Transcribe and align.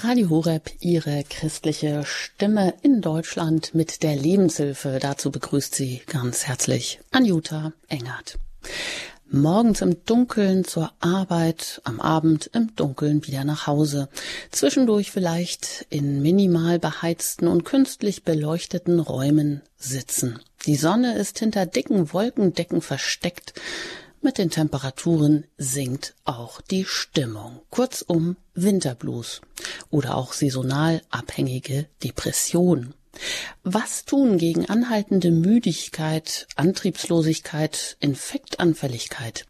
Radio 0.00 0.28
Horeb, 0.28 0.70
Ihre 0.80 1.24
christliche 1.24 2.04
Stimme 2.04 2.74
in 2.82 3.00
Deutschland 3.00 3.74
mit 3.74 4.02
der 4.02 4.14
Lebenshilfe. 4.14 4.98
Dazu 5.00 5.30
begrüßt 5.30 5.74
Sie 5.74 6.02
ganz 6.06 6.46
herzlich 6.46 7.00
Anjuta 7.12 7.72
Engert. 7.88 8.38
Morgens 9.30 9.80
im 9.80 10.04
Dunkeln 10.04 10.64
zur 10.64 10.92
Arbeit, 11.00 11.80
am 11.84 12.02
Abend 12.02 12.50
im 12.52 12.76
Dunkeln 12.76 13.26
wieder 13.26 13.44
nach 13.44 13.66
Hause. 13.66 14.10
Zwischendurch 14.50 15.10
vielleicht 15.10 15.86
in 15.88 16.20
minimal 16.20 16.78
beheizten 16.78 17.48
und 17.48 17.64
künstlich 17.64 18.22
beleuchteten 18.22 19.00
Räumen 19.00 19.62
sitzen. 19.78 20.40
Die 20.66 20.76
Sonne 20.76 21.16
ist 21.16 21.38
hinter 21.38 21.64
dicken 21.64 22.12
Wolkendecken 22.12 22.82
versteckt. 22.82 23.54
Mit 24.22 24.38
den 24.38 24.50
Temperaturen 24.50 25.44
sinkt 25.58 26.14
auch 26.24 26.60
die 26.60 26.84
Stimmung. 26.84 27.60
Kurzum 27.70 28.36
Winterblues 28.54 29.40
oder 29.90 30.16
auch 30.16 30.32
saisonal 30.32 31.02
abhängige 31.10 31.86
Depression. 32.02 32.94
Was 33.62 34.04
tun 34.04 34.38
gegen 34.38 34.66
anhaltende 34.66 35.30
Müdigkeit, 35.30 36.46
Antriebslosigkeit, 36.56 37.96
Infektanfälligkeit? 38.00 39.46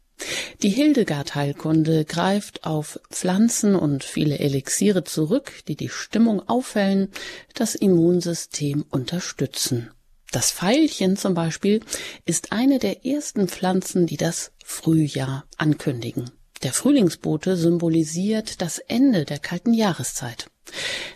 Die 0.62 0.70
Hildegard-Heilkunde 0.70 2.04
greift 2.04 2.64
auf 2.64 2.98
Pflanzen 3.10 3.74
und 3.76 4.02
viele 4.02 4.38
Elixiere 4.38 5.04
zurück, 5.04 5.52
die 5.68 5.76
die 5.76 5.90
Stimmung 5.90 6.48
aufhellen, 6.48 7.10
das 7.54 7.74
Immunsystem 7.74 8.84
unterstützen. 8.90 9.90
Das 10.32 10.50
Veilchen 10.50 11.16
zum 11.16 11.34
Beispiel 11.34 11.80
ist 12.24 12.52
eine 12.52 12.78
der 12.78 13.06
ersten 13.06 13.48
Pflanzen, 13.48 14.06
die 14.06 14.16
das 14.16 14.52
Frühjahr 14.64 15.44
ankündigen. 15.56 16.30
Der 16.62 16.72
Frühlingsbote 16.72 17.56
symbolisiert 17.56 18.60
das 18.60 18.78
Ende 18.78 19.24
der 19.24 19.38
kalten 19.38 19.74
Jahreszeit. 19.74 20.50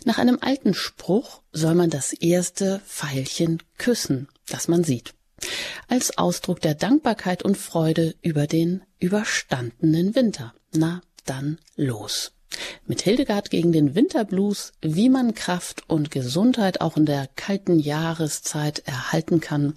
Nach 0.05 0.19
einem 0.19 0.39
alten 0.41 0.75
Spruch 0.75 1.43
soll 1.53 1.75
man 1.75 1.91
das 1.91 2.13
erste 2.13 2.81
Veilchen 2.87 3.63
küssen, 3.79 4.29
das 4.47 4.69
man 4.69 4.85
sieht, 4.85 5.15
als 5.89 6.17
Ausdruck 6.19 6.61
der 6.61 6.75
Dankbarkeit 6.75 7.43
und 7.43 7.57
Freude 7.57 8.15
über 8.23 8.47
den 8.47 8.83
überstandenen 8.99 10.15
Winter. 10.15 10.55
Na, 10.73 11.01
dann 11.25 11.59
los. 11.75 12.33
Mit 12.87 13.03
Hildegard 13.03 13.51
gegen 13.51 13.73
den 13.73 13.95
Winterblues, 13.95 14.73
wie 14.81 15.09
man 15.09 15.35
Kraft 15.35 15.85
und 15.89 16.11
Gesundheit 16.11 16.81
auch 16.81 16.97
in 16.97 17.07
der 17.07 17.29
kalten 17.37 17.79
Jahreszeit 17.79 18.83
erhalten 18.87 19.41
kann. 19.41 19.75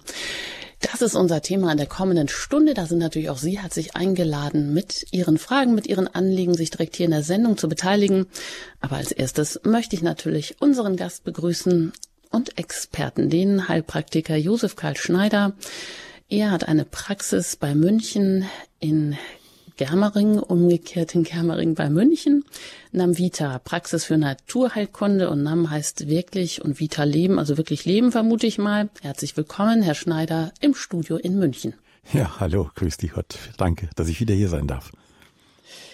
Das 0.80 1.00
ist 1.00 1.14
unser 1.14 1.40
Thema 1.40 1.72
in 1.72 1.78
der 1.78 1.86
kommenden 1.86 2.28
Stunde. 2.28 2.74
Da 2.74 2.84
sind 2.84 2.98
natürlich 2.98 3.30
auch 3.30 3.38
Sie 3.38 3.58
herzlich 3.58 3.96
eingeladen, 3.96 4.74
mit 4.74 5.06
Ihren 5.12 5.38
Fragen, 5.38 5.74
mit 5.74 5.86
Ihren 5.86 6.08
Anliegen 6.08 6.54
sich 6.54 6.70
direkt 6.70 6.96
hier 6.96 7.06
in 7.06 7.12
der 7.12 7.22
Sendung 7.22 7.56
zu 7.56 7.68
beteiligen. 7.68 8.26
Aber 8.80 8.96
als 8.96 9.10
erstes 9.10 9.60
möchte 9.64 9.96
ich 9.96 10.02
natürlich 10.02 10.60
unseren 10.60 10.96
Gast 10.96 11.24
begrüßen 11.24 11.92
und 12.30 12.58
Experten, 12.58 13.30
den 13.30 13.68
Heilpraktiker 13.68 14.36
Josef 14.36 14.76
Karl 14.76 14.96
Schneider. 14.96 15.54
Er 16.28 16.50
hat 16.50 16.68
eine 16.68 16.84
Praxis 16.84 17.56
bei 17.56 17.74
München 17.74 18.44
in 18.78 19.16
Germering, 19.76 20.38
umgekehrt 20.38 21.14
in 21.14 21.24
Germering 21.24 21.74
bei 21.74 21.90
München. 21.90 22.44
Nam 22.92 23.18
Vita, 23.18 23.58
Praxis 23.58 24.04
für 24.04 24.16
Naturheilkunde 24.16 25.28
und 25.28 25.42
Nam 25.42 25.70
heißt 25.70 26.06
wirklich 26.08 26.62
und 26.62 26.78
Vita 26.78 27.02
Leben, 27.02 27.40
also 27.40 27.56
wirklich 27.56 27.84
Leben 27.84 28.12
vermute 28.12 28.46
ich 28.46 28.58
mal. 28.58 28.88
Herzlich 29.02 29.36
willkommen, 29.36 29.82
Herr 29.82 29.94
Schneider, 29.94 30.52
im 30.60 30.74
Studio 30.74 31.16
in 31.16 31.38
München. 31.38 31.74
Ja, 32.12 32.38
hallo, 32.38 32.70
grüß 32.76 32.98
dich 32.98 33.12
Gott. 33.12 33.36
Danke, 33.56 33.90
dass 33.96 34.08
ich 34.08 34.20
wieder 34.20 34.34
hier 34.34 34.48
sein 34.48 34.68
darf. 34.68 34.92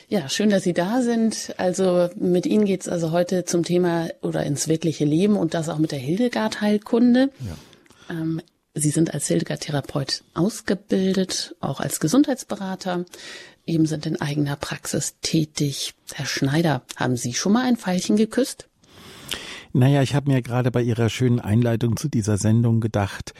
Ja, 0.09 0.29
schön, 0.29 0.51
dass 0.51 0.65
Sie 0.65 0.75
da 0.75 1.03
sind. 1.03 1.55
Also 1.57 2.11
mit 2.17 2.45
Ihnen 2.45 2.65
geht's 2.65 2.89
also 2.89 3.13
heute 3.13 3.45
zum 3.45 3.63
Thema 3.63 4.09
oder 4.21 4.45
ins 4.45 4.67
wirkliche 4.69 5.05
Leben 5.05 5.37
und 5.37 5.55
das 5.55 5.69
auch 5.69 5.79
mit 5.79 5.93
der 5.93 6.01
Hildegard-Heilkunde. 6.01 7.31
Ja. 7.39 8.17
Ähm, 8.17 8.43
Sie 8.75 8.91
sind 8.91 9.13
als 9.13 9.27
Hildegard-Therapeut 9.27 10.23
ausgebildet, 10.33 11.57
auch 11.61 11.81
als 11.81 11.99
Gesundheitsberater 11.99 13.05
eben 13.67 13.87
sind 13.87 14.07
in 14.07 14.21
eigener 14.21 14.57
Praxis 14.57 15.17
tätig. 15.23 15.95
Herr 16.13 16.27
Schneider, 16.27 16.83
haben 16.97 17.17
Sie 17.17 17.35
schon 17.35 17.53
mal 17.53 17.67
ein 17.67 17.77
Pfeilchen 17.77 18.17
geküsst? 18.17 18.70
Naja, 19.73 20.03
ich 20.03 20.17
habe 20.17 20.33
mir 20.33 20.43
gerade 20.43 20.73
bei 20.73 20.83
Ihrer 20.83 21.09
schönen 21.09 21.39
Einleitung 21.39 21.97
zu 21.97 22.09
dieser 22.09 22.39
Sendung 22.39 22.81
gedacht, 22.81 23.35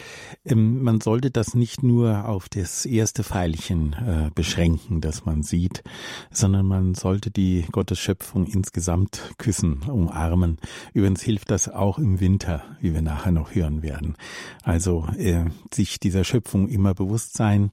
ähm, 0.45 0.81
man 0.81 1.01
sollte 1.01 1.33
das 1.33 1.55
nicht 1.55 1.83
nur 1.83 2.29
auf 2.29 2.49
das 2.49 2.87
erste 2.87 3.25
Pfeilchen 3.25 3.95
äh, 3.95 4.31
beschränken, 4.33 5.01
das 5.01 5.25
man 5.25 5.43
sieht, 5.43 5.83
sondern 6.31 6.67
man 6.67 6.95
sollte 6.95 7.33
die 7.33 7.67
Gottesschöpfung 7.73 8.47
insgesamt 8.47 9.35
küssen, 9.39 9.83
umarmen. 9.89 10.59
Übrigens 10.95 11.21
hilft 11.23 11.51
das 11.51 11.69
auch 11.69 11.99
im 11.99 12.21
Winter, 12.21 12.63
wie 12.81 12.95
wir 12.95 13.03
nachher 13.03 13.33
noch 13.33 13.53
hören 13.57 13.83
werden. 13.83 14.15
Also 14.63 15.09
äh, 15.19 15.47
sich 15.75 15.99
dieser 15.99 16.23
Schöpfung 16.23 16.69
immer 16.69 16.95
bewusst 16.95 17.37
sein 17.37 17.73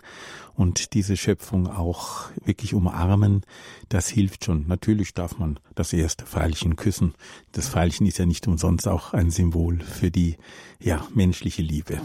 und 0.55 0.95
diese 0.95 1.15
Schöpfung 1.15 1.67
auch 1.67 2.31
wirklich 2.43 2.73
umarmen, 2.73 3.43
das 3.89 4.09
hilft 4.09 4.45
schon. 4.45 4.65
Natürlich 4.67 5.13
darf 5.13 5.37
man 5.37 5.59
das 5.75 5.93
erste 5.93 6.25
Pfeilchen 6.25 6.75
küssen. 6.75 7.13
Das 7.51 7.69
Pfeilchen 7.69 8.07
ist 8.07 8.17
ja 8.17 8.25
nicht 8.25 8.46
umsonst 8.47 8.87
auch 8.87 9.13
ein 9.13 9.31
Symbol 9.31 9.79
für 9.79 10.11
die, 10.11 10.37
ja, 10.79 11.07
menschliche 11.13 11.61
Liebe. 11.61 12.01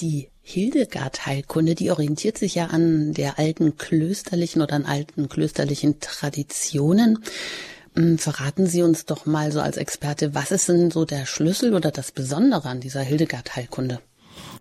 Die 0.00 0.28
Hildegard-Heilkunde, 0.42 1.74
die 1.74 1.90
orientiert 1.90 2.38
sich 2.38 2.54
ja 2.54 2.66
an 2.66 3.14
der 3.14 3.38
alten 3.38 3.76
klösterlichen 3.78 4.60
oder 4.60 4.74
an 4.74 4.84
alten 4.84 5.28
klösterlichen 5.28 6.00
Traditionen. 6.00 7.18
Hm, 7.94 8.18
verraten 8.18 8.66
Sie 8.66 8.82
uns 8.82 9.06
doch 9.06 9.24
mal 9.24 9.50
so 9.52 9.60
als 9.60 9.78
Experte, 9.78 10.34
was 10.34 10.50
ist 10.50 10.68
denn 10.68 10.90
so 10.90 11.04
der 11.04 11.24
Schlüssel 11.24 11.74
oder 11.74 11.90
das 11.90 12.12
Besondere 12.12 12.68
an 12.68 12.80
dieser 12.80 13.00
Hildegard-Heilkunde? 13.00 14.00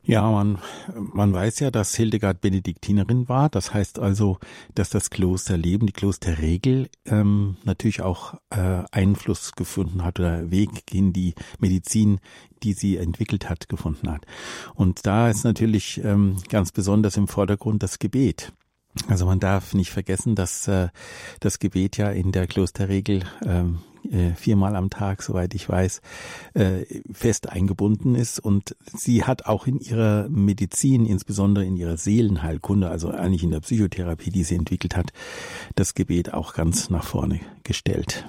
Ja, 0.08 0.30
man, 0.30 0.60
man 0.96 1.34
weiß 1.34 1.62
ja, 1.62 1.72
dass 1.72 1.96
Hildegard 1.96 2.40
Benediktinerin 2.40 3.28
war. 3.28 3.50
Das 3.50 3.74
heißt 3.74 3.98
also, 3.98 4.38
dass 4.76 4.92
das 4.92 5.10
Klosterleben, 5.10 5.88
die 5.88 5.94
Klosterregel 5.94 6.90
ähm, 7.06 7.58
natürlich 7.64 8.02
auch 8.02 8.36
äh, 8.52 8.84
Einfluss 8.92 9.54
gefunden 9.54 10.04
hat 10.04 10.20
oder 10.20 10.52
Weg 10.52 10.94
in 10.94 11.12
die 11.12 11.34
Medizin, 11.60 12.20
die 12.62 12.74
sie 12.74 12.98
entwickelt 12.98 13.50
hat, 13.50 13.68
gefunden 13.68 14.12
hat. 14.12 14.28
Und 14.76 15.08
da 15.08 15.28
ist 15.28 15.44
natürlich 15.44 16.04
ähm, 16.04 16.38
ganz 16.50 16.72
besonders 16.72 17.18
im 17.18 17.28
Vordergrund 17.28 17.82
das 17.82 17.98
Gebet. 17.98 18.54
Also 19.08 19.26
man 19.26 19.40
darf 19.40 19.74
nicht 19.74 19.90
vergessen, 19.90 20.36
dass 20.36 20.68
äh, 20.68 20.90
das 21.40 21.58
Gebet 21.58 21.98
ja 21.98 22.12
in 22.12 22.32
der 22.32 22.46
Klosterregel 22.46 23.24
ähm, 23.44 23.80
äh, 24.12 24.36
viermal 24.36 24.76
am 24.76 24.90
Tag, 24.90 25.22
soweit 25.22 25.54
ich 25.54 25.68
weiß, 25.68 26.02
äh, 26.54 26.86
fest 27.12 27.50
eingebunden 27.50 28.16
ist. 28.16 28.40
Und 28.40 28.76
sie 28.96 29.24
hat 29.24 29.46
auch 29.46 29.68
in 29.68 29.80
ihrer 29.80 30.28
Medizin, 30.30 31.06
insbesondere 31.06 31.66
in 31.66 31.78
ihrer 31.78 31.98
Seelenheilkunde, 31.98 32.90
also 32.90 33.10
eigentlich 33.10 33.44
in 33.44 33.52
der 33.52 33.62
Psychotherapie, 33.62 34.32
die 34.32 34.44
sie 34.44 34.56
entwickelt 34.56 34.96
hat, 34.96 35.12
das 35.76 35.94
Gebet 35.94 36.34
auch 36.34 36.54
ganz 36.54 36.90
nach 36.90 37.04
vorne 37.04 37.40
gestellt. 37.64 38.26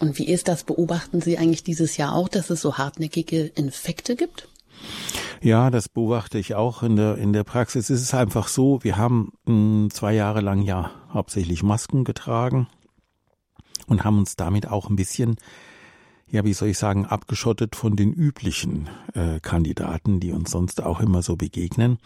Und 0.00 0.18
wie 0.18 0.26
ist 0.26 0.48
das? 0.48 0.64
Beobachten 0.64 1.20
Sie 1.20 1.38
eigentlich 1.38 1.62
dieses 1.62 1.96
Jahr 1.96 2.14
auch, 2.14 2.28
dass 2.28 2.50
es 2.50 2.60
so 2.60 2.76
hartnäckige 2.76 3.44
Infekte 3.54 4.16
gibt? 4.16 4.48
Ja, 5.40 5.70
das 5.70 5.88
beobachte 5.88 6.38
ich 6.38 6.54
auch 6.54 6.82
in 6.82 6.96
der, 6.96 7.18
in 7.18 7.32
der 7.32 7.44
Praxis. 7.44 7.90
Es 7.90 8.02
ist 8.02 8.14
einfach 8.14 8.48
so, 8.48 8.82
wir 8.82 8.96
haben 8.96 9.32
mh, 9.44 9.52
hm, 9.54 9.90
zwei 9.92 10.14
Jahre 10.14 10.40
lang 10.40 10.62
ja 10.62 10.90
hauptsächlich 11.12 11.62
Masken 11.62 12.04
getragen 12.04 12.66
und 13.92 14.04
haben 14.04 14.18
uns 14.18 14.36
damit 14.36 14.68
auch 14.68 14.88
ein 14.88 14.96
bisschen, 14.96 15.36
ja, 16.30 16.44
wie 16.44 16.54
soll 16.54 16.68
ich 16.68 16.78
sagen, 16.78 17.04
abgeschottet 17.04 17.76
von 17.76 17.94
den 17.94 18.12
üblichen 18.12 18.88
äh, 19.14 19.38
Kandidaten, 19.38 20.18
die 20.18 20.32
uns 20.32 20.50
sonst 20.50 20.82
auch 20.82 21.00
immer 21.00 21.22
so 21.22 21.36
begegnen. 21.36 21.98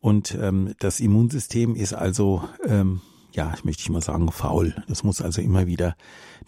Und 0.00 0.36
ähm, 0.40 0.74
das 0.80 0.98
Immunsystem 0.98 1.76
ist 1.76 1.94
also, 1.94 2.42
ähm, 2.66 3.02
ja, 3.30 3.52
ich 3.54 3.64
möchte 3.64 3.90
mal 3.92 4.02
sagen, 4.02 4.32
faul. 4.32 4.74
Das 4.88 5.04
muss 5.04 5.22
also 5.22 5.40
immer 5.40 5.68
wieder 5.68 5.94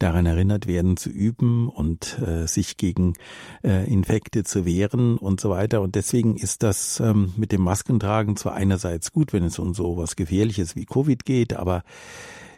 daran 0.00 0.26
erinnert 0.26 0.66
werden, 0.66 0.96
zu 0.96 1.08
üben 1.08 1.68
und 1.68 2.18
äh, 2.18 2.48
sich 2.48 2.76
gegen 2.76 3.14
äh, 3.62 3.88
Infekte 3.88 4.42
zu 4.42 4.66
wehren 4.66 5.18
und 5.18 5.40
so 5.40 5.50
weiter. 5.50 5.82
Und 5.82 5.94
deswegen 5.94 6.36
ist 6.36 6.64
das 6.64 6.98
ähm, 6.98 7.32
mit 7.36 7.52
dem 7.52 7.62
Maskentragen 7.62 8.36
zwar 8.36 8.54
einerseits 8.54 9.12
gut, 9.12 9.32
wenn 9.32 9.44
es 9.44 9.60
um 9.60 9.72
so 9.72 9.96
was 9.96 10.16
Gefährliches 10.16 10.74
wie 10.74 10.84
Covid 10.84 11.24
geht, 11.24 11.54
aber 11.54 11.84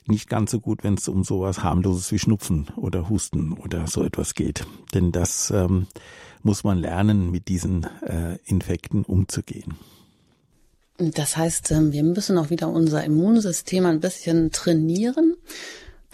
nicht 0.09 0.29
ganz 0.29 0.51
so 0.51 0.61
gut, 0.61 0.85
wenn 0.85 0.95
es 0.95 1.09
um 1.09 1.25
sowas 1.25 1.63
harmloses 1.63 2.13
wie 2.13 2.19
Schnupfen 2.19 2.69
oder 2.77 3.09
Husten 3.09 3.53
oder 3.53 3.87
so 3.87 4.05
etwas 4.05 4.35
geht. 4.35 4.67
Denn 4.95 5.13
das 5.13 5.51
ähm, 5.51 5.87
muss 6.43 6.65
man 6.65 6.79
lernen, 6.79 7.31
mit 7.31 7.49
diesen 7.49 7.85
äh, 8.03 8.39
Infekten 8.45 9.05
umzugehen. 9.05 9.75
Das 10.99 11.37
heißt, 11.37 11.73
ähm, 11.73 11.93
wir 11.93 12.03
müssen 12.05 12.39
auch 12.39 12.51
wieder 12.51 12.69
unser 12.69 13.05
Immunsystem 13.05 13.85
ein 13.85 14.01
bisschen 14.01 14.51
trainieren. 14.51 15.37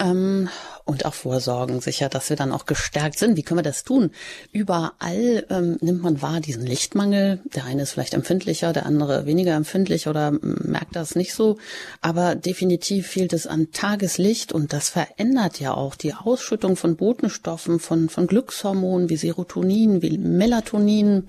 Ähm, 0.02 0.48
und 0.84 1.06
auch 1.06 1.14
vorsorgen, 1.14 1.80
sicher, 1.80 2.08
dass 2.08 2.28
wir 2.28 2.36
dann 2.36 2.50
auch 2.50 2.66
gestärkt 2.66 3.18
sind. 3.18 3.36
Wie 3.36 3.42
können 3.42 3.58
wir 3.58 3.62
das 3.62 3.84
tun? 3.84 4.10
Überall 4.50 5.46
ähm, 5.48 5.78
nimmt 5.80 6.02
man 6.02 6.20
wahr 6.20 6.40
diesen 6.40 6.66
Lichtmangel. 6.66 7.40
Der 7.54 7.64
eine 7.64 7.82
ist 7.82 7.92
vielleicht 7.92 8.14
empfindlicher, 8.14 8.72
der 8.72 8.84
andere 8.84 9.26
weniger 9.26 9.54
empfindlich 9.54 10.08
oder 10.08 10.32
merkt 10.42 10.96
das 10.96 11.14
nicht 11.14 11.34
so. 11.34 11.58
Aber 12.00 12.34
definitiv 12.34 13.06
fehlt 13.06 13.32
es 13.32 13.46
an 13.46 13.70
Tageslicht 13.70 14.52
und 14.52 14.72
das 14.72 14.88
verändert 14.88 15.60
ja 15.60 15.72
auch 15.72 15.94
die 15.94 16.14
Ausschüttung 16.14 16.74
von 16.76 16.96
Botenstoffen, 16.96 17.78
von, 17.78 18.08
von 18.08 18.26
Glückshormonen 18.26 19.08
wie 19.08 19.16
Serotonin, 19.16 20.02
wie 20.02 20.18
Melatonin. 20.18 21.28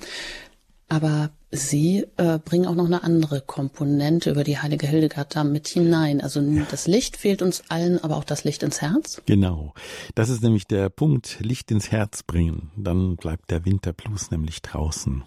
Aber 0.90 1.30
Sie 1.56 2.08
äh, 2.18 2.40
bringen 2.40 2.66
auch 2.66 2.74
noch 2.74 2.88
eine 2.88 3.04
andere 3.04 3.40
Komponente 3.40 4.32
über 4.32 4.44
die 4.44 4.58
heilige 4.58 4.88
Hildegard 4.88 5.36
da 5.36 5.44
mit 5.44 5.68
hinein. 5.68 6.20
Also 6.20 6.42
ja. 6.42 6.66
das 6.72 6.88
Licht 6.88 7.16
fehlt 7.16 7.44
uns 7.44 7.64
allen, 7.70 8.04
aber 8.04 8.18
auch 8.18 8.24
das 8.24 8.44
Licht 8.44 8.64
ins 8.64 8.82
Herz. 8.82 9.22
Genau. 9.28 9.76
Das 10.16 10.30
ist 10.30 10.42
nämlich 10.42 10.66
der 10.66 10.90
Punkt, 10.90 11.38
Licht 11.42 11.70
ins 11.70 11.92
Herz 11.92 12.24
bringen. 12.24 12.72
Dann 12.76 13.18
bleibt 13.18 13.52
der 13.52 13.66
Winterblues 13.66 14.32
nämlich 14.32 14.64
draußen. 14.64 15.24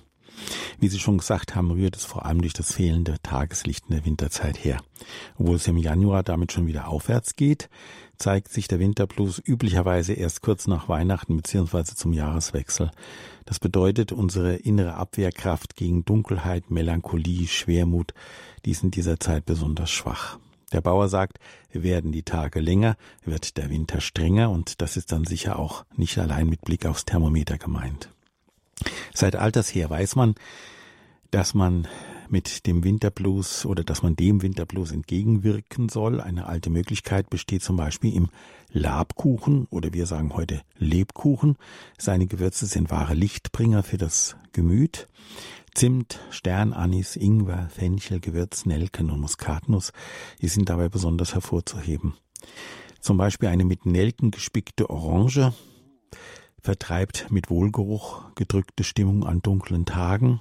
Wie 0.80 0.88
Sie 0.88 0.98
schon 0.98 1.18
gesagt 1.18 1.54
haben, 1.54 1.70
rührt 1.70 1.96
es 1.96 2.04
vor 2.04 2.26
allem 2.26 2.40
durch 2.42 2.54
das 2.54 2.72
fehlende 2.72 3.16
Tageslicht 3.22 3.84
in 3.88 3.94
der 3.94 4.04
Winterzeit 4.04 4.62
her. 4.64 4.82
Obwohl 5.38 5.56
es 5.56 5.68
im 5.68 5.76
Januar 5.76 6.24
damit 6.24 6.50
schon 6.50 6.66
wieder 6.66 6.88
aufwärts 6.88 7.36
geht, 7.36 7.70
zeigt 8.18 8.52
sich 8.52 8.68
der 8.68 8.78
Winterblues 8.78 9.42
üblicherweise 9.44 10.12
erst 10.12 10.42
kurz 10.42 10.66
nach 10.66 10.88
Weihnachten 10.88 11.36
bzw. 11.36 11.84
zum 11.84 12.12
Jahreswechsel. 12.12 12.90
Das 13.44 13.58
bedeutet, 13.58 14.12
unsere 14.12 14.56
innere 14.56 14.94
Abwehrkraft 14.94 15.76
gegen 15.76 16.04
Dunkelheit, 16.04 16.70
Melancholie, 16.70 17.46
Schwermut, 17.46 18.14
die 18.64 18.72
ist 18.72 18.82
in 18.82 18.90
dieser 18.90 19.20
Zeit 19.20 19.46
besonders 19.46 19.90
schwach. 19.90 20.38
Der 20.72 20.80
Bauer 20.80 21.08
sagt, 21.08 21.38
werden 21.72 22.10
die 22.12 22.24
Tage 22.24 22.60
länger, 22.60 22.96
wird 23.24 23.56
der 23.56 23.70
Winter 23.70 24.00
strenger 24.00 24.50
und 24.50 24.82
das 24.82 24.96
ist 24.96 25.12
dann 25.12 25.24
sicher 25.24 25.58
auch 25.58 25.84
nicht 25.96 26.18
allein 26.18 26.48
mit 26.48 26.62
Blick 26.62 26.86
aufs 26.86 27.04
Thermometer 27.04 27.58
gemeint. 27.58 28.10
Seit 29.14 29.36
alters 29.36 29.74
her 29.74 29.88
weiß 29.88 30.16
man, 30.16 30.34
dass 31.30 31.54
man 31.54 31.86
mit 32.28 32.66
dem 32.66 32.84
Winterblues 32.84 33.66
oder 33.66 33.84
dass 33.84 34.02
man 34.02 34.16
dem 34.16 34.42
Winterblues 34.42 34.92
entgegenwirken 34.92 35.88
soll. 35.88 36.20
Eine 36.20 36.46
alte 36.46 36.70
Möglichkeit 36.70 37.30
besteht 37.30 37.62
zum 37.62 37.76
Beispiel 37.76 38.14
im 38.14 38.28
Labkuchen 38.72 39.66
oder 39.70 39.92
wir 39.92 40.06
sagen 40.06 40.34
heute 40.34 40.62
Lebkuchen. 40.76 41.56
Seine 41.98 42.26
Gewürze 42.26 42.66
sind 42.66 42.90
wahre 42.90 43.14
Lichtbringer 43.14 43.82
für 43.82 43.98
das 43.98 44.36
Gemüt. 44.52 45.08
Zimt, 45.74 46.20
Sternanis, 46.30 47.16
Ingwer, 47.16 47.68
Fenchel, 47.68 48.20
Gewürz, 48.20 48.64
Nelken 48.64 49.10
und 49.10 49.20
Muskatnuss, 49.20 49.92
die 50.40 50.48
sind 50.48 50.70
dabei 50.70 50.88
besonders 50.88 51.34
hervorzuheben. 51.34 52.14
Zum 53.00 53.18
Beispiel 53.18 53.50
eine 53.50 53.64
mit 53.64 53.84
Nelken 53.84 54.30
gespickte 54.30 54.88
Orange 54.88 55.52
vertreibt 56.66 57.30
mit 57.30 57.48
Wohlgeruch 57.48 58.34
gedrückte 58.34 58.82
Stimmung 58.82 59.24
an 59.24 59.40
dunklen 59.40 59.86
Tagen. 59.86 60.40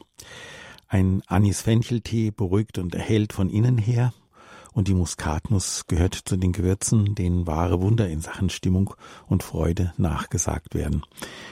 Ein 0.88 1.22
Anis-Fencheltee 1.28 2.32
beruhigt 2.32 2.78
und 2.78 2.96
erhält 2.96 3.34
von 3.34 3.50
innen 3.50 3.78
her. 3.78 4.14
Und 4.76 4.90
die 4.90 4.94
Muskatnuss 4.94 5.86
gehört 5.88 6.20
zu 6.26 6.36
den 6.36 6.52
Gewürzen, 6.52 7.16
denen 7.16 7.48
wahre 7.48 7.82
Wunder 7.82 8.10
in 8.10 8.20
Sachen 8.20 8.50
Stimmung 8.50 8.94
und 9.26 9.42
Freude 9.42 9.94
nachgesagt 9.96 10.76
werden. 10.76 11.04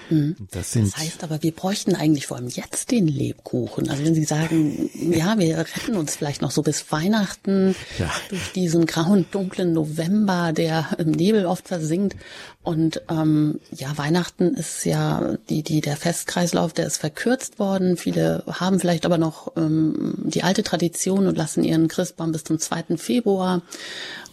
Mhm. 0.10 0.36
Das, 0.52 0.74
das 0.74 0.98
heißt 0.98 1.24
aber, 1.24 1.42
wir 1.42 1.54
bräuchten 1.54 1.96
eigentlich 1.96 2.28
vor 2.28 2.36
allem 2.36 2.50
jetzt 2.50 2.92
den 2.92 3.08
Lebkuchen. 3.08 3.90
Also 3.90 4.04
wenn 4.04 4.14
Sie 4.14 4.26
sagen, 4.26 4.90
ja, 5.10 5.40
wir 5.40 5.58
retten 5.58 5.96
uns 5.96 6.18
vielleicht 6.18 6.42
noch 6.42 6.52
so 6.52 6.64
bis 6.64 6.92
Weihnachten 6.92 7.76
ja. 7.98 8.12
durch 8.28 8.52
diesen 8.52 8.86
grauen, 8.86 9.26
dunklen 9.32 9.72
November, 9.72 10.52
der 10.52 10.90
im 10.98 11.12
Nebel 11.12 11.46
oft 11.46 11.70
versinkt. 11.70 12.18
Und 12.64 13.02
ähm, 13.10 13.60
ja, 13.72 13.98
Weihnachten 13.98 14.54
ist 14.54 14.86
ja 14.86 15.36
die, 15.50 15.64
die 15.64 15.82
der 15.82 15.98
Festkreislauf, 15.98 16.72
der 16.72 16.88
ist 16.88 16.98
verkürzt 16.98 17.60
worden. 17.60 17.98
Viele 17.98 18.44
haben 18.48 18.80
vielleicht 18.80 19.06
aber 19.06 19.18
noch 19.18 19.52
ähm, 19.58 20.16
die 20.24 20.44
alte 20.44 20.64
Tradition 20.64 21.28
und 21.28 21.38
lassen 21.38 21.66
ihren 21.66 21.90
Christbaum 21.90 22.32
bis 22.32 22.46
zum 22.46 22.60
2. 22.60 22.98
Februar. 22.98 23.62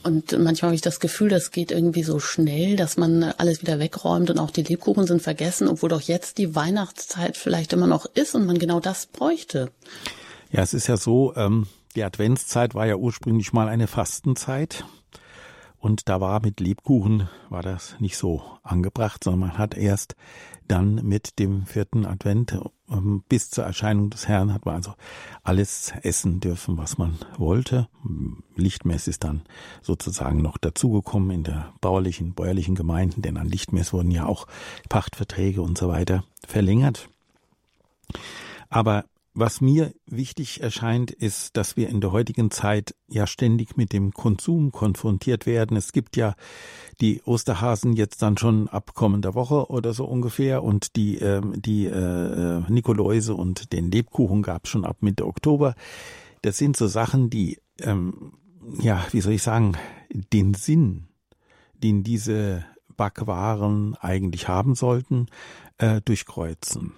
Und 0.04 0.38
manchmal 0.38 0.68
habe 0.68 0.76
ich 0.76 0.80
das 0.80 1.00
Gefühl, 1.00 1.28
das 1.28 1.50
geht 1.50 1.72
irgendwie 1.72 2.04
so 2.04 2.20
schnell, 2.20 2.76
dass 2.76 2.96
man 2.96 3.22
alles 3.22 3.62
wieder 3.62 3.80
wegräumt 3.80 4.30
und 4.30 4.38
auch 4.38 4.52
die 4.52 4.62
Lebkuchen 4.62 5.06
sind 5.08 5.20
vergessen, 5.20 5.66
obwohl 5.66 5.88
doch 5.88 6.00
jetzt 6.00 6.38
die 6.38 6.54
Weihnachtszeit 6.54 7.36
vielleicht 7.36 7.72
immer 7.72 7.88
noch 7.88 8.06
ist 8.14 8.36
und 8.36 8.46
man 8.46 8.58
genau 8.58 8.78
das 8.78 9.06
bräuchte. 9.06 9.70
Ja, 10.52 10.62
es 10.62 10.72
ist 10.72 10.86
ja 10.86 10.96
so, 10.96 11.34
ähm, 11.34 11.66
die 11.96 12.04
Adventszeit 12.04 12.74
war 12.74 12.86
ja 12.86 12.94
ursprünglich 12.94 13.52
mal 13.52 13.68
eine 13.68 13.88
Fastenzeit. 13.88 14.84
Und 15.80 16.10
da 16.10 16.20
war 16.20 16.40
mit 16.42 16.60
Lebkuchen, 16.60 17.28
war 17.48 17.62
das 17.62 17.96
nicht 18.00 18.18
so 18.18 18.42
angebracht, 18.62 19.24
sondern 19.24 19.40
man 19.40 19.58
hat 19.58 19.74
erst 19.74 20.14
dann 20.68 20.96
mit 20.96 21.38
dem 21.38 21.64
vierten 21.64 22.04
Advent 22.04 22.60
ähm, 22.90 23.24
bis 23.28 23.50
zur 23.50 23.64
Erscheinung 23.64 24.10
des 24.10 24.28
Herrn 24.28 24.52
hat 24.52 24.66
man 24.66 24.76
also 24.76 24.94
alles 25.42 25.92
essen 26.02 26.38
dürfen, 26.40 26.76
was 26.76 26.98
man 26.98 27.18
wollte. 27.38 27.88
Lichtmess 28.56 29.08
ist 29.08 29.24
dann 29.24 29.42
sozusagen 29.80 30.42
noch 30.42 30.58
dazugekommen 30.58 31.30
in 31.30 31.44
der 31.44 31.72
bauerlichen, 31.80 32.34
bäuerlichen 32.34 32.74
Gemeinden, 32.74 33.22
denn 33.22 33.38
an 33.38 33.48
Lichtmess 33.48 33.92
wurden 33.94 34.10
ja 34.10 34.26
auch 34.26 34.46
Pachtverträge 34.90 35.62
und 35.62 35.78
so 35.78 35.88
weiter 35.88 36.24
verlängert. 36.46 37.08
Aber 38.68 39.06
was 39.32 39.60
mir 39.60 39.92
wichtig 40.06 40.60
erscheint, 40.60 41.10
ist, 41.10 41.56
dass 41.56 41.76
wir 41.76 41.88
in 41.88 42.00
der 42.00 42.10
heutigen 42.10 42.50
Zeit 42.50 42.94
ja 43.08 43.26
ständig 43.26 43.76
mit 43.76 43.92
dem 43.92 44.12
Konsum 44.12 44.72
konfrontiert 44.72 45.46
werden. 45.46 45.76
Es 45.76 45.92
gibt 45.92 46.16
ja 46.16 46.34
die 47.00 47.22
Osterhasen 47.22 47.92
jetzt 47.92 48.22
dann 48.22 48.36
schon 48.36 48.68
ab 48.68 48.94
kommender 48.94 49.34
Woche 49.34 49.70
oder 49.70 49.94
so 49.94 50.04
ungefähr 50.04 50.64
und 50.64 50.96
die, 50.96 51.18
äh, 51.18 51.40
die 51.54 51.86
äh, 51.86 52.62
Nikoläuse 52.68 53.34
und 53.34 53.72
den 53.72 53.90
Lebkuchen 53.90 54.42
gab 54.42 54.64
es 54.64 54.70
schon 54.70 54.84
ab 54.84 54.98
Mitte 55.00 55.26
Oktober. 55.26 55.74
Das 56.42 56.58
sind 56.58 56.76
so 56.76 56.88
Sachen, 56.88 57.30
die, 57.30 57.58
ähm, 57.80 58.32
ja, 58.80 59.06
wie 59.12 59.20
soll 59.20 59.34
ich 59.34 59.42
sagen, 59.42 59.76
den 60.32 60.54
Sinn, 60.54 61.08
den 61.74 62.02
diese 62.02 62.64
Backwaren 62.96 63.94
eigentlich 63.94 64.48
haben 64.48 64.74
sollten, 64.74 65.26
äh, 65.78 66.00
durchkreuzen. 66.02 66.94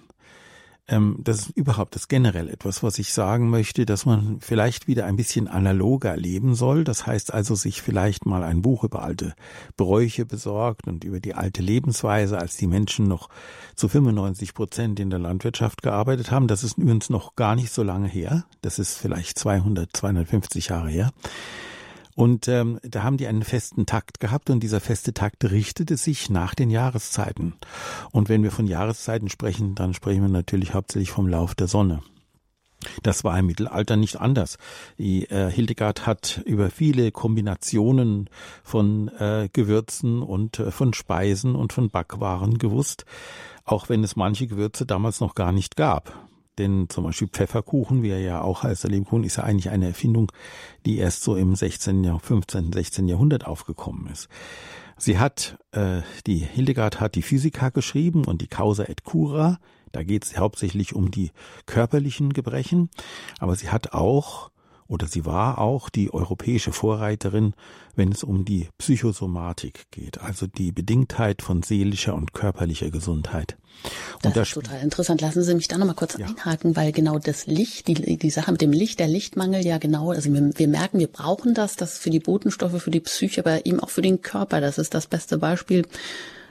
Ähm, 0.87 1.17
das 1.19 1.47
ist 1.47 1.57
überhaupt 1.57 1.95
das 1.95 2.09
generell 2.09 2.49
etwas, 2.49 2.83
was 2.83 2.99
ich 2.99 3.13
sagen 3.13 3.49
möchte, 3.49 3.85
dass 3.85 4.05
man 4.05 4.41
vielleicht 4.41 4.87
wieder 4.87 5.05
ein 5.05 5.15
bisschen 5.15 5.47
analoger 5.47 6.17
leben 6.17 6.55
soll. 6.55 6.83
Das 6.83 7.07
heißt 7.07 7.33
also, 7.33 7.55
sich 7.55 7.81
vielleicht 7.81 8.25
mal 8.25 8.43
ein 8.43 8.61
Buch 8.61 8.83
über 8.83 9.01
alte 9.01 9.33
Bräuche 9.77 10.25
besorgt 10.25 10.87
und 10.87 11.05
über 11.05 11.21
die 11.21 11.35
alte 11.35 11.61
Lebensweise, 11.61 12.37
als 12.37 12.57
die 12.57 12.67
Menschen 12.67 13.07
noch 13.07 13.29
zu 13.75 13.87
95 13.87 14.53
Prozent 14.53 14.99
in 14.99 15.09
der 15.09 15.19
Landwirtschaft 15.19 15.81
gearbeitet 15.81 16.31
haben. 16.31 16.47
Das 16.47 16.63
ist 16.63 16.77
übrigens 16.77 17.09
noch 17.09 17.35
gar 17.35 17.55
nicht 17.55 17.71
so 17.71 17.81
lange 17.81 18.09
her. 18.09 18.45
Das 18.61 18.77
ist 18.77 18.97
vielleicht 18.97 19.39
200, 19.39 19.89
250 19.95 20.67
Jahre 20.67 20.89
her. 20.89 21.11
Und 22.15 22.47
ähm, 22.47 22.79
da 22.83 23.03
haben 23.03 23.17
die 23.17 23.27
einen 23.27 23.43
festen 23.43 23.85
Takt 23.85 24.19
gehabt 24.19 24.49
und 24.49 24.61
dieser 24.61 24.79
feste 24.79 25.13
Takt 25.13 25.43
richtete 25.45 25.97
sich 25.97 26.29
nach 26.29 26.53
den 26.53 26.69
Jahreszeiten. 26.69 27.55
Und 28.11 28.29
wenn 28.29 28.43
wir 28.43 28.51
von 28.51 28.67
Jahreszeiten 28.67 29.29
sprechen, 29.29 29.75
dann 29.75 29.93
sprechen 29.93 30.21
wir 30.21 30.29
natürlich 30.29 30.73
hauptsächlich 30.73 31.11
vom 31.11 31.27
Lauf 31.27 31.55
der 31.55 31.67
Sonne. 31.67 32.01
Das 33.01 33.23
war 33.23 33.37
im 33.39 33.47
Mittelalter 33.47 33.95
nicht 33.95 34.19
anders. 34.19 34.57
Die, 34.97 35.29
äh, 35.29 35.49
Hildegard 35.49 36.05
hat 36.05 36.41
über 36.45 36.69
viele 36.69 37.11
Kombinationen 37.11 38.29
von 38.63 39.07
äh, 39.19 39.49
Gewürzen 39.51 40.21
und 40.21 40.59
äh, 40.59 40.71
von 40.71 40.93
Speisen 40.93 41.55
und 41.55 41.73
von 41.73 41.89
Backwaren 41.89 42.57
gewusst, 42.57 43.05
auch 43.65 43.89
wenn 43.89 44.03
es 44.03 44.15
manche 44.15 44.47
Gewürze 44.47 44.85
damals 44.85 45.21
noch 45.21 45.35
gar 45.35 45.51
nicht 45.51 45.75
gab. 45.75 46.13
Denn 46.57 46.87
zum 46.89 47.05
Beispiel 47.05 47.27
Pfefferkuchen, 47.27 48.03
wie 48.03 48.09
er 48.09 48.19
ja 48.19 48.41
auch 48.41 48.63
heißt, 48.63 48.83
der 48.83 48.91
Lebkuchen, 48.91 49.23
ist 49.23 49.37
ja 49.37 49.43
eigentlich 49.43 49.69
eine 49.69 49.87
Erfindung, 49.87 50.31
die 50.85 50.97
erst 50.97 51.23
so 51.23 51.35
im 51.35 51.55
16., 51.55 52.03
Jahr, 52.03 52.19
15., 52.19 52.71
16. 52.71 53.07
Jahrhundert 53.07 53.47
aufgekommen 53.47 54.07
ist. 54.07 54.29
Sie 54.97 55.17
hat, 55.17 55.57
äh, 55.71 56.01
die 56.27 56.37
Hildegard 56.37 56.99
hat 56.99 57.15
die 57.15 57.23
Physika 57.23 57.69
geschrieben 57.69 58.25
und 58.25 58.41
die 58.41 58.47
Causa 58.47 58.83
et 58.83 59.03
Cura. 59.03 59.59
Da 59.91 60.03
geht 60.03 60.25
es 60.25 60.37
hauptsächlich 60.37 60.93
um 60.93 61.11
die 61.11 61.31
körperlichen 61.65 62.33
Gebrechen, 62.33 62.89
aber 63.39 63.55
sie 63.55 63.69
hat 63.69 63.93
auch 63.93 64.51
oder 64.93 65.07
sie 65.07 65.25
war 65.25 65.57
auch 65.57 65.89
die 65.89 66.13
europäische 66.13 66.71
Vorreiterin, 66.71 67.55
wenn 67.95 68.11
es 68.11 68.23
um 68.23 68.45
die 68.45 68.69
Psychosomatik 68.77 69.85
geht, 69.89 70.21
also 70.21 70.45
die 70.45 70.71
Bedingtheit 70.71 71.41
von 71.41 71.63
seelischer 71.63 72.13
und 72.13 72.33
körperlicher 72.33 72.91
Gesundheit. 72.91 73.57
Und 74.23 74.35
das 74.37 74.49
ist 74.49 74.53
total 74.53 74.81
interessant. 74.81 75.19
Lassen 75.19 75.41
Sie 75.41 75.55
mich 75.55 75.67
da 75.67 75.79
nochmal 75.79 75.95
kurz 75.95 76.15
ja. 76.17 76.27
einhaken, 76.27 76.75
weil 76.75 76.91
genau 76.91 77.17
das 77.17 77.47
Licht, 77.47 77.87
die, 77.87 78.17
die 78.17 78.29
Sache 78.29 78.51
mit 78.51 78.61
dem 78.61 78.71
Licht, 78.71 78.99
der 78.99 79.07
Lichtmangel 79.07 79.65
ja 79.65 79.79
genau, 79.79 80.11
also 80.11 80.31
wir, 80.31 80.51
wir 80.55 80.67
merken, 80.67 80.99
wir 80.99 81.07
brauchen 81.07 81.55
das, 81.55 81.75
das 81.75 81.97
für 81.97 82.11
die 82.11 82.19
Botenstoffe, 82.19 82.81
für 82.81 82.91
die 82.91 82.99
Psyche, 82.99 83.41
aber 83.41 83.65
eben 83.65 83.79
auch 83.79 83.89
für 83.89 84.03
den 84.03 84.21
Körper. 84.21 84.61
Das 84.61 84.77
ist 84.77 84.93
das 84.93 85.07
beste 85.07 85.39
Beispiel. 85.39 85.87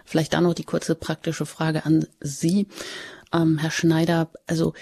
Vielleicht 0.05 0.33
da 0.33 0.41
noch 0.41 0.55
die 0.55 0.65
kurze 0.65 0.97
praktische 0.97 1.47
Frage 1.47 1.87
an 1.87 2.07
Sie, 2.21 2.67
ähm, 3.33 3.59
Herr 3.59 3.71
Schneider. 3.71 4.31
Also 4.49 4.75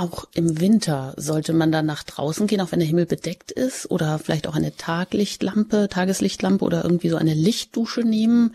auch 0.00 0.26
im 0.34 0.60
Winter 0.60 1.14
sollte 1.16 1.52
man 1.52 1.70
dann 1.70 1.86
nach 1.86 2.02
draußen 2.02 2.46
gehen, 2.46 2.60
auch 2.60 2.72
wenn 2.72 2.80
der 2.80 2.88
Himmel 2.88 3.06
bedeckt 3.06 3.52
ist, 3.52 3.90
oder 3.90 4.18
vielleicht 4.18 4.46
auch 4.46 4.56
eine 4.56 4.74
Taglichtlampe, 4.76 5.88
Tageslichtlampe 5.90 6.64
oder 6.64 6.82
irgendwie 6.82 7.10
so 7.10 7.16
eine 7.16 7.34
Lichtdusche 7.34 8.00
nehmen. 8.00 8.54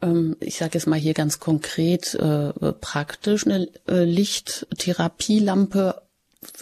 Ähm, 0.00 0.36
ich 0.40 0.56
sage 0.56 0.72
jetzt 0.74 0.86
mal 0.86 0.98
hier 0.98 1.14
ganz 1.14 1.38
konkret 1.38 2.14
äh, 2.14 2.52
praktisch 2.80 3.46
eine 3.46 3.68
äh, 3.86 4.04
Lichttherapielampe, 4.04 6.00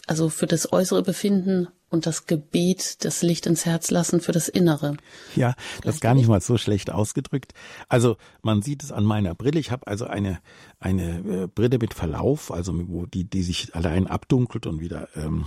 also 0.07 0.29
für 0.29 0.47
das 0.47 0.73
äußere 0.73 1.03
Befinden 1.03 1.69
und 1.91 2.07
das 2.07 2.27
Gebet, 2.27 3.05
das 3.05 3.23
Licht 3.23 3.47
ins 3.47 3.65
Herz 3.65 3.91
lassen 3.91 4.21
für 4.21 4.33
das 4.33 4.49
Innere. 4.49 4.97
Ja, 5.35 5.55
das 5.83 5.97
ist 5.97 6.01
gar 6.01 6.15
nicht 6.15 6.29
mal 6.29 6.41
so 6.41 6.59
schlecht 6.59 6.91
ausgedrückt. 6.91 7.53
Also 7.89 8.17
man 8.43 8.63
sieht 8.63 8.83
es 8.83 8.93
an 8.93 9.05
meiner 9.05 9.35
Brille. 9.35 9.61
Ich 9.61 9.71
habe 9.71 9.87
also 9.87 10.07
eine 10.07 10.41
eine 10.81 11.19
äh, 11.19 11.47
Brille 11.47 11.79
mit 11.79 11.95
Verlauf, 11.95 12.53
also 12.53 12.73
wo 12.89 13.07
die 13.07 13.25
die 13.25 13.43
sich 13.43 13.75
allein 13.75 14.07
abdunkelt 14.07 14.67
und 14.67 14.81
wieder 14.81 15.09
ähm, 15.17 15.47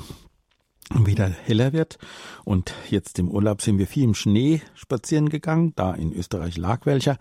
wieder 0.93 1.29
heller 1.29 1.73
wird. 1.73 1.97
Und 2.43 2.73
jetzt 2.89 3.19
im 3.19 3.29
Urlaub 3.29 3.61
sind 3.61 3.77
wir 3.77 3.87
viel 3.87 4.03
im 4.03 4.13
Schnee 4.13 4.61
spazieren 4.73 5.29
gegangen. 5.29 5.73
Da 5.75 5.93
in 5.93 6.11
Österreich 6.11 6.57
lag 6.57 6.85
welcher. 6.85 7.17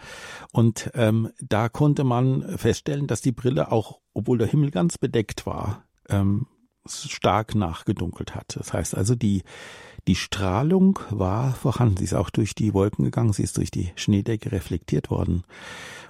Und 0.52 0.90
ähm, 0.94 1.30
da 1.40 1.68
konnte 1.68 2.04
man 2.04 2.58
feststellen, 2.58 3.06
dass 3.06 3.20
die 3.20 3.32
Brille 3.32 3.70
auch, 3.70 4.00
obwohl 4.12 4.38
der 4.38 4.48
Himmel 4.48 4.70
ganz 4.70 4.98
bedeckt 4.98 5.46
war, 5.46 5.84
ähm, 6.08 6.46
stark 6.87 7.54
nachgedunkelt 7.54 8.34
hat. 8.34 8.56
Das 8.56 8.72
heißt 8.72 8.96
also, 8.96 9.14
die, 9.14 9.42
die 10.08 10.16
Strahlung 10.16 10.99
war 11.10 11.54
vorhanden. 11.54 11.99
Sie 11.99 12.04
ist 12.04 12.14
auch 12.14 12.30
durch 12.30 12.54
die 12.54 12.75
Wolken 12.75 13.04
gegangen, 13.04 13.32
sie 13.32 13.42
ist 13.42 13.56
durch 13.56 13.70
die 13.70 13.92
Schneedecke 13.96 14.52
reflektiert 14.52 15.10
worden. 15.10 15.44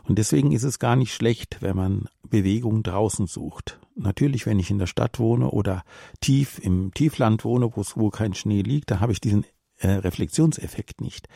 Und 0.05 0.19
deswegen 0.19 0.53
ist 0.53 0.65
es 0.65 0.79
gar 0.79 0.97
nicht 0.97 1.15
schlecht, 1.15 1.59
wenn 1.61 1.77
man 1.77 2.09
Bewegung 2.29 2.83
draußen 2.83 3.27
sucht. 3.27 3.79
Natürlich, 3.97 4.47
wenn 4.47 4.59
ich 4.59 4.71
in 4.71 4.79
der 4.79 4.87
Stadt 4.87 5.19
wohne 5.19 5.51
oder 5.51 5.83
tief 6.21 6.59
im 6.59 6.95
Tiefland 6.95 7.45
wohne, 7.45 7.71
wo 7.75 8.11
kein 8.11 8.35
Schnee 8.35 8.63
liegt, 8.63 8.91
da 8.91 9.01
habe 9.01 9.13
ich 9.13 9.21
diesen 9.21 9.45
äh, 9.81 9.91
Reflexionseffekt 9.93 11.01
nicht. 11.01 11.29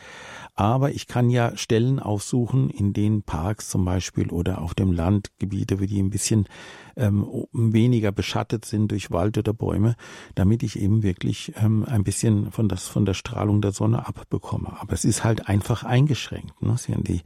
Aber 0.53 0.91
ich 0.91 1.07
kann 1.07 1.29
ja 1.29 1.57
Stellen 1.57 1.99
aufsuchen 1.99 2.69
in 2.69 2.93
den 2.93 3.23
Parks 3.23 3.69
zum 3.69 3.83
Beispiel 3.83 4.29
oder 4.29 4.61
auf 4.61 4.73
dem 4.73 4.93
Land 4.93 5.31
Gebiete, 5.37 5.75
die 5.75 6.01
ein 6.01 6.09
bisschen 6.09 6.47
ähm, 6.95 7.27
weniger 7.51 8.13
beschattet 8.13 8.63
sind 8.63 8.91
durch 8.91 9.11
Wald 9.11 9.37
oder 9.37 9.53
Bäume, 9.53 9.95
damit 10.33 10.63
ich 10.63 10.79
eben 10.79 11.03
wirklich 11.03 11.51
ähm, 11.57 11.83
ein 11.85 12.05
bisschen 12.05 12.51
von, 12.51 12.69
das, 12.69 12.87
von 12.87 13.05
der 13.05 13.15
Strahlung 13.15 13.61
der 13.61 13.73
Sonne 13.73 14.07
abbekomme. 14.07 14.77
Aber 14.79 14.93
es 14.93 15.03
ist 15.03 15.25
halt 15.25 15.49
einfach 15.49 15.83
eingeschränkt. 15.83 16.61
Ne? 16.61 16.75
Die, 16.87 17.21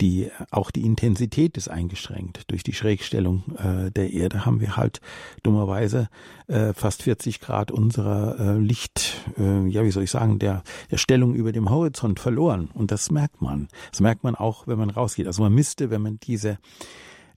die, 0.00 0.30
auch 0.52 0.70
die 0.70 0.84
Intensität 0.84 1.56
ist 1.56 1.68
eingeschränkt. 1.68 2.50
Durch 2.50 2.62
die 2.62 2.74
Schrägstellung 2.74 3.42
äh, 3.56 3.90
der 3.90 4.12
Erde 4.12 4.46
haben 4.46 4.60
wir 4.60 4.76
halt 4.76 5.00
dummerweise 5.42 6.08
äh, 6.48 6.72
fast 6.72 7.02
40 7.02 7.40
Grad 7.40 7.70
unserer 7.70 8.38
äh, 8.38 8.58
Licht, 8.58 9.14
äh, 9.38 9.66
ja 9.68 9.84
wie 9.84 9.90
soll 9.90 10.02
ich 10.02 10.10
sagen, 10.10 10.38
der, 10.38 10.62
der 10.90 10.96
Stellung 10.96 11.34
über 11.34 11.52
dem 11.52 11.70
Horizont 11.70 12.20
verloren. 12.20 12.70
Und 12.74 12.90
das 12.90 13.10
merkt 13.10 13.40
man. 13.40 13.68
Das 13.90 14.00
merkt 14.00 14.24
man 14.24 14.34
auch, 14.34 14.66
wenn 14.66 14.78
man 14.78 14.90
rausgeht. 14.90 15.26
Also 15.26 15.42
man 15.42 15.52
müsste, 15.52 15.90
wenn 15.90 16.02
man 16.02 16.18
diese 16.20 16.58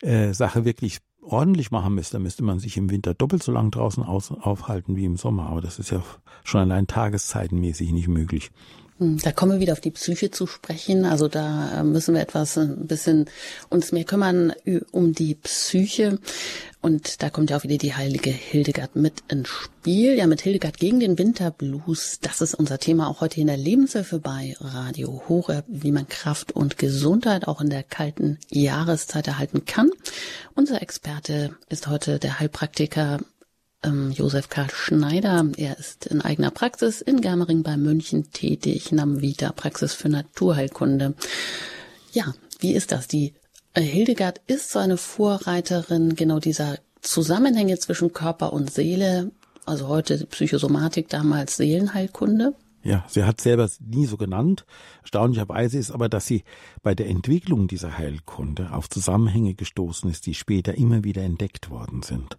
äh, 0.01 0.33
Sache 0.33 0.65
wirklich 0.65 0.99
ordentlich 1.21 1.71
machen 1.71 1.93
müsste, 1.93 2.19
müsste 2.19 2.43
man 2.43 2.59
sich 2.59 2.77
im 2.77 2.89
Winter 2.89 3.13
doppelt 3.13 3.43
so 3.43 3.51
lang 3.51 3.69
draußen 3.71 4.03
aus, 4.03 4.31
aufhalten 4.31 4.95
wie 4.95 5.05
im 5.05 5.17
Sommer. 5.17 5.47
Aber 5.47 5.61
das 5.61 5.77
ist 5.77 5.91
ja 5.91 6.01
schon 6.43 6.61
allein 6.61 6.87
tageszeitenmäßig 6.87 7.91
nicht 7.91 8.07
möglich. 8.07 8.51
Hm, 9.01 9.17
da 9.17 9.31
kommen 9.31 9.53
wir 9.53 9.59
wieder 9.59 9.73
auf 9.73 9.79
die 9.79 9.89
Psyche 9.89 10.29
zu 10.29 10.45
sprechen. 10.45 11.05
Also 11.05 11.27
da 11.27 11.79
äh, 11.79 11.83
müssen 11.83 12.13
wir 12.13 12.21
etwas 12.21 12.55
äh, 12.55 12.61
ein 12.61 12.85
bisschen 12.85 13.25
uns 13.69 13.91
mehr 13.91 14.03
kümmern 14.03 14.53
um 14.91 15.13
die 15.13 15.33
Psyche. 15.33 16.19
Und 16.81 17.23
da 17.23 17.31
kommt 17.31 17.49
ja 17.49 17.57
auch 17.57 17.63
wieder 17.63 17.79
die 17.79 17.95
heilige 17.95 18.29
Hildegard 18.29 18.95
mit 18.95 19.23
ins 19.27 19.49
Spiel. 19.49 20.15
Ja, 20.15 20.27
mit 20.27 20.41
Hildegard 20.41 20.77
gegen 20.77 20.99
den 20.99 21.17
Winterblues. 21.17 22.19
Das 22.21 22.41
ist 22.41 22.53
unser 22.53 22.77
Thema 22.77 23.07
auch 23.07 23.21
heute 23.21 23.41
in 23.41 23.47
der 23.47 23.57
Lebenshilfe 23.57 24.19
bei 24.19 24.55
Radio 24.59 25.23
Horeb, 25.27 25.65
wie 25.67 25.91
man 25.91 26.07
Kraft 26.07 26.51
und 26.51 26.77
Gesundheit 26.77 27.47
auch 27.47 27.59
in 27.59 27.71
der 27.71 27.81
kalten 27.81 28.37
Jahreszeit 28.51 29.27
erhalten 29.27 29.65
kann. 29.65 29.89
Unser 30.53 30.79
Experte 30.83 31.55
ist 31.69 31.87
heute 31.87 32.19
der 32.19 32.39
Heilpraktiker 32.39 33.17
ähm, 33.83 34.11
Josef 34.11 34.49
Karl 34.49 34.69
Schneider. 34.71 35.45
Er 35.57 35.77
ist 35.77 36.07
in 36.07 36.21
eigener 36.21 36.51
Praxis 36.51 37.01
in 37.01 37.21
Germering 37.21 37.63
bei 37.63 37.77
München 37.77 38.31
tätig, 38.31 38.91
Namvita 38.91 39.51
Praxis 39.51 39.93
für 39.93 40.09
Naturheilkunde. 40.09 41.13
Ja, 42.13 42.33
wie 42.59 42.73
ist 42.73 42.91
das? 42.91 43.07
Die 43.07 43.33
Hildegard 43.75 44.41
ist 44.47 44.71
so 44.71 44.79
eine 44.79 44.97
Vorreiterin 44.97 46.15
genau 46.15 46.39
dieser 46.39 46.77
Zusammenhänge 47.01 47.79
zwischen 47.79 48.13
Körper 48.13 48.53
und 48.53 48.71
Seele, 48.71 49.31
also 49.65 49.87
heute 49.87 50.25
Psychosomatik, 50.25 51.09
damals 51.09 51.57
Seelenheilkunde. 51.57 52.53
Ja, 52.83 53.05
sie 53.07 53.23
hat 53.23 53.41
selber 53.41 53.69
nie 53.79 54.05
so 54.05 54.17
genannt. 54.17 54.65
Erstaunlicherweise 55.01 55.77
ist 55.77 55.91
aber, 55.91 56.09
dass 56.09 56.25
sie 56.25 56.43
bei 56.81 56.95
der 56.95 57.07
Entwicklung 57.07 57.67
dieser 57.67 57.97
Heilkunde 57.97 58.73
auf 58.73 58.89
Zusammenhänge 58.89 59.53
gestoßen 59.53 60.09
ist, 60.09 60.25
die 60.25 60.33
später 60.33 60.75
immer 60.75 61.03
wieder 61.03 61.21
entdeckt 61.21 61.69
worden 61.69 62.01
sind 62.01 62.37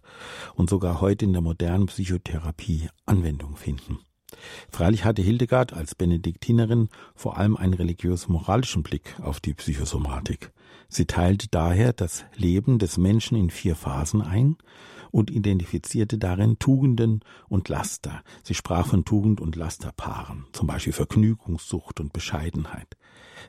und 0.55 0.69
sogar 0.69 0.99
heute 0.99 1.25
in 1.25 1.33
der 1.33 1.41
modernen 1.41 1.85
Psychotherapie 1.85 2.89
Anwendung 3.05 3.55
finden. 3.55 3.99
Freilich 4.69 5.05
hatte 5.05 5.21
Hildegard 5.21 5.73
als 5.73 5.95
Benediktinerin 5.95 6.89
vor 7.15 7.37
allem 7.37 7.55
einen 7.55 7.73
religiös-moralischen 7.75 8.83
Blick 8.83 9.15
auf 9.21 9.39
die 9.39 9.53
Psychosomatik. 9.53 10.51
Sie 10.89 11.05
teilte 11.05 11.47
daher 11.49 11.93
das 11.93 12.25
Leben 12.35 12.79
des 12.79 12.97
Menschen 12.97 13.37
in 13.37 13.49
vier 13.49 13.75
Phasen 13.75 14.21
ein 14.21 14.57
und 15.13 15.29
identifizierte 15.29 16.17
darin 16.17 16.57
Tugenden 16.57 17.21
und 17.47 17.69
Laster. 17.69 18.23
Sie 18.41 18.55
sprach 18.55 18.87
von 18.87 19.05
Tugend- 19.05 19.39
und 19.39 19.55
Lasterpaaren, 19.55 20.47
zum 20.53 20.65
Beispiel 20.65 20.91
Vergnügungssucht 20.91 21.99
und 21.99 22.13
Bescheidenheit. 22.13 22.97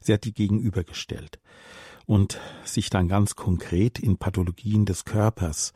Sie 0.02 0.12
hat 0.12 0.24
die 0.24 0.34
gegenübergestellt 0.34 1.40
und 2.04 2.38
sich 2.64 2.90
dann 2.90 3.08
ganz 3.08 3.34
konkret 3.34 3.98
in 3.98 4.18
Pathologien 4.18 4.84
des 4.84 5.06
Körpers 5.06 5.72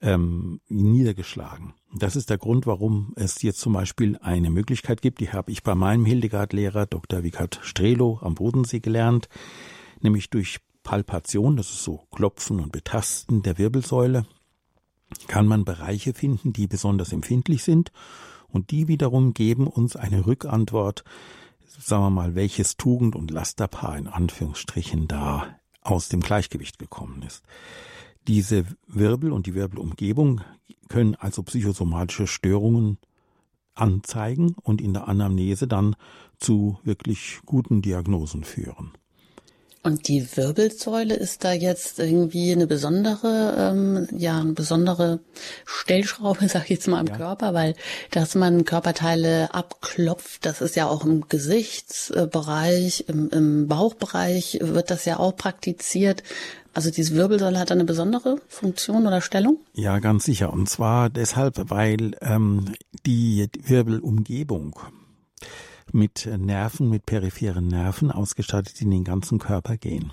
ähm, 0.00 0.62
niedergeschlagen. 0.68 1.74
Das 1.94 2.16
ist 2.16 2.30
der 2.30 2.38
Grund, 2.38 2.66
warum 2.66 3.12
es 3.16 3.42
jetzt 3.42 3.60
zum 3.60 3.74
Beispiel 3.74 4.16
eine 4.22 4.48
Möglichkeit 4.48 5.02
gibt, 5.02 5.20
die 5.20 5.32
habe 5.32 5.52
ich 5.52 5.62
bei 5.62 5.74
meinem 5.74 6.06
Hildegard-Lehrer 6.06 6.86
Dr. 6.86 7.22
Wickert 7.22 7.60
Strelo 7.62 8.20
am 8.22 8.36
Bodensee 8.36 8.80
gelernt, 8.80 9.28
nämlich 10.00 10.30
durch 10.30 10.60
Palpation, 10.82 11.58
das 11.58 11.68
ist 11.68 11.84
so 11.84 12.06
Klopfen 12.10 12.58
und 12.58 12.72
Betasten 12.72 13.42
der 13.42 13.58
Wirbelsäule, 13.58 14.24
kann 15.28 15.46
man 15.46 15.64
Bereiche 15.64 16.14
finden, 16.14 16.52
die 16.52 16.66
besonders 16.66 17.12
empfindlich 17.12 17.62
sind 17.62 17.92
und 18.48 18.70
die 18.70 18.88
wiederum 18.88 19.34
geben 19.34 19.66
uns 19.66 19.96
eine 19.96 20.26
Rückantwort, 20.26 21.04
sagen 21.78 22.04
wir 22.04 22.10
mal, 22.10 22.34
welches 22.34 22.76
Tugend- 22.76 23.16
und 23.16 23.30
Lasterpaar 23.30 23.98
in 23.98 24.06
Anführungsstrichen 24.06 25.08
da 25.08 25.56
aus 25.82 26.08
dem 26.08 26.20
Gleichgewicht 26.20 26.78
gekommen 26.78 27.22
ist. 27.22 27.44
Diese 28.26 28.64
Wirbel 28.88 29.30
und 29.30 29.46
die 29.46 29.54
Wirbelumgebung 29.54 30.40
können 30.88 31.14
also 31.14 31.42
psychosomatische 31.42 32.26
Störungen 32.26 32.98
anzeigen 33.74 34.56
und 34.62 34.80
in 34.80 34.94
der 34.94 35.06
Anamnese 35.06 35.68
dann 35.68 35.96
zu 36.38 36.78
wirklich 36.82 37.40
guten 37.44 37.82
Diagnosen 37.82 38.42
führen. 38.42 38.92
Und 39.86 40.08
die 40.08 40.36
Wirbelsäule 40.36 41.14
ist 41.14 41.44
da 41.44 41.52
jetzt 41.52 42.00
irgendwie 42.00 42.50
eine 42.50 42.66
besondere, 42.66 43.54
ähm, 43.56 44.08
ja, 44.10 44.40
eine 44.40 44.52
besondere 44.52 45.20
Stellschraube, 45.64 46.48
sag 46.48 46.64
ich 46.64 46.70
jetzt 46.70 46.88
mal, 46.88 46.98
im 46.98 47.06
ja. 47.06 47.16
Körper, 47.16 47.54
weil 47.54 47.76
dass 48.10 48.34
man 48.34 48.64
Körperteile 48.64 49.54
abklopft, 49.54 50.44
das 50.44 50.60
ist 50.60 50.74
ja 50.74 50.88
auch 50.88 51.04
im 51.04 51.28
Gesichtsbereich, 51.28 53.04
im, 53.06 53.30
im 53.30 53.68
Bauchbereich 53.68 54.58
wird 54.60 54.90
das 54.90 55.04
ja 55.04 55.20
auch 55.20 55.36
praktiziert. 55.36 56.24
Also 56.74 56.90
diese 56.90 57.14
Wirbelsäule 57.14 57.60
hat 57.60 57.70
eine 57.70 57.84
besondere 57.84 58.40
Funktion 58.48 59.06
oder 59.06 59.20
Stellung? 59.20 59.60
Ja, 59.72 60.00
ganz 60.00 60.24
sicher. 60.24 60.52
Und 60.52 60.68
zwar 60.68 61.10
deshalb, 61.10 61.70
weil 61.70 62.16
ähm, 62.22 62.74
die 63.06 63.48
Wirbelumgebung 63.62 64.80
mit 65.96 66.28
Nerven, 66.38 66.88
mit 66.90 67.06
peripheren 67.06 67.66
Nerven 67.66 68.12
ausgestattet, 68.12 68.78
die 68.78 68.84
in 68.84 68.90
den 68.90 69.04
ganzen 69.04 69.38
Körper 69.38 69.76
gehen. 69.76 70.12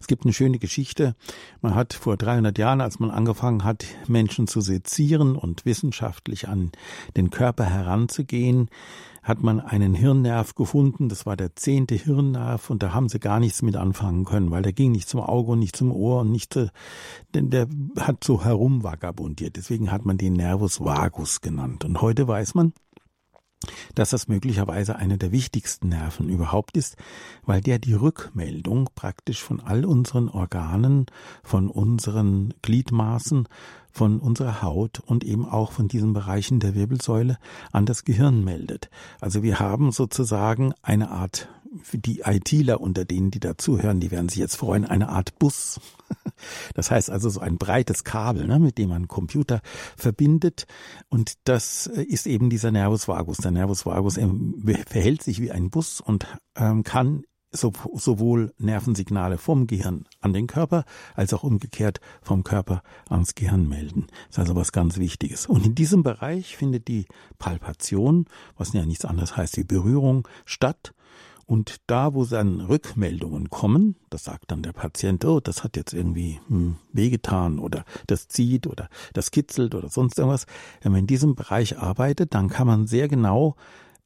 Es 0.00 0.06
gibt 0.06 0.24
eine 0.24 0.32
schöne 0.32 0.58
Geschichte. 0.58 1.14
Man 1.60 1.74
hat 1.74 1.92
vor 1.92 2.16
300 2.16 2.56
Jahren, 2.56 2.80
als 2.80 2.98
man 2.98 3.10
angefangen 3.10 3.64
hat, 3.64 3.84
Menschen 4.08 4.46
zu 4.46 4.60
sezieren 4.60 5.36
und 5.36 5.66
wissenschaftlich 5.66 6.48
an 6.48 6.72
den 7.16 7.30
Körper 7.30 7.64
heranzugehen, 7.64 8.70
hat 9.22 9.42
man 9.42 9.60
einen 9.60 9.94
Hirnnerv 9.94 10.54
gefunden. 10.54 11.10
Das 11.10 11.26
war 11.26 11.36
der 11.36 11.54
zehnte 11.54 11.94
Hirnnerv 11.94 12.70
und 12.70 12.82
da 12.82 12.94
haben 12.94 13.10
sie 13.10 13.20
gar 13.20 13.38
nichts 13.38 13.60
mit 13.60 13.76
anfangen 13.76 14.24
können, 14.24 14.50
weil 14.50 14.62
der 14.62 14.72
ging 14.72 14.92
nicht 14.92 15.08
zum 15.08 15.20
Auge 15.20 15.52
und 15.52 15.58
nicht 15.58 15.76
zum 15.76 15.92
Ohr 15.92 16.20
und 16.20 16.32
nicht, 16.32 16.58
denn 17.34 17.50
der 17.50 17.68
hat 17.98 18.24
so 18.24 18.42
herumvagabundiert. 18.42 19.56
Deswegen 19.56 19.92
hat 19.92 20.06
man 20.06 20.16
den 20.16 20.32
Nervus 20.32 20.80
vagus 20.80 21.42
genannt. 21.42 21.84
Und 21.84 22.00
heute 22.00 22.26
weiß 22.26 22.54
man, 22.54 22.72
dass 23.94 24.10
das 24.10 24.28
möglicherweise 24.28 24.96
eine 24.96 25.18
der 25.18 25.32
wichtigsten 25.32 25.88
Nerven 25.88 26.28
überhaupt 26.28 26.76
ist, 26.76 26.96
weil 27.44 27.60
der 27.60 27.78
die 27.78 27.94
Rückmeldung 27.94 28.88
praktisch 28.94 29.42
von 29.42 29.60
all 29.60 29.84
unseren 29.84 30.28
Organen, 30.28 31.06
von 31.42 31.68
unseren 31.68 32.54
Gliedmaßen, 32.62 33.48
von 33.92 34.20
unserer 34.20 34.62
Haut 34.62 35.00
und 35.00 35.24
eben 35.24 35.46
auch 35.46 35.72
von 35.72 35.88
diesen 35.88 36.12
Bereichen 36.12 36.60
der 36.60 36.74
Wirbelsäule 36.74 37.38
an 37.72 37.86
das 37.86 38.04
Gehirn 38.04 38.44
meldet. 38.44 38.88
Also 39.20 39.42
wir 39.42 39.58
haben 39.58 39.90
sozusagen 39.92 40.72
eine 40.82 41.10
Art 41.10 41.48
die 41.92 42.22
ITler 42.24 42.80
unter 42.80 43.04
denen, 43.04 43.30
die 43.30 43.40
dazuhören, 43.40 44.00
die 44.00 44.10
werden 44.10 44.28
sich 44.28 44.38
jetzt 44.38 44.56
freuen, 44.56 44.84
eine 44.84 45.08
Art 45.08 45.38
Bus. 45.38 45.80
Das 46.74 46.90
heißt 46.90 47.10
also 47.10 47.28
so 47.28 47.40
ein 47.40 47.58
breites 47.58 48.02
Kabel, 48.02 48.46
ne, 48.46 48.58
mit 48.58 48.78
dem 48.78 48.88
man 48.88 48.96
einen 48.96 49.08
Computer 49.08 49.60
verbindet. 49.96 50.66
Und 51.10 51.34
das 51.44 51.86
äh, 51.86 52.02
ist 52.02 52.26
eben 52.26 52.48
dieser 52.48 52.70
Nervus 52.70 53.08
vagus. 53.08 53.36
Der 53.38 53.50
Nervus 53.50 53.84
vagus 53.84 54.18
verhält 54.86 55.22
sich 55.22 55.40
wie 55.42 55.50
ein 55.50 55.68
Bus 55.68 56.00
und 56.00 56.26
ähm, 56.56 56.82
kann 56.82 57.24
so, 57.52 57.72
sowohl 57.94 58.54
Nervensignale 58.58 59.38
vom 59.38 59.66
Gehirn 59.66 60.04
an 60.20 60.32
den 60.32 60.46
Körper 60.46 60.84
als 61.14 61.34
auch 61.34 61.42
umgekehrt 61.42 62.00
vom 62.22 62.44
Körper 62.44 62.82
ans 63.08 63.34
Gehirn 63.34 63.68
melden. 63.68 64.06
Das 64.28 64.36
ist 64.36 64.38
also 64.38 64.56
was 64.56 64.72
ganz 64.72 64.98
Wichtiges. 64.98 65.46
Und 65.46 65.66
in 65.66 65.74
diesem 65.74 66.02
Bereich 66.02 66.56
findet 66.56 66.88
die 66.88 67.06
Palpation, 67.38 68.26
was 68.56 68.72
ja 68.72 68.86
nichts 68.86 69.04
anderes 69.04 69.36
heißt 69.36 69.56
wie 69.56 69.64
Berührung, 69.64 70.26
statt. 70.44 70.94
Und 71.50 71.80
da, 71.88 72.14
wo 72.14 72.24
dann 72.24 72.60
Rückmeldungen 72.60 73.50
kommen, 73.50 73.96
das 74.08 74.22
sagt 74.22 74.52
dann 74.52 74.62
der 74.62 74.72
Patient, 74.72 75.24
oh, 75.24 75.40
das 75.40 75.64
hat 75.64 75.76
jetzt 75.76 75.92
irgendwie 75.92 76.38
hm, 76.46 76.76
wehgetan 76.92 77.58
oder 77.58 77.84
das 78.06 78.28
zieht 78.28 78.68
oder 78.68 78.88
das 79.14 79.32
kitzelt 79.32 79.74
oder 79.74 79.88
sonst 79.88 80.16
irgendwas. 80.16 80.46
Wenn 80.80 80.92
man 80.92 81.00
in 81.00 81.06
diesem 81.08 81.34
Bereich 81.34 81.76
arbeitet, 81.76 82.34
dann 82.34 82.50
kann 82.50 82.68
man 82.68 82.86
sehr 82.86 83.08
genau 83.08 83.56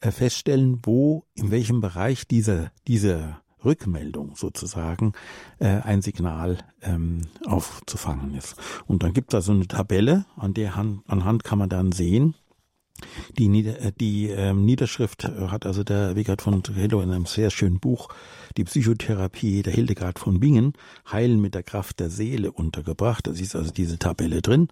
äh, 0.01 0.11
feststellen, 0.11 0.79
wo, 0.85 1.27
in 1.35 1.51
welchem 1.51 1.83
Bereich 1.83 2.27
diese, 2.27 2.71
diese 2.89 3.37
Rückmeldung 3.63 4.37
sozusagen 4.37 5.13
äh, 5.59 5.67
ein 5.67 6.01
Signal 6.01 6.57
ähm, 6.81 7.27
aufzufangen 7.45 8.35
ist. 8.35 8.57
Und 8.87 9.03
dann 9.03 9.13
gibt 9.13 9.35
es 9.35 9.35
also 9.35 9.53
eine 9.53 9.69
Tabelle, 9.69 10.25
an 10.37 10.55
der 10.55 10.77
Hand, 10.77 11.03
anhand 11.09 11.45
kann 11.45 11.59
man 11.59 11.69
dann 11.69 11.93
sehen, 11.93 12.37
die, 13.39 13.49
Nieder 13.49 13.81
äh, 13.81 13.93
die 13.93 14.29
ähm, 14.29 14.65
Niederschrift 14.65 15.25
hat 15.25 15.67
also 15.67 15.83
der 15.85 16.17
Wegert 16.17 16.43
von 16.43 16.63
Hello 16.75 17.01
in 17.01 17.11
einem 17.11 17.27
sehr 17.27 17.51
schönen 17.51 17.81
Buch 17.81 18.09
Die 18.57 18.65
Psychotherapie 18.65 19.63
der 19.63 19.73
Hildegard 19.73 20.19
von 20.19 20.41
Bingen 20.41 20.75
Heilen 21.11 21.41
mit 21.41 21.55
der 21.55 21.63
Kraft 21.63 22.01
der 22.01 22.11
Seele 22.11 22.53
untergebracht. 22.53 23.27
Da 23.27 23.33
ist 23.33 23.57
also 23.57 23.73
diese 23.73 23.99
Tabelle 23.99 24.43
drin 24.43 24.69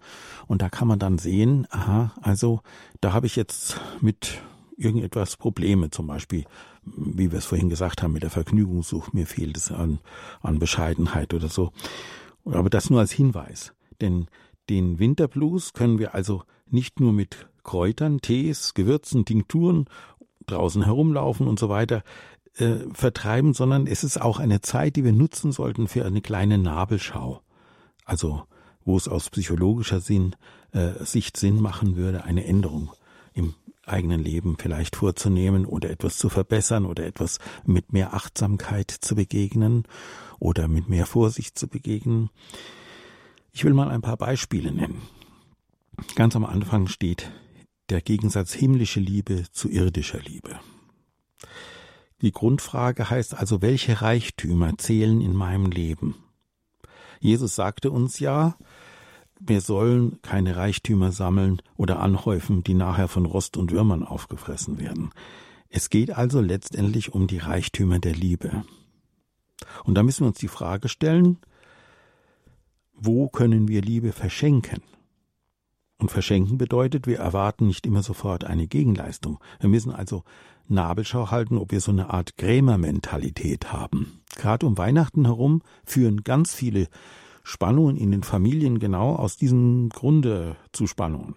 und 0.47 0.61
da 0.61 0.69
kann 0.69 0.87
man 0.87 0.99
dann 0.99 1.17
sehen, 1.17 1.67
aha, 1.69 2.13
also 2.21 2.61
da 3.01 3.13
habe 3.13 3.27
ich 3.27 3.35
jetzt 3.35 3.79
mit 4.01 4.41
irgendetwas 4.77 5.37
Probleme, 5.37 5.91
zum 5.91 6.07
Beispiel, 6.07 6.45
wie 6.85 7.31
wir 7.31 7.39
es 7.39 7.45
vorhin 7.45 7.69
gesagt 7.69 8.01
haben, 8.01 8.13
mit 8.13 8.23
der 8.23 8.29
Vergnügungssucht, 8.29 9.13
mir 9.13 9.27
fehlt 9.27 9.57
es 9.57 9.71
an, 9.71 9.99
an 10.41 10.59
Bescheidenheit 10.59 11.33
oder 11.33 11.47
so. 11.47 11.71
Aber 12.45 12.69
das 12.69 12.89
nur 12.89 12.99
als 12.99 13.11
Hinweis. 13.11 13.73
Denn 14.01 14.27
den 14.69 14.99
Winterblues 14.99 15.73
können 15.73 15.99
wir 15.99 16.15
also 16.15 16.43
nicht 16.69 16.99
nur 16.99 17.13
mit 17.13 17.47
Kräutern, 17.63 18.21
Tees, 18.21 18.73
Gewürzen, 18.73 19.25
Tinkturen, 19.25 19.85
draußen 20.45 20.83
herumlaufen 20.83 21.47
und 21.47 21.59
so 21.59 21.69
weiter 21.69 22.03
äh, 22.57 22.75
vertreiben, 22.93 23.53
sondern 23.53 23.87
es 23.87 24.03
ist 24.03 24.21
auch 24.21 24.39
eine 24.39 24.61
Zeit, 24.61 24.95
die 24.95 25.03
wir 25.03 25.13
nutzen 25.13 25.51
sollten 25.51 25.87
für 25.87 26.05
eine 26.05 26.21
kleine 26.21 26.57
Nabelschau. 26.57 27.41
Also 28.05 28.43
wo 28.85 28.97
es 28.97 29.07
aus 29.07 29.29
psychologischer 29.29 30.01
Sinn, 30.01 30.35
äh, 30.71 31.03
Sicht 31.03 31.37
Sinn 31.37 31.61
machen 31.61 31.95
würde, 31.95 32.25
eine 32.25 32.45
Änderung 32.45 32.91
im 33.33 33.55
eigenen 33.85 34.21
Leben 34.21 34.57
vielleicht 34.57 34.95
vorzunehmen 34.95 35.65
oder 35.65 35.89
etwas 35.89 36.17
zu 36.17 36.29
verbessern 36.29 36.85
oder 36.85 37.05
etwas 37.05 37.39
mit 37.65 37.91
mehr 37.91 38.13
Achtsamkeit 38.13 38.91
zu 38.91 39.15
begegnen 39.15 39.83
oder 40.39 40.67
mit 40.67 40.89
mehr 40.89 41.05
Vorsicht 41.05 41.57
zu 41.57 41.67
begegnen. 41.67 42.29
Ich 43.51 43.65
will 43.65 43.73
mal 43.73 43.89
ein 43.89 44.01
paar 44.01 44.17
Beispiele 44.17 44.71
nennen. 44.71 45.01
Ganz 46.15 46.35
am 46.35 46.45
Anfang 46.45 46.87
steht 46.87 47.31
der 47.89 48.01
Gegensatz 48.01 48.53
himmlische 48.53 48.99
Liebe 48.99 49.43
zu 49.51 49.69
irdischer 49.69 50.19
Liebe. 50.19 50.59
Die 52.21 52.31
Grundfrage 52.31 53.09
heißt 53.09 53.35
also, 53.35 53.61
welche 53.61 54.01
Reichtümer 54.01 54.77
zählen 54.77 55.19
in 55.19 55.33
meinem 55.33 55.71
Leben? 55.71 56.15
Jesus 57.19 57.55
sagte 57.55 57.91
uns 57.91 58.19
ja, 58.19 58.57
wir 59.39 59.59
sollen 59.59 60.21
keine 60.21 60.55
Reichtümer 60.55 61.11
sammeln 61.11 61.61
oder 61.75 61.99
anhäufen, 61.99 62.63
die 62.63 62.73
nachher 62.73 63.09
von 63.09 63.25
Rost 63.25 63.57
und 63.57 63.71
Würmern 63.71 64.03
aufgefressen 64.03 64.79
werden. 64.79 65.09
Es 65.67 65.89
geht 65.89 66.11
also 66.11 66.39
letztendlich 66.39 67.13
um 67.13 67.27
die 67.27 67.39
Reichtümer 67.39 67.99
der 67.99 68.13
Liebe. 68.13 68.63
Und 69.83 69.95
da 69.95 70.03
müssen 70.03 70.21
wir 70.21 70.27
uns 70.27 70.37
die 70.37 70.47
Frage 70.47 70.87
stellen, 70.87 71.39
wo 72.93 73.27
können 73.27 73.67
wir 73.67 73.81
Liebe 73.81 74.13
verschenken? 74.13 74.81
Und 76.03 76.09
verschenken 76.09 76.57
bedeutet, 76.57 77.07
wir 77.07 77.19
erwarten 77.19 77.65
nicht 77.65 77.85
immer 77.85 78.03
sofort 78.03 78.43
eine 78.43 78.67
Gegenleistung. 78.67 79.39
Wir 79.61 79.69
müssen 79.69 79.89
also 79.89 80.25
Nabelschau 80.67 81.31
halten, 81.31 81.57
ob 81.57 81.71
wir 81.71 81.79
so 81.79 81.91
eine 81.91 82.09
Art 82.09 82.35
Grämermentalität 82.35 83.71
haben. 83.71 84.19
Gerade 84.35 84.65
um 84.65 84.77
Weihnachten 84.77 85.23
herum 85.23 85.61
führen 85.85 86.25
ganz 86.25 86.53
viele 86.53 86.89
Spannungen 87.41 87.95
in 87.95 88.11
den 88.11 88.23
Familien 88.23 88.79
genau 88.79 89.15
aus 89.15 89.37
diesem 89.37 89.87
Grunde 89.87 90.57
zu 90.73 90.87
Spannungen. 90.87 91.35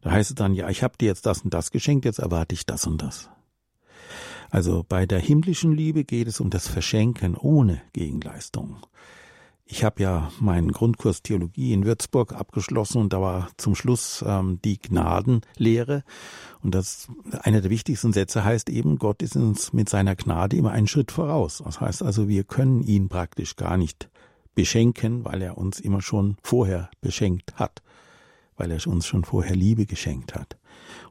Da 0.00 0.10
heißt 0.10 0.30
es 0.30 0.34
dann, 0.34 0.54
ja, 0.54 0.68
ich 0.70 0.82
habe 0.82 0.98
dir 0.98 1.06
jetzt 1.06 1.24
das 1.26 1.42
und 1.42 1.54
das 1.54 1.70
geschenkt, 1.70 2.04
jetzt 2.04 2.18
erwarte 2.18 2.56
ich 2.56 2.66
das 2.66 2.88
und 2.88 3.00
das. 3.00 3.30
Also 4.50 4.84
bei 4.88 5.06
der 5.06 5.20
himmlischen 5.20 5.70
Liebe 5.70 6.02
geht 6.02 6.26
es 6.26 6.40
um 6.40 6.50
das 6.50 6.66
Verschenken 6.66 7.36
ohne 7.36 7.80
Gegenleistung. 7.92 8.78
Ich 9.72 9.84
habe 9.84 10.02
ja 10.02 10.32
meinen 10.40 10.72
Grundkurs 10.72 11.22
Theologie 11.22 11.72
in 11.72 11.84
Würzburg 11.84 12.32
abgeschlossen 12.32 13.00
und 13.00 13.12
da 13.12 13.20
war 13.20 13.50
zum 13.56 13.76
Schluss 13.76 14.24
ähm, 14.26 14.58
die 14.64 14.80
Gnadenlehre. 14.80 16.02
Und 16.60 16.74
das 16.74 17.06
einer 17.42 17.60
der 17.60 17.70
wichtigsten 17.70 18.12
Sätze 18.12 18.42
heißt 18.42 18.68
eben, 18.68 18.98
Gott 18.98 19.22
ist 19.22 19.36
uns 19.36 19.72
mit 19.72 19.88
seiner 19.88 20.16
Gnade 20.16 20.56
immer 20.56 20.72
einen 20.72 20.88
Schritt 20.88 21.12
voraus. 21.12 21.62
Das 21.64 21.80
heißt 21.80 22.02
also, 22.02 22.26
wir 22.26 22.42
können 22.42 22.82
ihn 22.82 23.08
praktisch 23.08 23.54
gar 23.54 23.76
nicht 23.76 24.08
beschenken, 24.56 25.24
weil 25.24 25.40
er 25.40 25.56
uns 25.56 25.78
immer 25.78 26.02
schon 26.02 26.36
vorher 26.42 26.90
beschenkt 27.00 27.54
hat, 27.54 27.80
weil 28.56 28.72
er 28.72 28.84
uns 28.88 29.06
schon 29.06 29.22
vorher 29.22 29.54
Liebe 29.54 29.86
geschenkt 29.86 30.34
hat. 30.34 30.56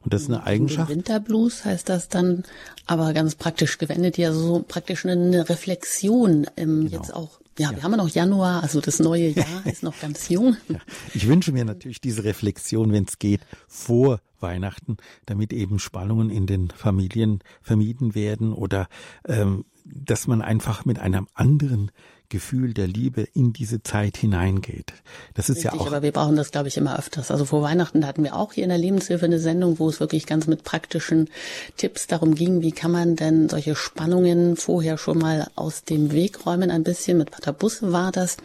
Und 0.02 0.12
das 0.12 0.22
ist 0.22 0.28
eine 0.28 0.44
Eigenschaft. 0.44 0.90
Winterblues 0.90 1.64
heißt 1.64 1.88
das 1.88 2.08
dann, 2.10 2.44
aber 2.84 3.14
ganz 3.14 3.36
praktisch 3.36 3.78
gewendet, 3.78 4.18
ja 4.18 4.34
so 4.34 4.62
praktisch 4.68 5.06
eine 5.06 5.48
Reflexion 5.48 6.46
ähm, 6.58 6.90
genau. 6.90 6.96
jetzt 6.96 7.14
auch. 7.14 7.40
Ja, 7.58 7.70
ja, 7.70 7.76
wir 7.76 7.82
haben 7.82 7.90
ja 7.92 7.96
noch 7.98 8.08
Januar, 8.08 8.62
also 8.62 8.80
das 8.80 9.00
neue 9.00 9.28
Jahr 9.30 9.66
ist 9.66 9.82
noch 9.82 9.98
ganz 10.00 10.28
jung. 10.28 10.56
Ja. 10.68 10.78
Ich 11.14 11.26
wünsche 11.26 11.52
mir 11.52 11.64
natürlich 11.64 12.00
diese 12.00 12.24
Reflexion, 12.24 12.92
wenn 12.92 13.04
es 13.04 13.18
geht, 13.18 13.40
vor 13.68 14.20
Weihnachten, 14.40 14.96
damit 15.26 15.52
eben 15.52 15.78
Spannungen 15.78 16.30
in 16.30 16.46
den 16.46 16.70
Familien 16.70 17.40
vermieden 17.60 18.14
werden 18.14 18.52
oder 18.52 18.88
ähm, 19.26 19.64
dass 19.84 20.26
man 20.26 20.42
einfach 20.42 20.84
mit 20.84 20.98
einem 20.98 21.26
anderen 21.34 21.90
Gefühl 22.30 22.72
der 22.72 22.86
Liebe 22.86 23.28
in 23.34 23.52
diese 23.52 23.82
Zeit 23.82 24.16
hineingeht. 24.16 24.94
Das 25.34 25.50
ist 25.50 25.56
Richtig, 25.56 25.72
ja 25.72 25.78
auch. 25.78 25.86
Aber 25.86 26.02
wir 26.02 26.12
brauchen 26.12 26.36
das, 26.36 26.50
glaube 26.50 26.68
ich, 26.68 26.76
immer 26.76 26.98
öfters. 26.98 27.30
Also 27.30 27.44
vor 27.44 27.60
Weihnachten 27.60 28.06
hatten 28.06 28.24
wir 28.24 28.36
auch 28.36 28.54
hier 28.54 28.64
in 28.64 28.70
der 28.70 28.78
Lebenshilfe 28.78 29.26
eine 29.26 29.38
Sendung, 29.38 29.78
wo 29.78 29.88
es 29.88 30.00
wirklich 30.00 30.26
ganz 30.26 30.46
mit 30.46 30.64
praktischen 30.64 31.28
Tipps 31.76 32.06
darum 32.06 32.34
ging, 32.34 32.62
wie 32.62 32.72
kann 32.72 32.92
man 32.92 33.16
denn 33.16 33.48
solche 33.48 33.74
Spannungen 33.74 34.56
vorher 34.56 34.96
schon 34.96 35.18
mal 35.18 35.50
aus 35.56 35.84
dem 35.84 36.12
Weg 36.12 36.46
räumen, 36.46 36.70
ein 36.70 36.84
bisschen. 36.84 37.18
Mit 37.18 37.32
Pater 37.32 37.52
Busse 37.52 37.92
war 37.92 38.12
das. 38.12 38.38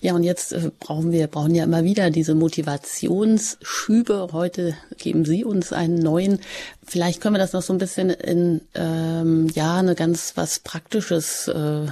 Ja, 0.00 0.14
und 0.14 0.22
jetzt 0.22 0.52
äh, 0.52 0.70
brauchen 0.78 1.10
wir, 1.10 1.26
brauchen 1.26 1.54
ja 1.54 1.64
immer 1.64 1.84
wieder 1.84 2.10
diese 2.10 2.34
Motivationsschübe. 2.34 4.28
Heute 4.32 4.76
geben 4.98 5.24
Sie 5.24 5.44
uns 5.44 5.72
einen 5.72 5.98
neuen. 5.98 6.38
Vielleicht 6.84 7.20
können 7.20 7.34
wir 7.34 7.38
das 7.38 7.54
noch 7.54 7.62
so 7.62 7.72
ein 7.72 7.78
bisschen 7.78 8.10
in, 8.10 8.60
ähm, 8.74 9.48
ja, 9.54 9.76
eine 9.76 9.94
ganz 9.94 10.32
was 10.36 10.58
Praktisches 10.58 11.48
äh, 11.48 11.86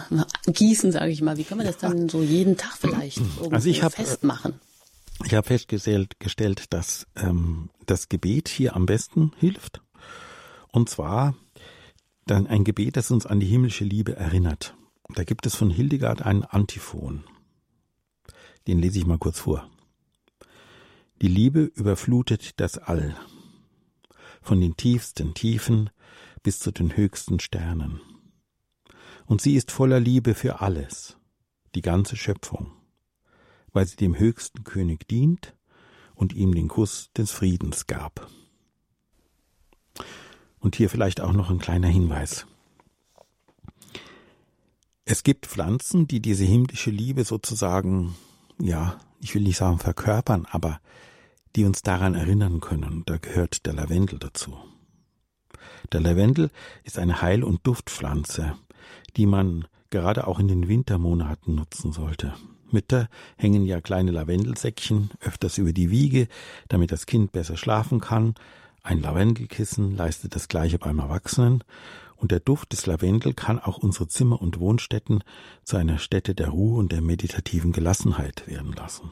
gießen, 0.47 0.93
sage 0.93 1.11
ich 1.11 1.23
mal. 1.23 1.30
Wie 1.37 1.45
können 1.45 1.61
wir 1.61 1.67
das 1.67 1.79
dann 1.79 2.09
so 2.09 2.23
jeden 2.23 2.57
Tag 2.57 2.77
vielleicht 2.79 3.21
also 3.51 3.69
ich 3.69 3.83
hab, 3.83 3.93
äh, 3.93 4.05
festmachen? 4.05 4.61
Ich 5.25 5.35
habe 5.35 5.47
festgestellt, 5.47 6.19
gestellt, 6.19 6.73
dass 6.73 7.07
ähm, 7.17 7.71
das 7.87 8.09
Gebet 8.09 8.49
hier 8.49 8.75
am 8.75 8.87
besten 8.87 9.33
hilft. 9.39 9.83
Und 10.69 10.89
zwar 10.89 11.35
dann 12.27 12.47
ein 12.47 12.65
Gebet, 12.65 12.97
das 12.97 13.11
uns 13.11 13.27
an 13.27 13.41
die 13.41 13.47
himmlische 13.47 13.85
Liebe 13.85 14.17
erinnert. 14.17 14.75
Da 15.15 15.25
gibt 15.25 15.47
es 15.47 15.57
von 15.57 15.71
Hildegard 15.71 16.23
einen 16.23 16.45
Antiphon. 16.45 17.25
Den 18.67 18.79
lese 18.79 18.99
ich 18.99 19.07
mal 19.07 19.19
kurz 19.19 19.41
vor. 19.41 19.69
Die 21.21 21.29
Liebe 21.29 21.63
überflutet 21.75 22.61
das 22.61 22.79
All, 22.79 23.15
von 24.41 24.61
den 24.61 24.77
tiefsten 24.77 25.35
Tiefen 25.35 25.91
bis 26.43 26.61
zu 26.61 26.71
den 26.71 26.97
höchsten 26.97 27.41
Sternen. 27.41 28.01
Und 29.27 29.43
sie 29.43 29.55
ist 29.55 29.71
voller 29.71 30.01
Liebe 30.01 30.35
für 30.35 30.61
alles, 30.61 31.17
die 31.75 31.83
ganze 31.83 32.17
Schöpfung, 32.17 32.73
weil 33.73 33.87
sie 33.87 33.97
dem 33.97 34.19
höchsten 34.19 34.65
König 34.65 35.09
dient 35.09 35.55
und 36.15 36.33
ihm 36.33 36.55
den 36.55 36.69
Kuss 36.69 37.11
des 37.17 37.31
Friedens 37.31 37.87
gab. 37.87 38.29
Und 40.59 40.77
hier 40.77 40.91
vielleicht 40.91 41.21
auch 41.21 41.33
noch 41.33 41.51
ein 41.51 41.59
kleiner 41.59 41.89
Hinweis. 41.89 42.47
Es 45.05 45.23
gibt 45.23 45.47
Pflanzen, 45.47 46.07
die 46.07 46.21
diese 46.21 46.45
himmlische 46.45 46.91
Liebe 46.91 47.25
sozusagen, 47.25 48.15
ja, 48.61 49.01
ich 49.21 49.35
will 49.35 49.43
nicht 49.43 49.57
sagen 49.57 49.79
verkörpern, 49.79 50.47
aber 50.51 50.81
die 51.57 51.65
uns 51.65 51.83
daran 51.83 52.15
erinnern 52.15 52.61
können. 52.61 53.03
Da 53.07 53.17
gehört 53.17 53.67
der 53.67 53.73
Lavendel 53.73 54.19
dazu. 54.19 54.57
Der 55.93 56.01
Lavendel 56.01 56.51
ist 56.85 56.99
eine 56.99 57.23
Heil- 57.23 57.43
und 57.43 57.67
Duftpflanze, 57.67 58.57
die 59.17 59.27
man 59.27 59.67
gerade 59.91 60.27
auch 60.27 60.39
in 60.39 60.49
den 60.49 60.69
Wintermonaten 60.69 61.55
nutzen 61.55 61.93
sollte. 61.93 62.35
Mütter 62.71 63.09
hängen 63.37 63.65
ja 63.65 63.81
kleine 63.81 64.13
Lavendelsäckchen 64.13 65.11
öfters 65.21 65.59
über 65.59 65.73
die 65.73 65.91
Wiege, 65.91 66.29
damit 66.69 66.93
das 66.93 67.07
Kind 67.07 67.33
besser 67.33 67.57
schlafen 67.57 68.01
kann. 68.01 68.35
Ein 68.83 69.01
Lavendelkissen 69.01 69.97
leistet 69.97 70.35
das 70.35 70.49
gleiche 70.49 70.79
beim 70.79 70.99
Erwachsenen. 70.99 71.65
Und 72.17 72.33
der 72.33 72.41
Duft 72.41 72.73
des 72.73 72.87
Lavendel 72.87 73.33
kann 73.33 73.59
auch 73.59 73.79
unsere 73.79 74.07
Zimmer 74.07 74.41
und 74.41 74.61
Wohnstätten 74.61 75.25
zu 75.65 75.79
einer 75.79 75.99
Stätte 75.99 76.35
der 76.35 76.51
Ruhe 76.51 76.79
und 76.79 76.93
der 76.93 77.01
meditativen 77.01 77.73
Gelassenheit 77.73 78.47
werden 78.47 78.73
lassen. 78.73 79.11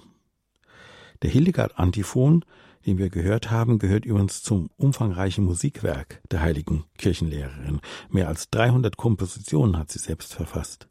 Der 1.23 1.31
Hildegard-Antiphon, 1.31 2.45
den 2.89 2.97
wir 2.97 3.11
gehört 3.11 3.51
haben, 3.51 3.79
gehört 3.79 4.07
übrigens 4.07 4.43
zum 4.43 4.71
umfangreichen 4.79 5.45
Musikwerk 5.45 6.23
der 6.31 6.41
heiligen 6.41 6.85
Kirchenlehrerin. 6.97 7.81
Mehr 8.09 8.29
als 8.29 8.49
300 8.49 8.97
Kompositionen 8.97 9.77
hat 9.77 9.93
sie 9.93 9.99
selbst 9.99 10.33
verfasst. 10.33 10.89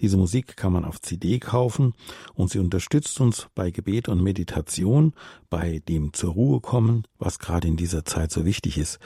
Diese 0.00 0.16
Musik 0.16 0.56
kann 0.56 0.72
man 0.72 0.84
auf 0.84 1.00
CD 1.00 1.38
kaufen 1.38 1.94
und 2.34 2.50
sie 2.50 2.58
unterstützt 2.58 3.20
uns 3.20 3.46
bei 3.54 3.70
Gebet 3.70 4.08
und 4.08 4.22
Meditation, 4.22 5.12
bei 5.50 5.80
dem 5.88 6.12
zur 6.12 6.32
Ruhe 6.32 6.60
kommen, 6.60 7.04
was 7.18 7.38
gerade 7.38 7.68
in 7.68 7.76
dieser 7.76 8.04
Zeit 8.04 8.32
so 8.32 8.44
wichtig 8.44 8.76
ist 8.76 8.98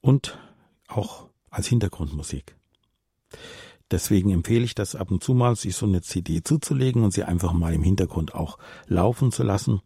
und 0.00 0.38
auch 0.88 1.28
als 1.50 1.66
Hintergrundmusik. 1.66 2.56
Deswegen 3.90 4.30
empfehle 4.30 4.64
ich 4.64 4.74
das 4.74 4.94
ab 4.94 5.10
und 5.10 5.22
zu 5.22 5.34
mal, 5.34 5.56
sich 5.56 5.76
so 5.76 5.84
eine 5.84 6.00
CD 6.00 6.42
zuzulegen 6.42 7.04
und 7.04 7.12
sie 7.12 7.24
einfach 7.24 7.52
mal 7.52 7.74
im 7.74 7.82
Hintergrund 7.82 8.34
auch 8.34 8.56
laufen 8.86 9.30
zu 9.30 9.42
lassen, 9.42 9.82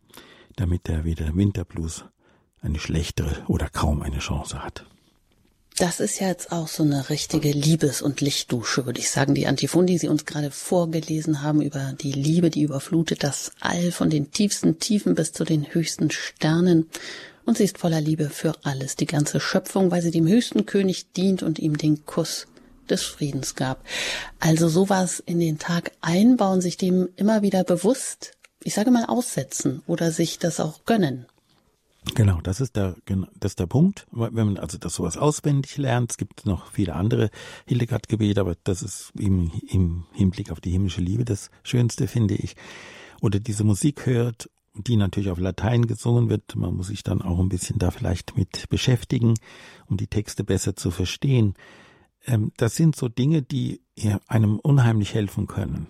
damit 0.56 0.88
der 0.88 1.04
wieder 1.04 1.34
Winterblues 1.34 2.04
eine 2.60 2.78
schlechtere 2.78 3.42
oder 3.48 3.68
kaum 3.68 4.02
eine 4.02 4.18
Chance 4.18 4.64
hat. 4.64 4.86
Das 5.76 5.98
ist 5.98 6.20
ja 6.20 6.28
jetzt 6.28 6.52
auch 6.52 6.68
so 6.68 6.84
eine 6.84 7.10
richtige 7.10 7.50
Liebes- 7.50 8.00
und 8.00 8.20
Lichtdusche, 8.20 8.86
würde 8.86 9.00
ich 9.00 9.10
sagen. 9.10 9.34
Die 9.34 9.48
Antiphon, 9.48 9.86
die 9.86 9.98
Sie 9.98 10.06
uns 10.06 10.24
gerade 10.24 10.52
vorgelesen 10.52 11.42
haben 11.42 11.60
über 11.60 11.94
die 12.00 12.12
Liebe, 12.12 12.48
die 12.48 12.62
überflutet 12.62 13.24
das 13.24 13.50
All 13.58 13.90
von 13.90 14.08
den 14.08 14.30
tiefsten 14.30 14.78
Tiefen 14.78 15.16
bis 15.16 15.32
zu 15.32 15.44
den 15.44 15.74
höchsten 15.74 16.12
Sternen. 16.12 16.88
Und 17.44 17.58
sie 17.58 17.64
ist 17.64 17.78
voller 17.78 18.00
Liebe 18.00 18.30
für 18.30 18.54
alles, 18.62 18.94
die 18.94 19.06
ganze 19.06 19.40
Schöpfung, 19.40 19.90
weil 19.90 20.00
sie 20.00 20.12
dem 20.12 20.28
höchsten 20.28 20.64
König 20.64 21.12
dient 21.12 21.42
und 21.42 21.58
ihm 21.58 21.76
den 21.76 22.06
Kuss 22.06 22.46
des 22.88 23.02
Friedens 23.02 23.56
gab. 23.56 23.84
Also 24.38 24.68
sowas 24.68 25.22
in 25.26 25.40
den 25.40 25.58
Tag 25.58 25.90
einbauen, 26.00 26.60
sich 26.60 26.76
dem 26.76 27.08
immer 27.16 27.42
wieder 27.42 27.64
bewusst, 27.64 28.32
ich 28.64 28.74
sage 28.74 28.90
mal, 28.90 29.04
aussetzen 29.04 29.82
oder 29.86 30.10
sich 30.10 30.38
das 30.38 30.60
auch 30.60 30.84
gönnen. 30.84 31.26
Genau, 32.14 32.40
das 32.42 32.60
ist 32.60 32.76
der, 32.76 32.96
das 33.40 33.52
ist 33.52 33.60
der 33.60 33.66
Punkt. 33.66 34.06
Wenn 34.10 34.46
man 34.46 34.58
also 34.58 34.76
das 34.76 34.94
sowas 34.94 35.16
auswendig 35.16 35.78
lernt, 35.78 36.12
es 36.12 36.18
gibt 36.18 36.44
noch 36.44 36.70
viele 36.70 36.94
andere 36.94 37.30
Hildegard-Gebete, 37.66 38.40
aber 38.40 38.56
das 38.62 38.82
ist 38.82 39.12
im, 39.18 39.50
im 39.68 40.04
Hinblick 40.12 40.52
auf 40.52 40.60
die 40.60 40.70
himmlische 40.70 41.00
Liebe 41.00 41.24
das 41.24 41.50
Schönste, 41.62 42.06
finde 42.06 42.34
ich. 42.34 42.56
Oder 43.22 43.40
diese 43.40 43.64
Musik 43.64 44.04
hört, 44.04 44.50
die 44.74 44.96
natürlich 44.96 45.30
auf 45.30 45.38
Latein 45.38 45.86
gesungen 45.86 46.28
wird. 46.28 46.56
Man 46.56 46.76
muss 46.76 46.88
sich 46.88 47.04
dann 47.04 47.22
auch 47.22 47.38
ein 47.38 47.48
bisschen 47.48 47.78
da 47.78 47.90
vielleicht 47.90 48.36
mit 48.36 48.68
beschäftigen, 48.68 49.34
um 49.86 49.96
die 49.96 50.08
Texte 50.08 50.44
besser 50.44 50.76
zu 50.76 50.90
verstehen. 50.90 51.54
Ähm, 52.26 52.52
das 52.56 52.76
sind 52.76 52.96
so 52.96 53.08
Dinge, 53.08 53.42
die 53.42 53.80
einem 54.26 54.58
unheimlich 54.58 55.14
helfen 55.14 55.46
können, 55.46 55.86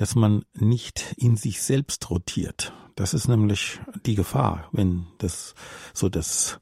dass 0.00 0.14
man 0.14 0.46
nicht 0.54 1.14
in 1.18 1.36
sich 1.36 1.60
selbst 1.60 2.08
rotiert. 2.08 2.72
Das 2.96 3.12
ist 3.12 3.28
nämlich 3.28 3.80
die 4.06 4.14
Gefahr, 4.14 4.66
wenn 4.72 5.04
das 5.18 5.54
so 5.92 6.08
das 6.08 6.58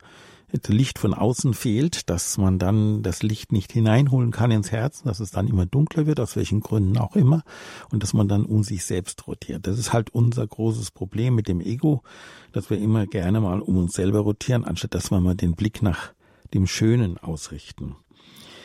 Licht 0.67 0.99
von 0.99 1.15
außen 1.15 1.55
fehlt, 1.55 2.11
dass 2.11 2.37
man 2.37 2.59
dann 2.59 3.05
das 3.05 3.23
Licht 3.23 3.53
nicht 3.53 3.71
hineinholen 3.71 4.33
kann 4.33 4.51
ins 4.51 4.73
Herz, 4.73 5.05
dass 5.05 5.21
es 5.21 5.31
dann 5.31 5.47
immer 5.47 5.67
dunkler 5.67 6.07
wird, 6.07 6.19
aus 6.19 6.35
welchen 6.35 6.59
Gründen 6.59 6.99
auch 6.99 7.15
immer, 7.15 7.45
und 7.93 8.03
dass 8.03 8.13
man 8.13 8.27
dann 8.27 8.45
um 8.45 8.65
sich 8.65 8.85
selbst 8.85 9.29
rotiert. 9.29 9.69
Das 9.69 9.79
ist 9.79 9.93
halt 9.93 10.11
unser 10.11 10.45
großes 10.45 10.91
Problem 10.91 11.37
mit 11.37 11.47
dem 11.47 11.61
Ego, 11.61 12.03
dass 12.51 12.71
wir 12.71 12.79
immer 12.79 13.07
gerne 13.07 13.41
mal 13.41 13.61
um 13.61 13.77
uns 13.77 13.93
selber 13.93 14.19
rotieren, 14.19 14.65
anstatt 14.65 14.95
dass 14.95 15.13
wir 15.13 15.21
mal 15.21 15.37
den 15.37 15.55
Blick 15.55 15.81
nach 15.81 16.13
dem 16.55 16.67
Schönen 16.67 17.19
ausrichten. 17.19 17.95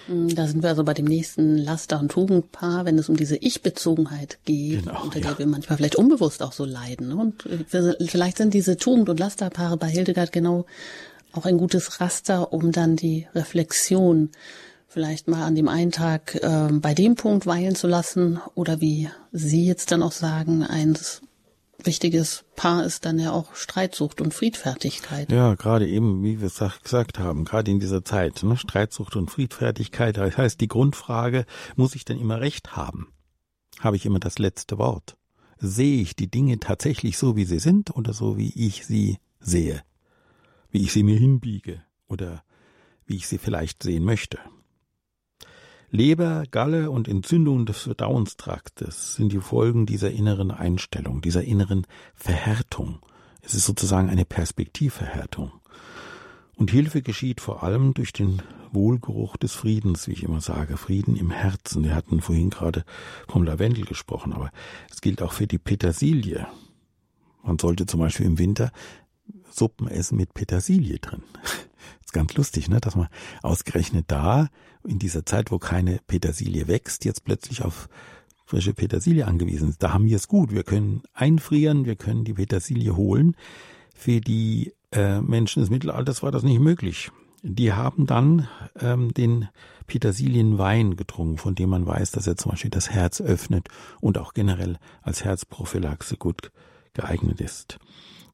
Mm, 0.08 0.30
da 0.30 0.48
sind 0.48 0.64
wir 0.64 0.70
also 0.70 0.84
bei 0.84 0.94
dem 0.94 1.06
nächsten 1.06 1.58
Laster- 1.58 2.00
und 2.00 2.12
Tugendpaar, 2.12 2.86
wenn 2.86 2.98
es 2.98 3.10
um 3.10 3.16
diese 3.16 3.38
Ich-Bezogenheit 3.38 4.40
geht, 4.46 4.86
genau, 4.86 5.04
unter 5.04 5.20
ja. 5.20 5.30
der 5.30 5.40
wir 5.40 5.48
manchmal 5.48 5.78
vielleicht 5.78 5.96
unbewusst 5.96 6.42
auch 6.42 6.54
so 6.54 6.66
leiden. 6.66 7.10
ne? 7.10 7.16
Und 7.16 7.46
äh, 7.46 8.08
vielleicht 8.08 8.38
sind 8.38 8.54
diese 8.54 8.78
Tugend- 8.78 9.10
und 9.10 9.20
Lasterpaare 9.20 9.78
bei 9.78 9.88
Hildegard 9.88 10.32
genau 10.32 10.66
auch 11.32 11.46
ein 11.46 11.58
gutes 11.58 12.00
Raster, 12.00 12.54
um 12.54 12.72
dann 12.72 12.96
die 12.96 13.28
Reflexion 13.34 14.30
vielleicht 14.88 15.28
mal 15.28 15.44
an 15.44 15.56
dem 15.56 15.68
einen 15.68 15.92
Tag 15.92 16.36
äh, 16.36 16.70
bei 16.72 16.94
dem 16.94 17.16
Punkt 17.16 17.48
weilen 17.48 17.74
zu 17.74 17.88
lassen 17.88 18.40
oder 18.54 18.80
wie 18.80 19.10
Sie 19.32 19.66
jetzt 19.66 19.92
dann 19.92 20.04
auch 20.04 20.12
sagen, 20.12 20.64
eins 20.64 21.22
wichtiges 21.82 22.46
Paar 22.56 22.86
ist 22.86 23.06
dann 23.06 23.20
ja 23.20 23.32
auch 23.32 23.56
Streitsucht 23.56 24.22
und 24.22 24.34
Friedfertigkeit. 24.34 25.32
Ja, 25.32 25.56
gerade 25.56 25.88
eben, 25.88 26.24
wie 26.24 26.40
wir 26.40 26.48
es 26.48 26.62
gesagt 26.84 27.20
haben, 27.20 27.46
gerade 27.46 27.72
in 27.72 27.80
dieser 27.80 28.06
Zeit, 28.06 28.44
ne, 28.44 28.58
Streitsucht 28.58 29.16
und 29.16 29.32
Friedfertigkeit, 29.32 30.18
das 30.18 30.38
heißt 30.38 30.62
die 30.62 30.68
Grundfrage, 30.68 31.46
muss 31.76 31.96
ich 31.96 32.06
denn 32.06 32.20
immer 32.20 32.40
Recht 32.42 32.76
haben? 32.76 33.14
Habe 33.80 33.96
ich 33.96 34.06
immer 34.06 34.20
das 34.20 34.40
letzte 34.40 34.78
Wort? 34.78 35.18
Sehe 35.58 36.02
ich 36.02 36.16
die 36.16 36.30
Dinge 36.30 36.60
tatsächlich 36.60 37.18
so, 37.18 37.36
wie 37.36 37.46
sie 37.46 37.60
sind 37.60 37.96
oder 37.96 38.14
so, 38.14 38.38
wie 38.38 38.54
ich 38.56 38.86
sie 38.86 39.18
sehe? 39.40 39.82
Wie 40.70 40.84
ich 40.84 40.94
sie 40.94 41.04
mir 41.04 41.18
hinbiege 41.18 41.82
oder 42.08 42.44
wie 43.06 43.16
ich 43.16 43.28
sie 43.28 43.38
vielleicht 43.38 43.84
sehen 43.84 44.04
möchte? 44.04 44.40
Leber, 45.94 46.46
Galle 46.50 46.90
und 46.90 47.08
Entzündung 47.08 47.68
des 47.68 47.84
Verdauungstraktes 47.84 49.14
sind 49.14 49.32
die 49.32 49.40
Folgen 49.40 49.86
dieser 49.86 50.10
inneren 50.10 50.50
Einstellung, 50.50 51.22
dieser 51.22 51.44
inneren 51.44 51.86
Verhärtung. 52.16 52.98
Es 53.44 53.54
ist 53.54 53.66
sozusagen 53.66 54.10
eine 54.10 54.26
Perspektivverhärtung. 54.26 55.52
Und 56.56 56.72
Hilfe 56.72 57.04
geschieht 57.04 57.42
vor 57.42 57.62
allem 57.62 57.94
durch 57.94 58.12
den 58.12 58.42
Wohlgeruch 58.72 59.38
des 59.38 59.54
Friedens, 59.54 60.08
wie 60.08 60.14
ich 60.14 60.24
immer 60.24 60.42
sage, 60.42 60.78
Frieden 60.78 61.16
im 61.16 61.30
Herzen. 61.30 61.84
Wir 61.84 61.94
hatten 61.94 62.22
vorhin 62.22 62.50
gerade 62.50 62.86
vom 63.28 63.44
Lavendel 63.44 63.86
gesprochen, 63.86 64.34
aber 64.34 64.50
es 64.90 65.00
gilt 65.00 65.22
auch 65.22 65.34
für 65.34 65.46
die 65.46 65.60
Petersilie. 65.60 66.48
Man 67.44 67.60
sollte 67.60 67.86
zum 67.86 68.00
Beispiel 68.00 68.26
im 68.26 68.40
Winter 68.40 68.72
Suppen 69.52 69.88
essen 69.88 70.18
mit 70.18 70.34
Petersilie 70.34 70.98
drin. 70.98 71.22
Ganz 72.14 72.36
lustig, 72.36 72.70
ne? 72.70 72.80
dass 72.80 72.96
man 72.96 73.08
ausgerechnet 73.42 74.06
da, 74.08 74.48
in 74.88 75.00
dieser 75.00 75.26
Zeit, 75.26 75.52
wo 75.52 75.58
keine 75.58 76.00
Petersilie 76.08 76.68
wächst, 76.68 77.06
jetzt 77.06 77.26
plötzlich 77.26 77.64
auf 77.64 77.90
frische 78.46 78.74
Petersilie 78.74 79.26
angewiesen 79.26 79.70
ist. 79.70 79.82
Da 79.82 79.94
haben 79.94 80.06
wir 80.06 80.16
es 80.16 80.28
gut. 80.28 80.52
Wir 80.52 80.64
können 80.64 81.02
einfrieren, 81.14 81.86
wir 81.86 81.96
können 81.96 82.24
die 82.24 82.34
Petersilie 82.34 82.96
holen. 82.96 83.36
Für 83.96 84.22
die 84.22 84.74
äh, 84.92 85.22
Menschen 85.22 85.62
des 85.62 85.70
Mittelalters 85.70 86.22
war 86.22 86.32
das 86.32 86.44
nicht 86.44 86.60
möglich. 86.60 87.12
Die 87.42 87.74
haben 87.74 88.06
dann 88.06 88.48
ähm, 88.80 89.14
den 89.14 89.50
Petersilienwein 89.88 90.96
getrunken, 90.96 91.38
von 91.38 91.56
dem 91.56 91.70
man 91.70 91.86
weiß, 91.86 92.12
dass 92.12 92.28
er 92.28 92.38
zum 92.38 92.52
Beispiel 92.52 92.72
das 92.72 92.90
Herz 92.90 93.22
öffnet 93.22 93.70
und 94.02 94.18
auch 94.18 94.34
generell 94.34 94.78
als 95.02 95.24
Herzprophylaxe 95.24 96.18
gut 96.18 96.52
geeignet 96.94 97.42
ist 97.42 97.80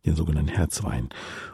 den 0.06 0.16
sogenannten 0.16 0.52
Herzwein. 0.52 1.10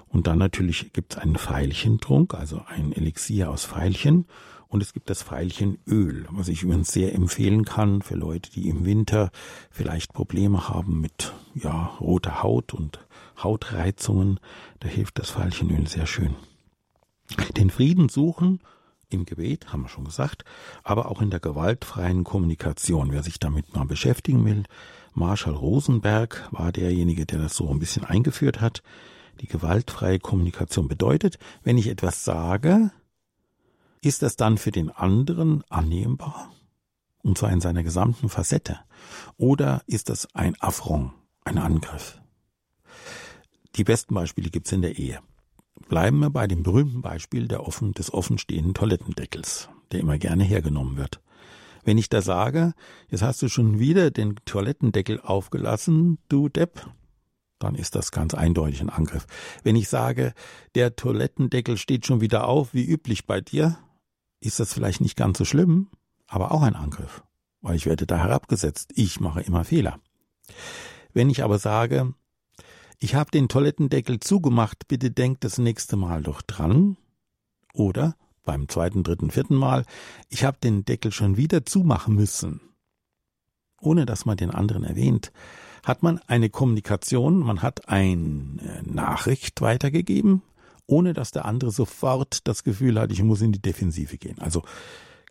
Und 0.08 0.28
dann 0.28 0.38
natürlich 0.38 0.94
gibt 0.94 1.14
es 1.14 1.20
einen 1.20 1.36
Veilchentrunk, 1.36 2.34
also 2.34 2.62
ein 2.68 2.92
Elixier 2.94 3.50
aus 3.50 3.66
Veilchen. 3.66 4.26
Und 4.68 4.82
es 4.82 4.94
gibt 4.94 5.10
das 5.10 5.30
Veilchenöl, 5.30 6.26
was 6.32 6.48
ich 6.48 6.64
übrigens 6.64 6.92
sehr 6.92 7.14
empfehlen 7.14 7.66
kann 7.66 8.02
für 8.02 8.16
Leute, 8.16 8.52
die 8.52 8.68
im 8.68 8.86
Winter 8.86 9.32
vielleicht 9.70 10.14
Probleme 10.14 10.70
haben 10.70 11.02
mit 11.02 11.34
ja, 11.54 11.96
roter 12.00 12.44
Haut 12.44 12.74
und 12.74 13.00
Hautreizungen. 13.42 14.40
Da 14.80 14.88
hilft 14.88 15.20
das 15.20 15.38
Veilchenöl 15.38 15.88
sehr 15.88 16.08
schön. 16.08 16.36
Den 17.58 17.70
Frieden 17.70 18.10
suchen 18.10 18.60
im 19.16 19.26
Gebet, 19.26 19.74
haben 19.74 19.84
wir 19.84 19.90
schon 19.90 20.06
gesagt, 20.06 20.46
aber 20.84 21.10
auch 21.10 21.22
in 21.22 21.30
der 21.30 21.40
gewaltfreien 21.40 22.24
Kommunikation. 22.24 23.12
Wer 23.12 23.24
sich 23.24 23.40
damit 23.40 23.76
mal 23.76 23.86
beschäftigen 23.86 24.46
will, 24.46 24.64
Marshall 25.14 25.56
Rosenberg 25.56 26.48
war 26.52 26.72
derjenige, 26.72 27.26
der 27.26 27.40
das 27.40 27.56
so 27.56 27.70
ein 27.70 27.80
bisschen 27.80 28.04
eingeführt 28.04 28.62
hat. 28.62 28.84
Die 29.42 29.48
gewaltfreie 29.48 30.20
Kommunikation 30.20 30.88
bedeutet, 30.88 31.40
wenn 31.64 31.78
ich 31.78 31.88
etwas 31.88 32.24
sage, 32.24 32.92
ist 34.02 34.22
das 34.22 34.36
dann 34.36 34.58
für 34.58 34.72
den 34.72 34.92
anderen 34.92 35.64
annehmbar? 35.70 36.52
Und 37.24 37.38
zwar 37.38 37.52
in 37.52 37.62
seiner 37.62 37.82
gesamten 37.82 38.30
Facette. 38.30 38.80
Oder 39.38 39.82
ist 39.88 40.10
das 40.10 40.28
ein 40.36 40.56
Affront, 40.62 41.12
ein 41.44 41.58
Angriff? 41.58 42.20
Die 43.76 43.84
besten 43.84 44.14
Beispiele 44.14 44.50
gibt's 44.50 44.72
in 44.72 44.84
der 44.84 44.98
Ehe. 44.98 45.20
Bleiben 45.88 46.20
wir 46.20 46.30
bei 46.30 46.48
dem 46.48 46.64
berühmten 46.64 47.02
Beispiel 47.02 47.54
offen, 47.56 47.94
des 47.94 48.14
offenstehenden 48.14 48.74
Toilettendeckels, 48.74 49.70
der 49.92 50.00
immer 50.00 50.18
gerne 50.18 50.44
hergenommen 50.44 50.98
wird. 50.98 51.22
Wenn 51.84 51.98
ich 51.98 52.10
da 52.10 52.22
sage, 52.22 52.74
jetzt 53.10 53.22
hast 53.22 53.42
du 53.42 53.48
schon 53.48 53.80
wieder 53.80 54.10
den 54.10 54.36
Toilettendeckel 54.46 55.22
aufgelassen, 55.22 56.18
du 56.30 56.50
Depp, 56.50 56.90
dann 57.60 57.76
ist 57.76 57.96
das 57.96 58.12
ganz 58.12 58.34
eindeutig 58.34 58.82
ein 58.82 58.90
Angriff. 58.90 59.28
Wenn 59.64 59.76
ich 59.76 59.88
sage, 59.88 60.34
der 60.74 60.96
Toilettendeckel 60.96 61.78
steht 61.78 62.06
schon 62.06 62.22
wieder 62.22 62.48
auf, 62.48 62.74
wie 62.74 62.86
üblich 62.86 63.28
bei 63.28 63.40
dir, 63.40 63.78
ist 64.40 64.60
das 64.60 64.74
vielleicht 64.74 65.02
nicht 65.02 65.16
ganz 65.16 65.38
so 65.38 65.46
schlimm, 65.46 65.88
aber 66.28 66.52
auch 66.52 66.64
ein 66.64 66.76
Angriff, 66.76 67.24
weil 67.62 67.76
ich 67.76 67.86
werde 67.86 68.06
da 68.06 68.18
herabgesetzt. 68.18 68.92
Ich 68.96 69.20
mache 69.20 69.42
immer 69.42 69.64
Fehler. 69.64 70.00
Wenn 71.14 71.30
ich 71.30 71.44
aber 71.44 71.60
sage, 71.60 72.14
ich 73.00 73.16
habe 73.16 73.32
den 73.32 73.48
Toilettendeckel 73.48 74.20
zugemacht, 74.20 74.88
bitte 74.88 75.12
denkt 75.12 75.44
das 75.44 75.58
nächste 75.58 75.96
Mal 75.96 76.24
doch 76.24 76.42
dran, 76.42 76.98
oder 77.74 78.16
beim 78.44 78.70
zweiten, 78.70 79.04
dritten, 79.04 79.32
vierten 79.32 79.56
Mal, 79.56 79.86
ich 80.30 80.44
habe 80.44 80.58
den 80.64 80.86
Deckel 80.86 81.12
schon 81.12 81.38
wieder 81.38 81.66
zumachen 81.66 82.16
müssen, 82.16 82.62
ohne 83.82 84.06
dass 84.06 84.26
man 84.26 84.38
den 84.38 84.52
anderen 84.52 84.84
erwähnt, 84.84 85.32
hat 85.84 86.04
man 86.04 86.20
eine 86.28 86.50
Kommunikation, 86.50 87.40
man 87.40 87.62
hat 87.62 87.90
eine 87.90 88.84
Nachricht 88.84 89.62
weitergegeben, 89.62 90.42
ohne 90.88 91.14
dass 91.14 91.32
der 91.32 91.46
andere 91.46 91.72
sofort 91.72 92.48
das 92.48 92.64
Gefühl 92.64 93.00
hat, 93.00 93.12
ich 93.12 93.24
muss 93.24 93.42
in 93.42 93.52
die 93.52 93.62
Defensive 93.62 94.18
gehen. 94.18 94.40
Also 94.40 94.64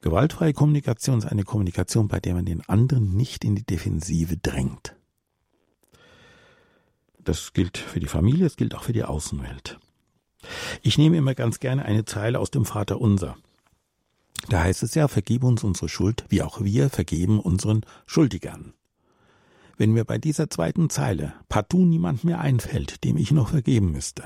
gewaltfreie 0.00 0.52
Kommunikation 0.52 1.18
ist 1.18 1.26
eine 1.26 1.44
Kommunikation, 1.44 2.08
bei 2.08 2.20
der 2.20 2.34
man 2.34 2.44
den 2.44 2.68
anderen 2.68 3.16
nicht 3.16 3.44
in 3.44 3.54
die 3.54 3.64
Defensive 3.64 4.36
drängt. 4.36 4.96
Das 7.24 7.52
gilt 7.54 7.78
für 7.78 8.00
die 8.00 8.06
Familie, 8.06 8.46
es 8.46 8.56
gilt 8.56 8.74
auch 8.74 8.84
für 8.84 8.92
die 8.92 9.04
Außenwelt. 9.04 9.78
Ich 10.82 10.98
nehme 10.98 11.16
immer 11.16 11.34
ganz 11.34 11.58
gerne 11.58 11.84
eine 11.84 12.04
Zeile 12.04 12.38
aus 12.38 12.50
dem 12.50 12.66
Vater 12.66 13.00
Unser. 13.00 13.36
Da 14.50 14.62
heißt 14.62 14.82
es 14.82 14.94
ja, 14.94 15.08
vergib 15.08 15.42
uns 15.42 15.64
unsere 15.64 15.88
Schuld, 15.88 16.24
wie 16.28 16.42
auch 16.42 16.60
wir 16.60 16.90
vergeben 16.90 17.40
unseren 17.40 17.80
Schuldigern. 18.04 18.74
Wenn 19.78 19.92
mir 19.92 20.04
bei 20.04 20.18
dieser 20.18 20.50
zweiten 20.50 20.90
Zeile 20.90 21.32
partout 21.48 21.86
niemand 21.86 22.24
mehr 22.24 22.40
einfällt, 22.40 23.02
dem 23.04 23.16
ich 23.16 23.32
noch 23.32 23.48
vergeben 23.48 23.90
müsste, 23.90 24.24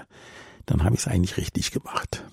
dann 0.67 0.83
habe 0.83 0.97
ich 0.97 1.03
es 1.03 1.07
eigentlich 1.07 1.37
richtig 1.37 1.71
gemacht. 1.71 2.25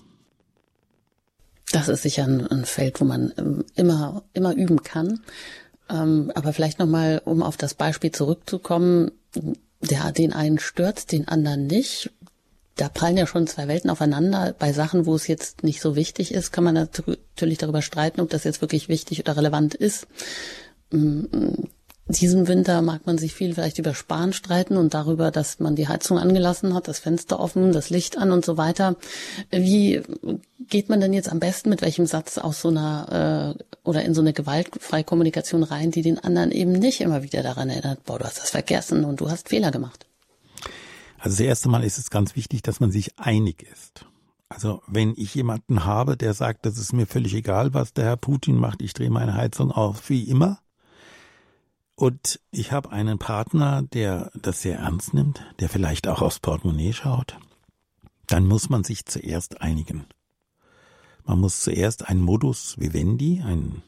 Das 1.72 1.88
ist 1.88 2.02
sicher 2.02 2.24
ein, 2.24 2.64
Feld, 2.64 3.00
wo 3.00 3.04
man 3.04 3.32
ähm, 3.38 3.64
immer, 3.74 4.22
immer 4.34 4.54
üben 4.54 4.82
kann. 4.82 5.20
Ähm, 5.88 6.32
aber 6.34 6.52
vielleicht 6.52 6.78
nochmal, 6.78 7.22
um 7.24 7.42
auf 7.42 7.56
das 7.56 7.74
Beispiel 7.74 8.12
zurückzukommen, 8.12 9.12
der, 9.86 10.12
den 10.12 10.32
einen 10.32 10.58
stört, 10.58 11.12
den 11.12 11.28
anderen 11.28 11.66
nicht. 11.66 12.10
Da 12.76 12.88
prallen 12.88 13.16
ja 13.16 13.26
schon 13.26 13.46
zwei 13.46 13.68
Welten 13.68 13.88
aufeinander. 13.88 14.54
Bei 14.58 14.72
Sachen, 14.72 15.06
wo 15.06 15.14
es 15.14 15.26
jetzt 15.26 15.64
nicht 15.64 15.80
so 15.80 15.96
wichtig 15.96 16.32
ist, 16.32 16.52
kann 16.52 16.64
man 16.64 16.74
natürlich 16.74 17.58
darüber 17.58 17.80
streiten, 17.80 18.20
ob 18.20 18.28
das 18.28 18.44
jetzt 18.44 18.60
wirklich 18.60 18.88
wichtig 18.88 19.20
oder 19.20 19.36
relevant 19.36 19.74
ist. 19.74 20.06
Diesem 22.08 22.46
Winter 22.46 22.82
mag 22.82 23.04
man 23.04 23.18
sich 23.18 23.34
viel 23.34 23.54
vielleicht 23.54 23.78
über 23.78 23.92
Sparen 23.92 24.32
streiten 24.32 24.76
und 24.76 24.94
darüber, 24.94 25.32
dass 25.32 25.58
man 25.58 25.74
die 25.74 25.88
Heizung 25.88 26.18
angelassen 26.18 26.72
hat, 26.72 26.86
das 26.86 27.00
Fenster 27.00 27.40
offen, 27.40 27.72
das 27.72 27.90
Licht 27.90 28.16
an 28.16 28.30
und 28.30 28.44
so 28.44 28.56
weiter. 28.56 28.94
Wie 29.50 30.02
geht 30.68 30.88
man 30.88 31.00
denn 31.00 31.12
jetzt 31.12 31.28
am 31.28 31.40
besten 31.40 31.68
mit 31.68 31.82
welchem 31.82 32.06
Satz 32.06 32.38
aus 32.38 32.60
so 32.60 32.68
einer 32.68 33.56
äh, 33.56 33.64
oder 33.82 34.04
in 34.04 34.14
so 34.14 34.20
eine 34.20 34.32
gewaltfreie 34.32 35.02
Kommunikation 35.02 35.64
rein, 35.64 35.90
die 35.90 36.02
den 36.02 36.20
anderen 36.20 36.52
eben 36.52 36.72
nicht 36.72 37.00
immer 37.00 37.24
wieder 37.24 37.42
daran 37.42 37.70
erinnert, 37.70 38.04
boah, 38.04 38.20
du 38.20 38.24
hast 38.24 38.38
das 38.38 38.50
vergessen 38.50 39.04
und 39.04 39.20
du 39.20 39.28
hast 39.28 39.48
Fehler 39.48 39.72
gemacht? 39.72 40.06
Also 41.18 41.38
das 41.38 41.40
erste 41.40 41.68
Mal 41.68 41.82
ist 41.82 41.98
es 41.98 42.10
ganz 42.10 42.36
wichtig, 42.36 42.62
dass 42.62 42.78
man 42.78 42.92
sich 42.92 43.18
einig 43.18 43.66
ist. 43.72 44.04
Also 44.48 44.80
wenn 44.86 45.14
ich 45.16 45.34
jemanden 45.34 45.84
habe, 45.84 46.16
der 46.16 46.34
sagt, 46.34 46.66
das 46.66 46.78
ist 46.78 46.92
mir 46.92 47.06
völlig 47.06 47.34
egal, 47.34 47.74
was 47.74 47.94
der 47.94 48.04
Herr 48.04 48.16
Putin 48.16 48.54
macht, 48.54 48.80
ich 48.80 48.94
drehe 48.94 49.10
meine 49.10 49.34
Heizung 49.34 49.72
auf 49.72 50.08
wie 50.08 50.22
immer, 50.22 50.60
und 51.96 52.40
ich 52.50 52.72
habe 52.72 52.92
einen 52.92 53.18
Partner, 53.18 53.82
der 53.82 54.30
das 54.34 54.60
sehr 54.60 54.78
ernst 54.78 55.14
nimmt, 55.14 55.42
der 55.60 55.70
vielleicht 55.70 56.06
auch 56.08 56.20
aufs 56.20 56.40
Portemonnaie 56.40 56.92
schaut. 56.92 57.38
Dann 58.26 58.46
muss 58.46 58.68
man 58.68 58.84
sich 58.84 59.06
zuerst 59.06 59.62
einigen. 59.62 60.04
Man 61.24 61.40
muss 61.40 61.60
zuerst 61.60 62.06
einen 62.08 62.20
Modus 62.20 62.78
vivendi, 62.78 63.42
ein, 63.44 63.82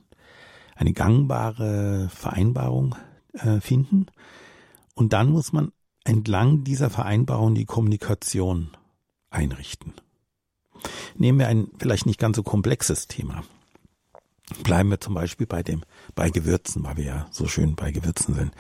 eine 0.75 0.95
gangbare 0.95 2.09
Vereinbarung 2.09 2.97
äh, 3.35 3.61
finden. 3.61 4.07
Und 4.95 5.13
dann 5.13 5.31
muss 5.31 5.53
man 5.53 5.71
entlang 6.05 6.65
dieser 6.65 6.89
Vereinbarung 6.89 7.55
die 7.55 7.67
Kommunikation 7.67 8.71
einrichten. 9.29 9.93
Nehmen 11.17 11.39
wir 11.41 11.49
ein 11.49 11.69
vielleicht 11.79 12.07
nicht 12.07 12.19
ganz 12.19 12.37
so 12.37 12.43
komplexes 12.43 13.07
Thema. 13.07 13.45
Bleiben 14.63 14.91
wir 14.91 15.01
zum 15.01 15.15
Beispiel 15.15 15.47
bei 15.47 15.63
dem, 15.63 15.83
bei 16.15 16.31
Gewürzen, 16.31 16.85
weil 16.85 16.97
wir 16.97 17.05
ja 17.05 17.27
so 17.31 17.47
schön 17.47 17.77
bei 17.77 17.91
Gewürzen 17.91 18.35
sind. 18.35 18.53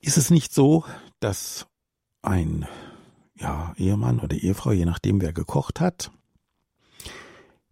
Ist 0.00 0.16
es 0.16 0.30
nicht 0.30 0.54
so, 0.54 0.84
dass 1.20 1.66
ein, 2.22 2.66
ja, 3.34 3.74
Ehemann 3.76 4.20
oder 4.20 4.36
Ehefrau, 4.36 4.72
je 4.72 4.84
nachdem 4.84 5.20
wer 5.20 5.32
gekocht 5.32 5.80
hat, 5.80 6.10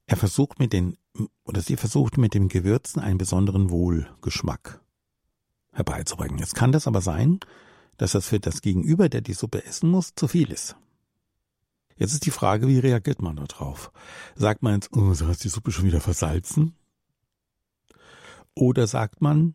er 0.06 0.16
versucht 0.16 0.58
mit 0.58 0.72
den, 0.72 0.96
oder 1.44 1.60
sie 1.60 1.76
versucht 1.76 2.18
mit 2.18 2.34
dem 2.34 2.48
Gewürzen 2.48 3.00
einen 3.00 3.18
besonderen 3.18 3.70
Wohlgeschmack 3.70 4.80
herbeizubringen. 5.72 6.38
Jetzt 6.38 6.54
kann 6.54 6.72
das 6.72 6.86
aber 6.86 7.00
sein, 7.00 7.40
dass 7.96 8.12
das 8.12 8.28
für 8.28 8.40
das 8.40 8.62
Gegenüber, 8.62 9.08
der 9.08 9.20
die 9.20 9.34
Suppe 9.34 9.64
essen 9.64 9.90
muss, 9.90 10.14
zu 10.14 10.28
viel 10.28 10.50
ist. 10.50 10.76
Jetzt 11.96 12.12
ist 12.12 12.26
die 12.26 12.30
Frage, 12.30 12.68
wie 12.68 12.78
reagiert 12.78 13.22
man 13.22 13.36
darauf? 13.36 13.90
Sagt 14.34 14.62
man 14.62 14.74
jetzt, 14.74 14.94
oh, 14.94 15.14
so 15.14 15.26
hast 15.26 15.44
die 15.44 15.48
Suppe 15.48 15.72
schon 15.72 15.86
wieder 15.86 16.00
versalzen? 16.00 16.74
Oder 18.54 18.86
sagt 18.86 19.22
man, 19.22 19.54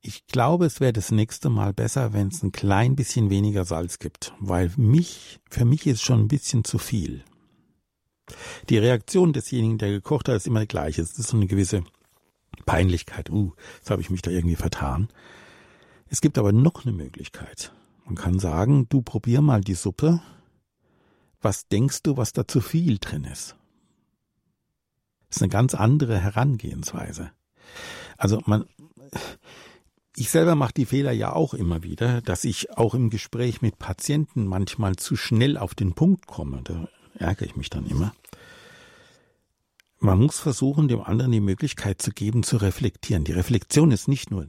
ich 0.00 0.26
glaube, 0.26 0.66
es 0.66 0.80
wäre 0.80 0.92
das 0.92 1.10
nächste 1.10 1.50
Mal 1.50 1.72
besser, 1.72 2.12
wenn 2.12 2.28
es 2.28 2.42
ein 2.42 2.52
klein 2.52 2.94
bisschen 2.94 3.30
weniger 3.30 3.64
Salz 3.64 3.98
gibt, 3.98 4.32
weil 4.38 4.72
mich, 4.76 5.40
für 5.50 5.64
mich 5.64 5.86
ist 5.86 6.02
schon 6.02 6.20
ein 6.20 6.28
bisschen 6.28 6.64
zu 6.64 6.78
viel. 6.78 7.24
Die 8.68 8.78
Reaktion 8.78 9.32
desjenigen, 9.32 9.78
der 9.78 9.90
gekocht 9.90 10.28
hat, 10.28 10.36
ist 10.36 10.46
immer 10.46 10.60
die 10.60 10.68
gleiche. 10.68 11.02
Es 11.02 11.18
ist 11.18 11.28
so 11.28 11.36
eine 11.36 11.46
gewisse 11.46 11.82
Peinlichkeit. 12.66 13.30
Uh, 13.30 13.52
jetzt 13.76 13.90
habe 13.90 14.02
ich 14.02 14.10
mich 14.10 14.22
da 14.22 14.30
irgendwie 14.30 14.56
vertan. 14.56 15.08
Es 16.08 16.20
gibt 16.20 16.38
aber 16.38 16.52
noch 16.52 16.84
eine 16.84 16.92
Möglichkeit. 16.94 17.72
Man 18.04 18.14
kann 18.14 18.38
sagen, 18.38 18.86
du 18.88 19.02
probier 19.02 19.42
mal 19.42 19.60
die 19.60 19.74
Suppe 19.74 20.20
was 21.40 21.68
denkst 21.68 22.02
du, 22.02 22.16
was 22.16 22.32
da 22.32 22.46
zu 22.46 22.60
viel 22.60 22.98
drin 22.98 23.24
ist? 23.24 23.56
Das 25.28 25.36
ist 25.36 25.42
eine 25.42 25.50
ganz 25.50 25.74
andere 25.74 26.18
Herangehensweise. 26.18 27.30
Also 28.16 28.42
man, 28.46 28.64
ich 30.16 30.30
selber 30.30 30.54
mache 30.54 30.72
die 30.74 30.86
Fehler 30.86 31.12
ja 31.12 31.32
auch 31.32 31.54
immer 31.54 31.82
wieder, 31.82 32.20
dass 32.22 32.44
ich 32.44 32.76
auch 32.76 32.94
im 32.94 33.10
Gespräch 33.10 33.62
mit 33.62 33.78
Patienten 33.78 34.46
manchmal 34.46 34.96
zu 34.96 35.16
schnell 35.16 35.56
auf 35.56 35.74
den 35.74 35.94
Punkt 35.94 36.26
komme. 36.26 36.62
Da 36.64 36.88
ärgere 37.14 37.46
ich 37.46 37.56
mich 37.56 37.70
dann 37.70 37.86
immer. 37.86 38.14
Man 40.00 40.18
muss 40.18 40.38
versuchen, 40.38 40.88
dem 40.88 41.00
anderen 41.02 41.32
die 41.32 41.40
Möglichkeit 41.40 42.00
zu 42.00 42.12
geben, 42.12 42.42
zu 42.42 42.56
reflektieren. 42.56 43.24
Die 43.24 43.32
Reflexion 43.32 43.90
ist 43.90 44.08
nicht 44.08 44.30
nur 44.30 44.46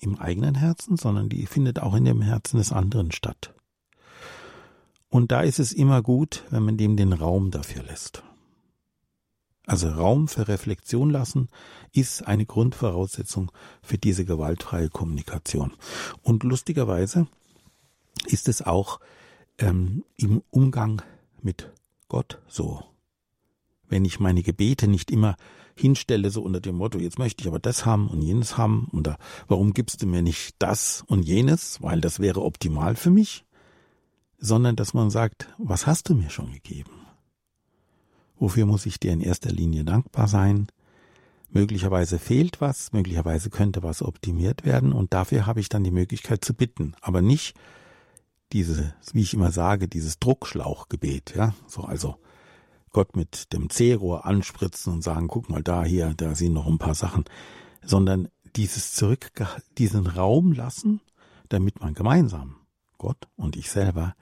im 0.00 0.18
eigenen 0.18 0.54
Herzen, 0.54 0.96
sondern 0.96 1.28
die 1.28 1.46
findet 1.46 1.80
auch 1.80 1.94
in 1.94 2.06
dem 2.06 2.22
Herzen 2.22 2.56
des 2.56 2.72
anderen 2.72 3.12
statt. 3.12 3.54
Und 5.10 5.32
da 5.32 5.42
ist 5.42 5.58
es 5.58 5.72
immer 5.72 6.02
gut, 6.02 6.44
wenn 6.50 6.62
man 6.62 6.76
dem 6.76 6.96
den 6.96 7.12
Raum 7.12 7.50
dafür 7.50 7.82
lässt. 7.82 8.22
Also 9.66 9.88
Raum 9.88 10.26
für 10.26 10.48
Reflexion 10.48 11.10
lassen 11.10 11.48
ist 11.92 12.26
eine 12.26 12.46
Grundvoraussetzung 12.46 13.52
für 13.82 13.98
diese 13.98 14.24
gewaltfreie 14.24 14.88
Kommunikation. 14.88 15.72
Und 16.22 16.42
lustigerweise 16.44 17.26
ist 18.26 18.48
es 18.48 18.62
auch 18.62 19.00
ähm, 19.58 20.04
im 20.16 20.42
Umgang 20.50 21.02
mit 21.42 21.70
Gott 22.08 22.40
so. 22.48 22.82
Wenn 23.88 24.04
ich 24.04 24.20
meine 24.20 24.42
Gebete 24.42 24.88
nicht 24.88 25.10
immer 25.10 25.36
hinstelle, 25.76 26.30
so 26.30 26.42
unter 26.42 26.60
dem 26.60 26.76
Motto, 26.76 26.98
jetzt 26.98 27.18
möchte 27.18 27.42
ich 27.42 27.48
aber 27.48 27.58
das 27.58 27.86
haben 27.86 28.08
und 28.08 28.22
jenes 28.22 28.56
haben, 28.56 28.88
oder 28.92 29.18
warum 29.48 29.72
gibst 29.72 30.02
du 30.02 30.06
mir 30.06 30.22
nicht 30.22 30.56
das 30.58 31.04
und 31.06 31.22
jenes, 31.22 31.82
weil 31.82 32.00
das 32.00 32.20
wäre 32.20 32.42
optimal 32.42 32.96
für 32.96 33.10
mich, 33.10 33.44
sondern 34.40 34.74
dass 34.74 34.94
man 34.94 35.10
sagt, 35.10 35.48
was 35.58 35.86
hast 35.86 36.08
du 36.08 36.14
mir 36.14 36.30
schon 36.30 36.52
gegeben? 36.52 36.90
Wofür 38.38 38.64
muss 38.64 38.86
ich 38.86 38.98
dir 38.98 39.12
in 39.12 39.20
erster 39.20 39.50
Linie 39.50 39.84
dankbar 39.84 40.26
sein? 40.26 40.68
Möglicherweise 41.50 42.18
fehlt 42.18 42.60
was, 42.60 42.92
möglicherweise 42.92 43.50
könnte 43.50 43.82
was 43.82 44.02
optimiert 44.02 44.64
werden 44.64 44.92
und 44.92 45.12
dafür 45.12 45.46
habe 45.46 45.60
ich 45.60 45.68
dann 45.68 45.84
die 45.84 45.90
Möglichkeit 45.90 46.44
zu 46.44 46.54
bitten, 46.54 46.94
aber 47.02 47.20
nicht 47.22 47.54
diese, 48.52 48.94
wie 49.12 49.22
ich 49.22 49.34
immer 49.34 49.52
sage, 49.52 49.88
dieses 49.88 50.18
Druckschlauchgebet, 50.18 51.34
ja, 51.36 51.54
so 51.66 51.82
also 51.82 52.16
Gott 52.92 53.14
mit 53.14 53.52
dem 53.52 53.68
C-Rohr 53.68 54.24
anspritzen 54.24 54.92
und 54.92 55.02
sagen, 55.02 55.28
guck 55.28 55.50
mal 55.50 55.62
da, 55.62 55.84
hier, 55.84 56.14
da 56.16 56.34
sind 56.34 56.54
noch 56.54 56.66
ein 56.66 56.78
paar 56.78 56.94
Sachen, 56.94 57.24
sondern 57.84 58.28
dieses 58.56 58.94
zurück, 58.94 59.30
diesen 59.78 60.06
Raum 60.06 60.52
lassen, 60.52 61.00
damit 61.48 61.80
man 61.80 61.94
gemeinsam 61.94 62.59
Gott 63.00 63.28
und 63.34 63.56
ich 63.56 63.70
selber 63.70 64.14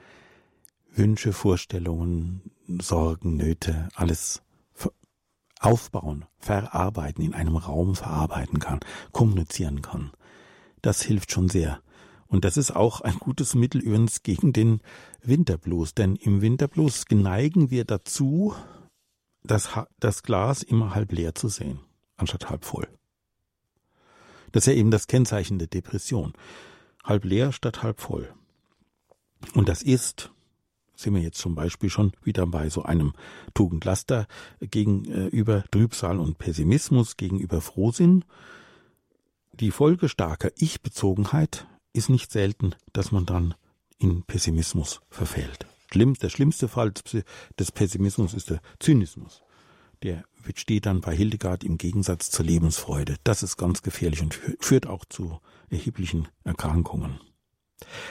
Wünsche, 0.95 1.33
Vorstellungen, 1.33 2.53
Sorgen, 2.81 3.37
Nöte, 3.37 3.89
alles 3.97 4.41
aufbauen, 5.61 6.27
verarbeiten, 6.39 7.25
in 7.25 7.35
einem 7.35 7.57
Raum 7.57 7.97
verarbeiten 7.97 8.61
kann, 8.61 8.79
kommunizieren 9.11 9.83
kann. 9.83 10.13
Das 10.81 11.03
hilft 11.03 11.33
schon 11.33 11.49
sehr. 11.49 11.83
Und 12.29 12.45
das 12.45 12.57
ist 12.57 12.71
auch 12.71 13.01
ein 13.01 13.19
gutes 13.19 13.57
Mittel 13.57 13.81
übrigens 13.81 14.23
gegen 14.23 14.53
den 14.53 14.81
Winterblues, 15.23 15.95
denn 15.95 16.15
im 16.15 16.41
Winterblues 16.41 17.05
neigen 17.11 17.73
wir 17.73 17.85
dazu, 17.85 18.55
das, 19.43 19.71
das 19.99 20.23
Glas 20.23 20.63
immer 20.63 20.95
halb 20.95 21.11
leer 21.11 21.35
zu 21.35 21.49
sehen, 21.49 21.81
anstatt 22.17 22.49
halb 22.49 22.65
voll. 22.65 22.87
Das 24.53 24.69
ist 24.69 24.73
ja 24.73 24.79
eben 24.79 24.93
das 24.93 25.09
Kennzeichen 25.09 25.59
der 25.59 25.69
Depression. 25.69 26.33
Halb 27.03 27.25
leer 27.25 27.51
statt 27.51 27.83
halb 27.83 28.01
voll. 28.01 28.33
Und 29.55 29.69
das 29.69 29.83
ist, 29.83 30.31
sind 30.95 31.15
wir 31.15 31.23
jetzt 31.23 31.39
zum 31.39 31.55
Beispiel 31.55 31.91
schon 31.91 32.13
wieder 32.23 32.47
bei 32.47 32.71
so 32.71 32.83
einem 32.83 33.13
Tugendlaster 33.55 34.27
gegenüber 34.61 35.65
Trübsal 35.71 36.19
und 36.19 36.39
Pessimismus, 36.39 37.17
gegenüber 37.17 37.61
Frohsinn. 37.61 38.25
Die 39.53 39.71
Folge 39.71 40.09
starker 40.09 40.51
Ich-Bezogenheit 40.57 41.67
ist 41.93 42.11
nicht 42.11 42.31
selten, 42.31 42.75
dass 42.93 43.13
man 43.13 43.27
dann 43.27 43.55
in 43.99 44.23
Pessimismus 44.23 45.01
verfällt. 45.11 45.67
Der 45.95 46.29
schlimmste 46.29 46.69
Fall 46.69 46.93
des 47.59 47.73
Pessimismus 47.73 48.35
ist 48.35 48.51
der 48.51 48.61
Zynismus. 48.79 49.43
Der 50.03 50.25
steht 50.55 50.87
dann 50.87 51.01
bei 51.01 51.17
Hildegard 51.17 51.65
im 51.65 51.79
Gegensatz 51.79 52.31
zur 52.31 52.45
Lebensfreude. 52.45 53.17
Das 53.25 53.43
ist 53.43 53.57
ganz 53.57 53.83
gefährlich 53.83 54.21
und 54.21 54.39
führt 54.61 54.87
auch 54.87 55.05
zu 55.07 55.41
erheblichen 55.71 56.29
Erkrankungen. 56.45 57.21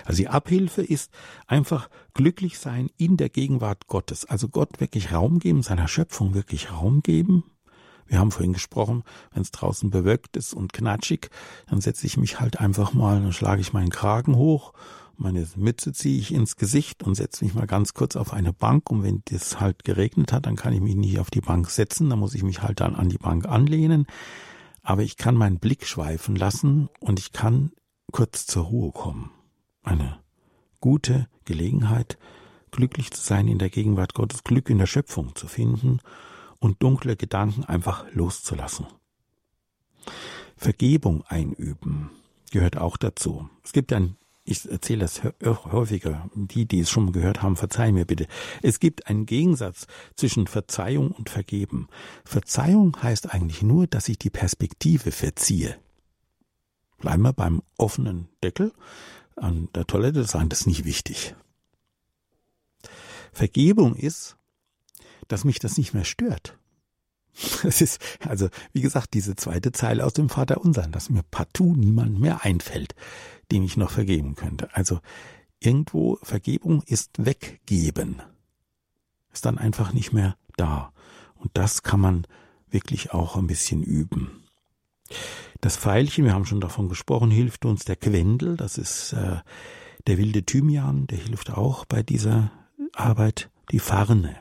Also 0.05 0.17
die 0.17 0.29
Abhilfe 0.29 0.81
ist 0.81 1.11
einfach 1.45 1.89
glücklich 2.13 2.59
sein 2.59 2.89
in 2.97 3.17
der 3.17 3.29
Gegenwart 3.29 3.87
Gottes. 3.87 4.25
Also 4.25 4.49
Gott 4.49 4.79
wirklich 4.79 5.11
Raum 5.11 5.39
geben, 5.39 5.63
seiner 5.63 5.87
Schöpfung 5.87 6.33
wirklich 6.33 6.71
Raum 6.71 7.01
geben. 7.01 7.43
Wir 8.07 8.19
haben 8.19 8.31
vorhin 8.31 8.53
gesprochen, 8.53 9.03
wenn 9.33 9.41
es 9.41 9.51
draußen 9.51 9.89
bewölkt 9.89 10.37
ist 10.37 10.53
und 10.53 10.71
knatschig, 10.71 11.29
dann 11.69 11.81
setze 11.81 12.07
ich 12.07 12.15
mich 12.15 12.39
halt 12.39 12.59
einfach 12.59 12.93
mal, 12.93 13.21
dann 13.21 13.33
schlage 13.33 13.59
ich 13.59 13.73
meinen 13.73 13.89
Kragen 13.89 14.35
hoch, 14.35 14.71
meine 15.17 15.45
Mütze 15.55 15.91
ziehe 15.93 16.17
ich 16.17 16.33
ins 16.33 16.55
Gesicht 16.55 17.03
und 17.03 17.15
setze 17.15 17.43
mich 17.43 17.53
mal 17.53 17.67
ganz 17.67 17.93
kurz 17.93 18.15
auf 18.15 18.33
eine 18.33 18.53
Bank. 18.53 18.91
Und 18.91 19.03
wenn 19.03 19.23
das 19.25 19.59
halt 19.59 19.83
geregnet 19.83 20.31
hat, 20.31 20.45
dann 20.45 20.55
kann 20.55 20.73
ich 20.73 20.79
mich 20.79 20.95
nicht 20.95 21.19
auf 21.19 21.31
die 21.31 21.41
Bank 21.41 21.69
setzen, 21.69 22.09
dann 22.09 22.19
muss 22.19 22.35
ich 22.35 22.43
mich 22.43 22.61
halt 22.61 22.79
dann 22.79 22.95
an 22.95 23.09
die 23.09 23.17
Bank 23.17 23.47
anlehnen. 23.47 24.05
Aber 24.83 25.01
ich 25.01 25.17
kann 25.17 25.35
meinen 25.35 25.59
Blick 25.59 25.85
schweifen 25.85 26.35
lassen 26.35 26.87
und 26.99 27.19
ich 27.19 27.33
kann 27.33 27.71
kurz 28.11 28.45
zur 28.45 28.65
Ruhe 28.65 28.91
kommen 28.91 29.31
eine 29.87 30.19
gute 30.79 31.27
Gelegenheit, 31.45 32.17
glücklich 32.71 33.11
zu 33.11 33.21
sein 33.21 33.47
in 33.47 33.57
der 33.57 33.69
Gegenwart 33.69 34.13
Gottes, 34.13 34.43
Glück 34.43 34.69
in 34.69 34.77
der 34.77 34.85
Schöpfung 34.85 35.35
zu 35.35 35.47
finden 35.47 35.99
und 36.59 36.81
dunkle 36.83 37.15
Gedanken 37.15 37.63
einfach 37.63 38.05
loszulassen. 38.11 38.87
Vergebung 40.55 41.23
einüben 41.27 42.09
gehört 42.51 42.77
auch 42.77 42.97
dazu. 42.97 43.49
Es 43.63 43.73
gibt 43.73 43.93
ein, 43.93 44.17
ich 44.43 44.69
erzähle 44.69 45.01
das 45.01 45.21
häufiger, 45.43 46.29
die, 46.33 46.65
die 46.65 46.79
es 46.79 46.89
schon 46.89 47.11
gehört 47.11 47.41
haben, 47.41 47.55
verzeihen 47.55 47.95
mir 47.95 48.05
bitte. 48.05 48.27
Es 48.61 48.79
gibt 48.79 49.07
einen 49.07 49.25
Gegensatz 49.25 49.87
zwischen 50.15 50.47
Verzeihung 50.47 51.11
und 51.11 51.29
Vergeben. 51.29 51.87
Verzeihung 52.23 52.97
heißt 53.01 53.33
eigentlich 53.33 53.61
nur, 53.61 53.87
dass 53.87 54.09
ich 54.09 54.17
die 54.17 54.29
Perspektive 54.29 55.11
verziehe. 55.11 55.77
Bleiben 56.99 57.21
wir 57.21 57.33
beim 57.33 57.61
offenen 57.77 58.27
Deckel 58.43 58.73
an 59.37 59.69
der 59.73 59.85
Toilette 59.85 60.23
sein, 60.23 60.49
das 60.49 60.61
ist 60.61 60.67
nicht 60.67 60.85
wichtig. 60.85 61.35
Vergebung 63.31 63.95
ist, 63.95 64.37
dass 65.27 65.43
mich 65.43 65.59
das 65.59 65.77
nicht 65.77 65.93
mehr 65.93 66.05
stört. 66.05 66.57
Das 67.63 67.81
ist, 67.81 67.99
also, 68.25 68.49
wie 68.73 68.81
gesagt, 68.81 69.13
diese 69.13 69.35
zweite 69.35 69.71
Zeile 69.71 70.05
aus 70.05 70.13
dem 70.13 70.27
Vater 70.29 70.59
Unser, 70.59 70.87
dass 70.87 71.11
mir 71.11 71.23
partout 71.29 71.75
niemand 71.75 72.19
mehr 72.19 72.43
einfällt, 72.43 72.95
dem 73.51 73.63
ich 73.63 73.77
noch 73.77 73.91
vergeben 73.91 74.35
könnte. 74.35 74.75
Also, 74.75 74.99
irgendwo 75.59 76.17
Vergebung 76.23 76.81
ist 76.83 77.23
weggeben. 77.23 78.21
Ist 79.31 79.45
dann 79.45 79.59
einfach 79.59 79.93
nicht 79.93 80.13
mehr 80.13 80.35
da. 80.55 80.91
Und 81.35 81.51
das 81.53 81.83
kann 81.83 81.99
man 81.99 82.25
wirklich 82.69 83.11
auch 83.11 83.35
ein 83.35 83.47
bisschen 83.47 83.83
üben. 83.83 84.46
Das 85.61 85.77
Pfeilchen, 85.77 86.25
wir 86.25 86.33
haben 86.33 86.45
schon 86.45 86.61
davon 86.61 86.89
gesprochen, 86.89 87.31
hilft 87.31 87.65
uns 87.65 87.85
der 87.85 87.95
Quendel, 87.95 88.57
das 88.57 88.77
ist 88.77 89.13
äh, 89.13 89.37
der 90.05 90.17
wilde 90.17 90.43
Thymian, 90.43 91.07
der 91.07 91.17
hilft 91.17 91.51
auch 91.51 91.85
bei 91.85 92.03
dieser 92.03 92.51
Arbeit. 92.93 93.49
Die 93.71 93.79
Farne 93.79 94.37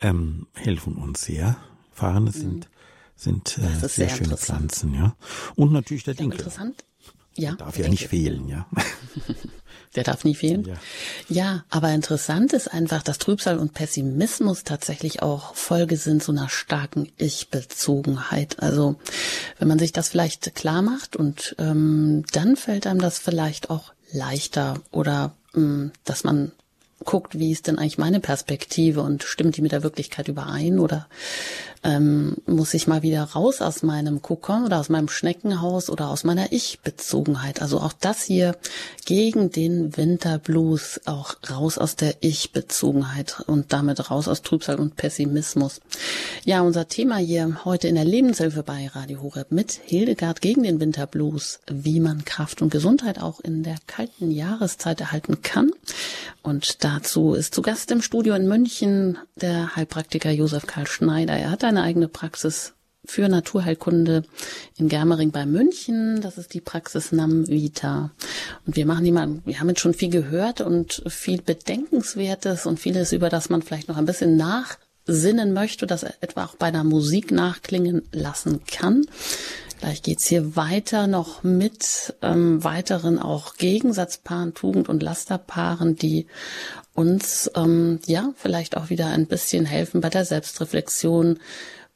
ähm, 0.00 0.46
helfen 0.54 0.96
uns 0.96 1.22
sehr. 1.22 1.56
Farne 1.90 2.30
sind, 2.30 2.66
mhm. 2.66 2.70
sind 3.16 3.58
äh, 3.58 3.74
sehr, 3.78 3.88
sehr 3.88 4.08
schöne 4.10 4.36
Pflanzen, 4.36 4.94
ja. 4.94 5.16
Und 5.54 5.72
natürlich 5.72 6.04
der 6.04 6.14
Dinkel. 6.14 6.38
Interessant. 6.38 6.84
Ja, 7.36 7.50
der 7.50 7.66
darf 7.66 7.78
ja 7.78 7.88
nicht 7.88 8.08
fehlen, 8.08 8.48
ja. 8.48 8.66
Der 9.94 10.04
darf 10.04 10.24
nie 10.24 10.34
fehlen. 10.34 10.66
Ja. 10.66 10.74
ja, 11.28 11.64
aber 11.70 11.90
interessant 11.92 12.52
ist 12.52 12.68
einfach, 12.68 13.02
dass 13.02 13.16
Trübsal 13.16 13.58
und 13.58 13.72
Pessimismus 13.72 14.62
tatsächlich 14.62 15.22
auch 15.22 15.54
Folge 15.54 15.96
sind 15.96 16.22
so 16.22 16.32
einer 16.32 16.50
starken 16.50 17.10
Ich-Bezogenheit. 17.16 18.60
Also 18.60 18.96
wenn 19.58 19.68
man 19.68 19.78
sich 19.78 19.92
das 19.92 20.10
vielleicht 20.10 20.54
klar 20.54 20.82
macht 20.82 21.16
und 21.16 21.56
ähm, 21.58 22.24
dann 22.32 22.56
fällt 22.56 22.86
einem 22.86 23.00
das 23.00 23.18
vielleicht 23.18 23.70
auch 23.70 23.94
leichter 24.12 24.82
oder 24.90 25.34
ähm, 25.54 25.92
dass 26.04 26.24
man 26.24 26.52
guckt, 27.04 27.38
wie 27.38 27.52
ist 27.52 27.66
denn 27.66 27.78
eigentlich 27.78 27.98
meine 27.98 28.20
Perspektive 28.20 29.00
und 29.00 29.22
stimmt 29.22 29.56
die 29.56 29.62
mit 29.62 29.72
der 29.72 29.82
Wirklichkeit 29.82 30.28
überein 30.28 30.78
oder 30.78 31.06
ähm, 31.86 32.34
muss 32.46 32.74
ich 32.74 32.88
mal 32.88 33.02
wieder 33.02 33.22
raus 33.22 33.62
aus 33.62 33.84
meinem 33.84 34.20
Kokon 34.20 34.64
oder 34.64 34.80
aus 34.80 34.88
meinem 34.88 35.08
Schneckenhaus 35.08 35.88
oder 35.88 36.08
aus 36.08 36.24
meiner 36.24 36.50
Ich-Bezogenheit. 36.50 37.62
Also 37.62 37.78
auch 37.78 37.92
das 37.92 38.24
hier 38.24 38.56
gegen 39.04 39.52
den 39.52 39.96
Winterblues, 39.96 41.00
auch 41.04 41.36
raus 41.48 41.78
aus 41.78 41.94
der 41.94 42.16
Ich-Bezogenheit 42.20 43.44
und 43.46 43.72
damit 43.72 44.10
raus 44.10 44.26
aus 44.26 44.42
Trübsal 44.42 44.80
und 44.80 44.96
Pessimismus. 44.96 45.80
Ja, 46.44 46.62
unser 46.62 46.88
Thema 46.88 47.18
hier 47.18 47.64
heute 47.64 47.86
in 47.86 47.94
der 47.94 48.04
Lebenshilfe 48.04 48.64
bei 48.64 48.88
Radio 48.88 49.22
Horeb 49.22 49.52
mit 49.52 49.80
Hildegard 49.84 50.40
gegen 50.40 50.64
den 50.64 50.80
Winterblues, 50.80 51.60
wie 51.70 52.00
man 52.00 52.24
Kraft 52.24 52.62
und 52.62 52.70
Gesundheit 52.70 53.22
auch 53.22 53.38
in 53.38 53.62
der 53.62 53.76
kalten 53.86 54.32
Jahreszeit 54.32 55.00
erhalten 55.00 55.42
kann. 55.42 55.70
Und 56.42 56.82
dazu 56.82 57.34
ist 57.34 57.54
zu 57.54 57.62
Gast 57.62 57.92
im 57.92 58.02
Studio 58.02 58.34
in 58.34 58.48
München 58.48 59.18
der 59.36 59.76
Heilpraktiker 59.76 60.30
Josef 60.30 60.66
Karl 60.66 60.86
Schneider. 60.86 61.34
Er 61.34 61.50
hat 61.50 61.62
eine 61.76 61.86
eigene 61.86 62.08
Praxis 62.08 62.74
für 63.04 63.28
Naturheilkunde 63.28 64.24
in 64.76 64.88
Germering 64.88 65.30
bei 65.30 65.46
München. 65.46 66.20
Das 66.20 66.38
ist 66.38 66.54
die 66.54 66.60
Praxis 66.60 67.12
Nam 67.12 67.46
Vita. 67.46 68.10
Und 68.66 68.76
wir 68.76 68.86
machen 68.86 69.04
die 69.04 69.12
mal, 69.12 69.40
wir 69.44 69.60
haben 69.60 69.68
jetzt 69.68 69.80
schon 69.80 69.94
viel 69.94 70.10
gehört 70.10 70.60
und 70.60 71.02
viel 71.06 71.40
Bedenkenswertes 71.40 72.66
und 72.66 72.80
vieles, 72.80 73.12
über 73.12 73.28
das 73.28 73.48
man 73.48 73.62
vielleicht 73.62 73.88
noch 73.88 73.96
ein 73.96 74.06
bisschen 74.06 74.36
nachsinnen 74.36 75.52
möchte, 75.52 75.86
das 75.86 76.02
etwa 76.02 76.44
auch 76.44 76.56
bei 76.56 76.70
der 76.70 76.84
Musik 76.84 77.30
nachklingen 77.30 78.02
lassen 78.12 78.60
kann. 78.66 79.06
Gleich 79.78 80.02
geht's 80.02 80.26
hier 80.26 80.56
weiter 80.56 81.06
noch 81.06 81.42
mit 81.42 82.14
ähm, 82.22 82.64
weiteren 82.64 83.18
auch 83.18 83.56
Gegensatzpaaren, 83.56 84.54
Tugend- 84.54 84.88
und 84.88 85.02
Lasterpaaren, 85.02 85.96
die 85.96 86.26
uns 86.94 87.50
ähm, 87.54 88.00
ja 88.06 88.32
vielleicht 88.36 88.76
auch 88.76 88.88
wieder 88.88 89.08
ein 89.08 89.26
bisschen 89.26 89.66
helfen 89.66 90.00
bei 90.00 90.08
der 90.08 90.24
Selbstreflexion, 90.24 91.38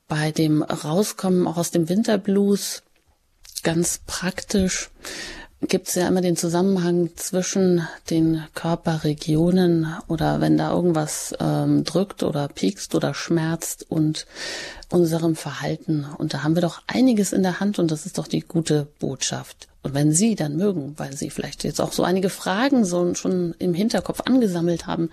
bei 0.08 0.30
dem 0.30 0.62
Rauskommen 0.62 1.46
auch 1.46 1.56
aus 1.56 1.70
dem 1.70 1.88
Winterblues. 1.88 2.82
Ganz 3.62 4.00
praktisch 4.06 4.90
gibt 5.68 5.88
es 5.88 5.94
ja 5.94 6.08
immer 6.08 6.22
den 6.22 6.36
Zusammenhang 6.36 7.10
zwischen 7.16 7.86
den 8.08 8.42
Körperregionen 8.54 9.94
oder 10.08 10.40
wenn 10.40 10.56
da 10.56 10.70
irgendwas 10.70 11.34
ähm, 11.38 11.84
drückt 11.84 12.22
oder 12.22 12.48
piekst 12.48 12.94
oder 12.94 13.14
schmerzt 13.14 13.86
und 13.90 14.26
unserem 14.90 15.36
Verhalten. 15.36 16.06
Und 16.18 16.34
da 16.34 16.42
haben 16.42 16.54
wir 16.54 16.62
doch 16.62 16.82
einiges 16.86 17.32
in 17.32 17.42
der 17.42 17.60
Hand 17.60 17.78
und 17.78 17.90
das 17.90 18.06
ist 18.06 18.18
doch 18.18 18.26
die 18.26 18.40
gute 18.40 18.88
Botschaft. 18.98 19.68
Und 19.82 19.94
wenn 19.94 20.12
Sie 20.12 20.34
dann 20.34 20.56
mögen, 20.56 20.94
weil 20.98 21.16
Sie 21.16 21.30
vielleicht 21.30 21.64
jetzt 21.64 21.80
auch 21.80 21.92
so 21.92 22.02
einige 22.02 22.28
Fragen 22.28 22.84
so 22.84 23.14
schon 23.14 23.54
im 23.58 23.72
Hinterkopf 23.72 24.20
angesammelt 24.26 24.86
haben, 24.86 25.08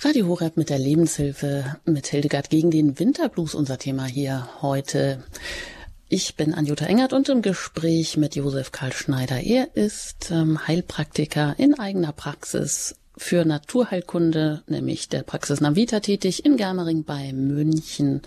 Radio 0.05 0.26
Horeb 0.26 0.57
mit 0.57 0.68
der 0.68 0.80
Lebenshilfe 0.80 1.76
mit 1.84 2.09
Hildegard 2.09 2.50
gegen 2.50 2.72
den 2.72 2.98
Winterblues, 2.98 3.55
unser 3.55 3.78
Thema 3.78 4.05
hier 4.05 4.48
heute. 4.61 5.22
Ich 6.09 6.34
bin 6.34 6.55
Anjuta 6.55 6.86
Engert 6.86 7.12
und 7.12 7.28
im 7.28 7.40
Gespräch 7.40 8.16
mit 8.16 8.34
Josef 8.34 8.72
Karl 8.72 8.92
Schneider. 8.92 9.40
Er 9.40 9.76
ist 9.76 10.32
ähm, 10.32 10.66
Heilpraktiker 10.66 11.55
in 11.57 11.78
eigener 11.78 12.11
Praxis 12.11 12.96
für 13.16 13.44
Naturheilkunde, 13.44 14.64
nämlich 14.66 15.09
der 15.09 15.22
Praxis 15.22 15.61
Navita 15.61 16.00
tätig 16.00 16.44
in 16.44 16.57
Germering 16.57 17.05
bei 17.05 17.32
München. 17.32 18.22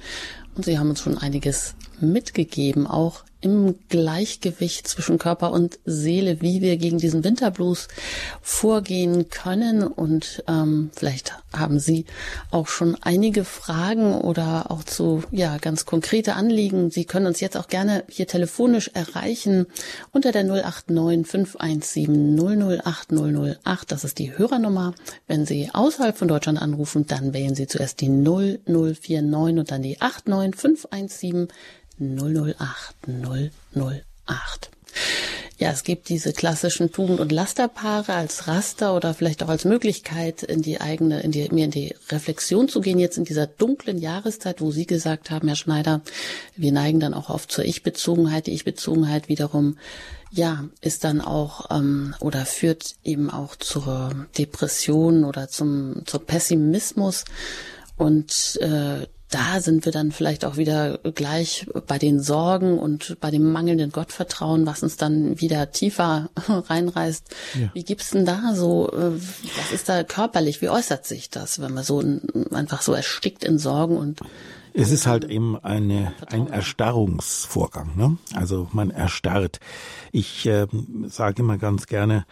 Und 0.56 0.66
Sie 0.66 0.80
haben 0.80 0.89
uns 0.89 1.01
schon 1.01 1.18
einiges 1.18 1.76
mitgegeben, 1.99 2.88
auch 2.88 3.24
im 3.45 3.76
Gleichgewicht 3.89 4.88
zwischen 4.88 5.20
Körper 5.20 5.51
und 5.51 5.78
Seele, 5.86 6.41
wie 6.41 6.62
wir 6.62 6.78
gegen 6.78 6.97
diesen 6.97 7.24
Winterblues 7.24 7.88
vorgehen 8.41 9.30
können. 9.30 9.84
Und 9.84 10.43
ähm, 10.47 10.89
vielleicht 10.95 11.34
haben 11.53 11.78
Sie 11.78 12.06
auch 12.49 12.68
schon 12.68 12.97
einige 13.01 13.45
Fragen 13.45 14.16
oder 14.16 14.72
auch 14.72 14.84
zu 14.84 15.24
ja 15.30 15.58
ganz 15.60 15.86
konkrete 15.86 16.34
Anliegen. 16.34 16.89
Sie 16.89 17.06
können 17.06 17.28
uns 17.28 17.39
jetzt 17.39 17.56
auch 17.56 17.68
gerne 17.68 18.03
hier 18.10 18.26
telefonisch 18.26 18.89
erreichen 18.95 19.68
unter 20.12 20.32
der 20.32 20.43
089 20.43 21.28
517 21.28 22.36
008 22.84 23.12
008. 23.12 23.91
Das 23.91 24.03
ist 24.03 24.18
die 24.18 24.36
Hörernummer. 24.36 24.95
Wenn 25.28 25.45
Sie 25.45 25.70
außerhalb 25.72 26.18
von 26.18 26.28
Deutschland 26.28 26.60
anrufen, 26.60 27.06
dann 27.06 27.34
wählen 27.34 27.53
Sie 27.53 27.68
zuerst 27.68 28.01
die 28.01 28.10
0049 28.10 29.60
und 29.60 29.70
dann 29.70 29.84
die 29.84 29.97
89 29.99 30.45
517 30.54 31.48
008 32.00 32.96
008. 33.08 34.72
Ja, 35.58 35.72
es 35.72 35.84
gibt 35.84 36.10
diese 36.10 36.34
klassischen 36.34 36.91
Tugend- 36.91 37.22
und 37.22 37.32
Lasterpaare 37.32 38.14
als 38.14 38.48
Raster 38.50 38.93
oder 38.93 39.14
vielleicht 39.14 39.41
auch 39.41 39.48
als 39.48 39.64
Möglichkeit, 39.64 40.43
in 40.43 40.62
die 40.62 40.82
eigene, 40.82 41.22
in 41.22 41.32
die, 41.32 41.48
mir 41.50 41.66
in 41.66 41.72
die 41.72 41.96
Reflexion 42.10 42.68
zu 42.68 42.82
gehen, 42.82 43.00
jetzt 43.00 43.18
in 43.18 43.24
dieser 43.24 43.48
dunklen 43.48 43.98
Jahreszeit, 43.98 44.60
wo 44.60 44.72
Sie 44.72 44.86
gesagt 44.86 45.32
haben, 45.32 45.48
Herr 45.48 45.56
Schneider, 45.56 46.02
wir 46.58 46.74
neigen 46.74 47.00
dann 47.00 47.14
auch 47.14 47.30
oft 47.30 47.50
zur 47.50 47.64
Ich-Bezogenheit. 47.64 48.48
Die 48.48 48.54
Ich-Bezogenheit 48.54 49.30
wiederum, 49.30 49.78
ja, 50.30 50.66
ist 50.82 51.06
dann 51.06 51.22
auch 51.22 51.72
ähm, 51.72 52.16
oder 52.20 52.46
führt 52.46 52.96
eben 53.06 53.30
auch 53.30 53.56
zur 53.56 54.28
Depression 54.38 55.24
oder 55.24 55.48
zum, 55.48 56.02
zum 56.06 56.26
Pessimismus. 56.26 57.24
Und 57.96 58.60
äh, 58.62 59.08
da 59.36 59.60
sind 59.60 59.84
wir 59.84 59.92
dann 59.92 60.14
vielleicht 60.14 60.46
auch 60.46 60.56
wieder 60.56 60.98
gleich 61.00 61.68
bei 61.88 62.00
den 62.00 62.22
Sorgen 62.22 62.80
und 62.80 63.18
bei 63.20 63.32
dem 63.32 63.52
mangelnden 63.52 63.92
Gottvertrauen, 63.92 64.66
was 64.66 64.82
uns 64.82 64.96
dann 64.96 65.42
wieder 65.42 65.72
tiefer 65.72 66.30
reinreißt. 66.48 67.36
Ja. 67.60 67.70
Wie 67.74 67.84
gibt's 67.84 68.12
denn 68.12 68.24
da 68.24 68.56
so, 68.56 68.90
äh, 68.94 69.12
was 69.12 69.72
ist 69.74 69.90
da 69.90 70.06
körperlich, 70.06 70.62
wie 70.62 70.70
äußert 70.70 71.06
sich 71.06 71.30
das, 71.30 71.60
wenn 71.60 71.74
man 71.74 71.84
so 71.84 72.02
einfach 72.52 72.82
so 72.82 72.94
erstickt 72.94 73.44
in 73.44 73.60
Sorgen 73.60 73.98
und 73.98 74.22
es 74.78 74.92
ist 74.92 75.08
halt 75.08 75.24
eben 75.24 75.58
eine, 75.58 76.14
ein 76.28 76.48
Erstarrungsvorgang. 76.48 77.96
Ne? 77.96 78.18
Also 78.34 78.68
man 78.74 78.90
erstarrt. 78.90 79.62
Ich 80.12 80.46
äh, 80.48 80.68
sage 81.08 81.42
immer 81.42 81.58
ganz 81.58 81.88
gerne, 81.88 82.26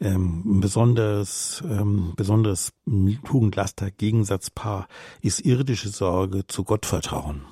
ähm, 0.00 0.42
ein 0.46 0.60
besonderes, 0.60 1.62
ähm, 1.64 2.14
besonderes 2.16 2.72
Tugendlaster-Gegensatzpaar 2.86 4.88
ist 5.20 5.40
irdische 5.40 5.90
Sorge 5.90 6.46
zu 6.46 6.64
Gottvertrauen. 6.64 7.42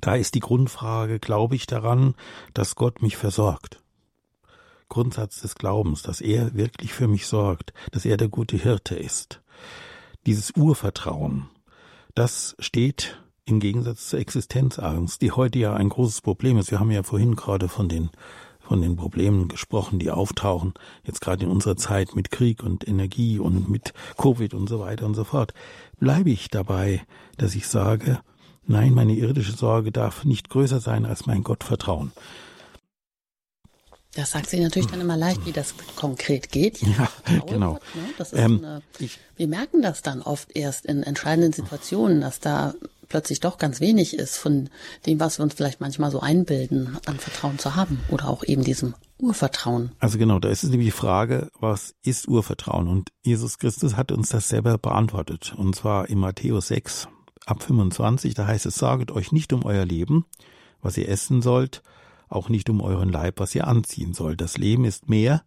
Da 0.00 0.14
ist 0.14 0.34
die 0.34 0.40
Grundfrage, 0.40 1.18
glaube 1.18 1.56
ich 1.56 1.66
daran, 1.66 2.14
dass 2.54 2.76
Gott 2.76 3.02
mich 3.02 3.16
versorgt? 3.16 3.82
Grundsatz 4.88 5.40
des 5.40 5.54
Glaubens, 5.54 6.02
dass 6.02 6.20
er 6.20 6.54
wirklich 6.54 6.92
für 6.92 7.08
mich 7.08 7.26
sorgt, 7.26 7.72
dass 7.92 8.04
er 8.04 8.16
der 8.16 8.28
gute 8.28 8.56
Hirte 8.56 8.96
ist. 8.96 9.40
Dieses 10.26 10.50
Urvertrauen, 10.52 11.48
das 12.14 12.56
steht 12.58 13.20
im 13.44 13.60
Gegensatz 13.60 14.08
zur 14.08 14.18
Existenzangst, 14.18 15.22
die 15.22 15.32
heute 15.32 15.58
ja 15.58 15.74
ein 15.74 15.88
großes 15.88 16.20
Problem 16.20 16.58
ist. 16.58 16.70
Wir 16.70 16.80
haben 16.80 16.90
ja 16.90 17.02
vorhin 17.02 17.36
gerade 17.36 17.68
von 17.68 17.88
den 17.88 18.10
von 18.70 18.82
den 18.82 18.94
Problemen 18.94 19.48
gesprochen, 19.48 19.98
die 19.98 20.12
auftauchen, 20.12 20.74
jetzt 21.02 21.20
gerade 21.20 21.44
in 21.44 21.50
unserer 21.50 21.76
Zeit 21.76 22.14
mit 22.14 22.30
Krieg 22.30 22.62
und 22.62 22.86
Energie 22.86 23.40
und 23.40 23.68
mit 23.68 23.92
Covid 24.16 24.54
und 24.54 24.68
so 24.68 24.78
weiter 24.78 25.06
und 25.06 25.14
so 25.16 25.24
fort, 25.24 25.54
bleibe 25.98 26.30
ich 26.30 26.50
dabei, 26.50 27.02
dass 27.36 27.56
ich 27.56 27.66
sage, 27.66 28.20
nein, 28.68 28.94
meine 28.94 29.14
irdische 29.14 29.56
Sorge 29.56 29.90
darf 29.90 30.24
nicht 30.24 30.50
größer 30.50 30.78
sein 30.78 31.04
als 31.04 31.26
mein 31.26 31.42
Gottvertrauen. 31.42 32.12
Das 34.14 34.30
sagt 34.30 34.48
sie 34.48 34.60
natürlich 34.60 34.88
dann 34.88 35.00
immer 35.00 35.16
leicht, 35.16 35.44
wie 35.46 35.52
das 35.52 35.74
konkret 35.96 36.52
geht. 36.52 36.80
Ja, 36.80 37.08
genau. 37.48 37.80
Wird, 38.18 38.32
ne? 38.34 38.38
ähm, 38.38 38.64
eine, 38.64 38.82
wir 39.34 39.48
merken 39.48 39.82
das 39.82 40.02
dann 40.02 40.22
oft 40.22 40.54
erst 40.54 40.86
in 40.86 41.02
entscheidenden 41.02 41.52
Situationen, 41.52 42.20
dass 42.20 42.38
da 42.38 42.74
plötzlich 43.10 43.40
doch 43.40 43.58
ganz 43.58 43.80
wenig 43.80 44.16
ist 44.16 44.38
von 44.38 44.70
dem, 45.04 45.20
was 45.20 45.38
wir 45.38 45.42
uns 45.42 45.52
vielleicht 45.52 45.82
manchmal 45.82 46.10
so 46.10 46.20
einbilden, 46.20 46.96
an 47.04 47.18
Vertrauen 47.18 47.58
zu 47.58 47.76
haben 47.76 48.00
oder 48.08 48.28
auch 48.28 48.42
eben 48.44 48.64
diesem 48.64 48.94
Urvertrauen. 49.18 49.92
Also 49.98 50.16
genau, 50.16 50.38
da 50.38 50.48
ist 50.48 50.64
es 50.64 50.70
nämlich 50.70 50.88
die 50.88 50.98
Frage, 50.98 51.50
was 51.60 51.94
ist 52.02 52.28
Urvertrauen? 52.28 52.88
Und 52.88 53.10
Jesus 53.22 53.58
Christus 53.58 53.96
hat 53.96 54.12
uns 54.12 54.30
das 54.30 54.48
selber 54.48 54.78
beantwortet. 54.78 55.54
Und 55.58 55.76
zwar 55.76 56.08
in 56.08 56.18
Matthäus 56.18 56.68
6 56.68 57.08
ab 57.44 57.62
25, 57.62 58.32
da 58.32 58.46
heißt 58.46 58.64
es, 58.64 58.76
saget 58.76 59.10
euch 59.10 59.32
nicht 59.32 59.52
um 59.52 59.64
euer 59.64 59.84
Leben, 59.84 60.24
was 60.80 60.96
ihr 60.96 61.08
essen 61.08 61.42
sollt, 61.42 61.82
auch 62.28 62.48
nicht 62.48 62.70
um 62.70 62.80
euren 62.80 63.10
Leib, 63.10 63.40
was 63.40 63.54
ihr 63.54 63.66
anziehen 63.66 64.14
sollt. 64.14 64.40
Das 64.40 64.56
Leben 64.56 64.84
ist 64.84 65.08
mehr 65.08 65.42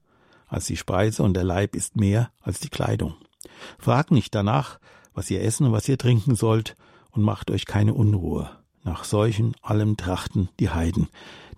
als 0.48 0.66
die 0.66 0.78
Speise 0.78 1.24
und 1.24 1.34
der 1.34 1.46
Leib 1.46 1.76
ist 1.76 1.96
mehr 1.96 2.30
als 2.42 2.60
die 2.60 2.70
Kleidung. 2.70 3.16
Fragt 3.80 4.12
nicht 4.12 4.36
danach, 4.36 4.80
was 5.14 5.32
ihr 5.32 5.42
essen 5.42 5.68
und 5.68 5.72
was 5.72 5.88
ihr 5.88 5.98
trinken 5.98 6.36
sollt, 6.36 6.76
und 7.14 7.22
macht 7.22 7.50
euch 7.50 7.66
keine 7.66 7.94
Unruhe. 7.94 8.50
Nach 8.84 9.06
solchen 9.06 9.54
allem 9.62 9.96
trachten 9.96 10.50
die 10.60 10.70
Heiden. 10.70 11.08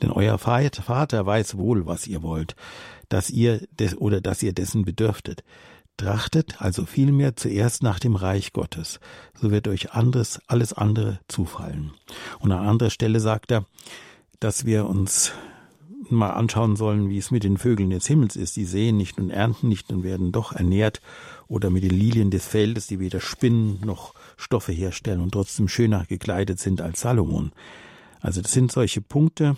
Denn 0.01 0.11
euer 0.11 0.37
Vater 0.37 1.25
weiß 1.25 1.57
wohl, 1.57 1.87
was 1.87 2.05
ihr 2.05 2.21
wollt, 2.21 2.55
dass 3.09 3.29
ihr 3.29 3.65
des, 3.79 3.97
oder 3.97 4.21
dass 4.21 4.43
ihr 4.43 4.53
dessen 4.53 4.85
bedürftet. 4.85 5.43
Trachtet 5.97 6.61
also 6.61 6.85
vielmehr 6.85 7.35
zuerst 7.35 7.81
nach 7.81 7.99
dem 7.99 8.15
Reich 8.15 8.51
Gottes, 8.51 8.99
so 9.33 9.49
wird 9.49 9.69
euch 9.69 9.93
anderes, 9.93 10.41
alles 10.45 10.73
andere 10.73 11.19
zufallen. 11.29 11.93
Und 12.39 12.51
an 12.51 12.67
anderer 12.67 12.89
Stelle 12.89 13.21
sagt 13.21 13.51
er, 13.51 13.65
dass 14.41 14.65
wir 14.65 14.85
uns 14.87 15.31
mal 16.09 16.31
anschauen 16.31 16.75
sollen, 16.75 17.09
wie 17.09 17.17
es 17.17 17.31
mit 17.31 17.43
den 17.43 17.57
Vögeln 17.57 17.89
des 17.89 18.07
Himmels 18.07 18.35
ist. 18.35 18.55
Die 18.57 18.65
sehen 18.65 18.97
nicht 18.97 19.17
und 19.17 19.29
ernten 19.29 19.69
nicht 19.69 19.91
und 19.91 20.03
werden 20.03 20.31
doch 20.31 20.51
ernährt. 20.51 21.01
Oder 21.47 21.69
mit 21.69 21.83
den 21.83 21.91
Lilien 21.91 22.29
des 22.29 22.45
Feldes, 22.45 22.87
die 22.87 22.99
weder 22.99 23.19
spinnen 23.19 23.79
noch 23.85 24.13
Stoffe 24.37 24.71
herstellen 24.71 25.21
und 25.21 25.31
trotzdem 25.31 25.67
schöner 25.67 26.05
gekleidet 26.05 26.59
sind 26.59 26.81
als 26.81 27.01
Salomon. 27.01 27.51
Also 28.21 28.41
das 28.41 28.51
sind 28.51 28.71
solche 28.71 29.01
Punkte, 29.01 29.57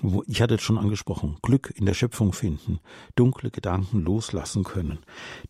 wo 0.00 0.22
ich 0.26 0.40
hatte 0.40 0.54
es 0.54 0.62
schon 0.62 0.78
angesprochen, 0.78 1.36
Glück 1.42 1.72
in 1.76 1.86
der 1.86 1.94
Schöpfung 1.94 2.32
finden, 2.32 2.80
dunkle 3.14 3.50
Gedanken 3.50 4.00
loslassen 4.00 4.64
können. 4.64 4.98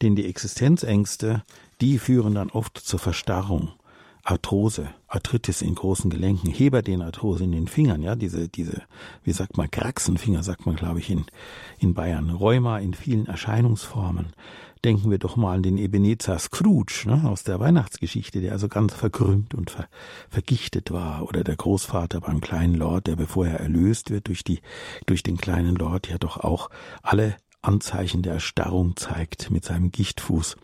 Denn 0.01 0.17
die 0.17 0.27
Existenzängste, 0.27 1.43
die 1.81 1.99
führen 1.99 2.35
dann 2.35 2.51
oft 2.51 2.79
zur 2.79 2.99
Verstarrung. 2.99 3.73
Arthrose, 4.25 4.89
Arthritis 5.09 5.63
in 5.63 5.75
großen 5.75 6.09
Gelenken, 6.09 6.49
Heberdenarthrose 6.49 7.43
in 7.43 7.51
den 7.51 7.67
Fingern, 7.67 8.03
ja, 8.03 8.15
diese, 8.15 8.49
diese, 8.49 8.83
wie 9.25 9.33
sagt 9.33 9.57
man, 9.57 9.69
Kraxenfinger, 9.69 10.45
sagt 10.45 10.65
man, 10.65 10.77
glaube 10.77 11.01
ich, 11.01 11.11
in, 11.11 11.25
in 11.81 11.95
Bayern, 11.95 12.31
Rheuma 12.31 12.79
in 12.79 12.95
vielen 12.95 13.27
Erscheinungsformen, 13.27 14.33
Denken 14.85 15.11
wir 15.11 15.19
doch 15.19 15.37
mal 15.37 15.55
an 15.55 15.63
den 15.63 15.79
Ebenezer 15.79 16.39
Scrooge 16.39 17.05
ne, 17.07 17.29
aus 17.29 17.45
der 17.45 17.61
Weihnachtsgeschichte, 17.61 18.41
der 18.41 18.53
also 18.53 18.69
ganz 18.69 18.95
verkrümmt 18.95 19.55
und 19.55 19.71
ver 19.71 19.87
vergichtet 20.29 20.91
war. 20.91 21.23
Oder 21.23 21.45
der 21.45 21.57
Großvater 21.57 22.21
beim 22.21 22.41
kleinen 22.41 22.75
Lord, 22.75 23.07
der 23.07 23.17
bevor 23.17 23.47
er 23.47 23.61
erlöst 23.61 24.11
wird 24.11 24.27
durch, 24.27 24.43
die, 24.43 24.61
durch 25.07 25.23
den 25.23 25.37
kleinen 25.37 25.77
Lord 25.77 26.09
ja 26.09 26.19
doch 26.19 26.39
auch 26.39 26.69
alle 27.03 27.37
Anzeichen 27.63 28.23
der 28.23 28.35
Erstarrung 28.35 28.97
zeigt 28.97 29.51
mit 29.53 29.65
seinem 29.65 29.93
Gichtfuß. 29.93 30.57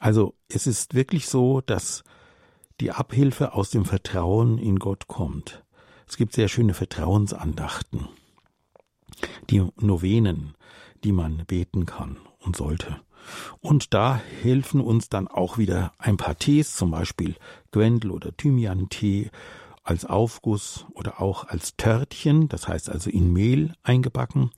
Also 0.00 0.34
es 0.48 0.66
ist 0.66 0.94
wirklich 0.94 1.28
so, 1.28 1.60
dass 1.60 2.02
die 2.80 2.90
Abhilfe 2.90 3.54
aus 3.54 3.70
dem 3.70 3.84
Vertrauen 3.84 4.58
in 4.58 4.78
Gott 4.78 5.06
kommt. 5.06 5.64
Es 6.08 6.16
gibt 6.16 6.34
sehr 6.34 6.48
schöne 6.48 6.74
Vertrauensandachten, 6.74 8.08
die 9.50 9.64
Novenen, 9.76 10.54
die 11.04 11.12
man 11.12 11.44
beten 11.46 11.86
kann 11.86 12.18
und 12.40 12.56
sollte. 12.56 13.00
Und 13.60 13.94
da 13.94 14.20
helfen 14.42 14.80
uns 14.80 15.08
dann 15.08 15.28
auch 15.28 15.58
wieder 15.58 15.92
ein 15.98 16.16
paar 16.16 16.36
Tees, 16.36 16.74
zum 16.74 16.90
Beispiel 16.90 17.36
Gwendel 17.72 18.10
oder 18.10 18.36
Thymian-Tee, 18.36 19.30
als 19.84 20.06
Aufguss 20.06 20.86
oder 20.94 21.20
auch 21.20 21.46
als 21.46 21.76
Törtchen, 21.76 22.48
das 22.48 22.66
heißt 22.66 22.90
also 22.90 23.10
in 23.10 23.32
Mehl 23.32 23.74
eingebacken. 23.82 24.50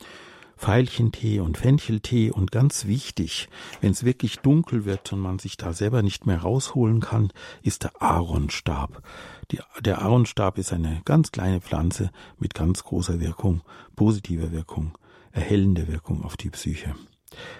Veilchentee 0.58 1.40
und 1.40 1.58
Fencheltee 1.58 2.30
und 2.30 2.50
ganz 2.50 2.86
wichtig, 2.86 3.48
wenn 3.82 3.92
es 3.92 4.04
wirklich 4.04 4.38
dunkel 4.38 4.86
wird 4.86 5.12
und 5.12 5.20
man 5.20 5.38
sich 5.38 5.58
da 5.58 5.74
selber 5.74 6.02
nicht 6.02 6.24
mehr 6.24 6.40
rausholen 6.40 7.00
kann, 7.00 7.30
ist 7.62 7.84
der 7.84 8.00
Aaronstab. 8.00 9.02
Die, 9.50 9.60
der 9.80 10.00
Aaronstab 10.00 10.56
ist 10.56 10.72
eine 10.72 11.02
ganz 11.04 11.30
kleine 11.30 11.60
Pflanze 11.60 12.10
mit 12.38 12.54
ganz 12.54 12.84
großer 12.84 13.20
Wirkung, 13.20 13.60
positiver 13.96 14.50
Wirkung, 14.50 14.96
erhellende 15.30 15.88
Wirkung 15.88 16.24
auf 16.24 16.38
die 16.38 16.50
Psyche. 16.50 16.94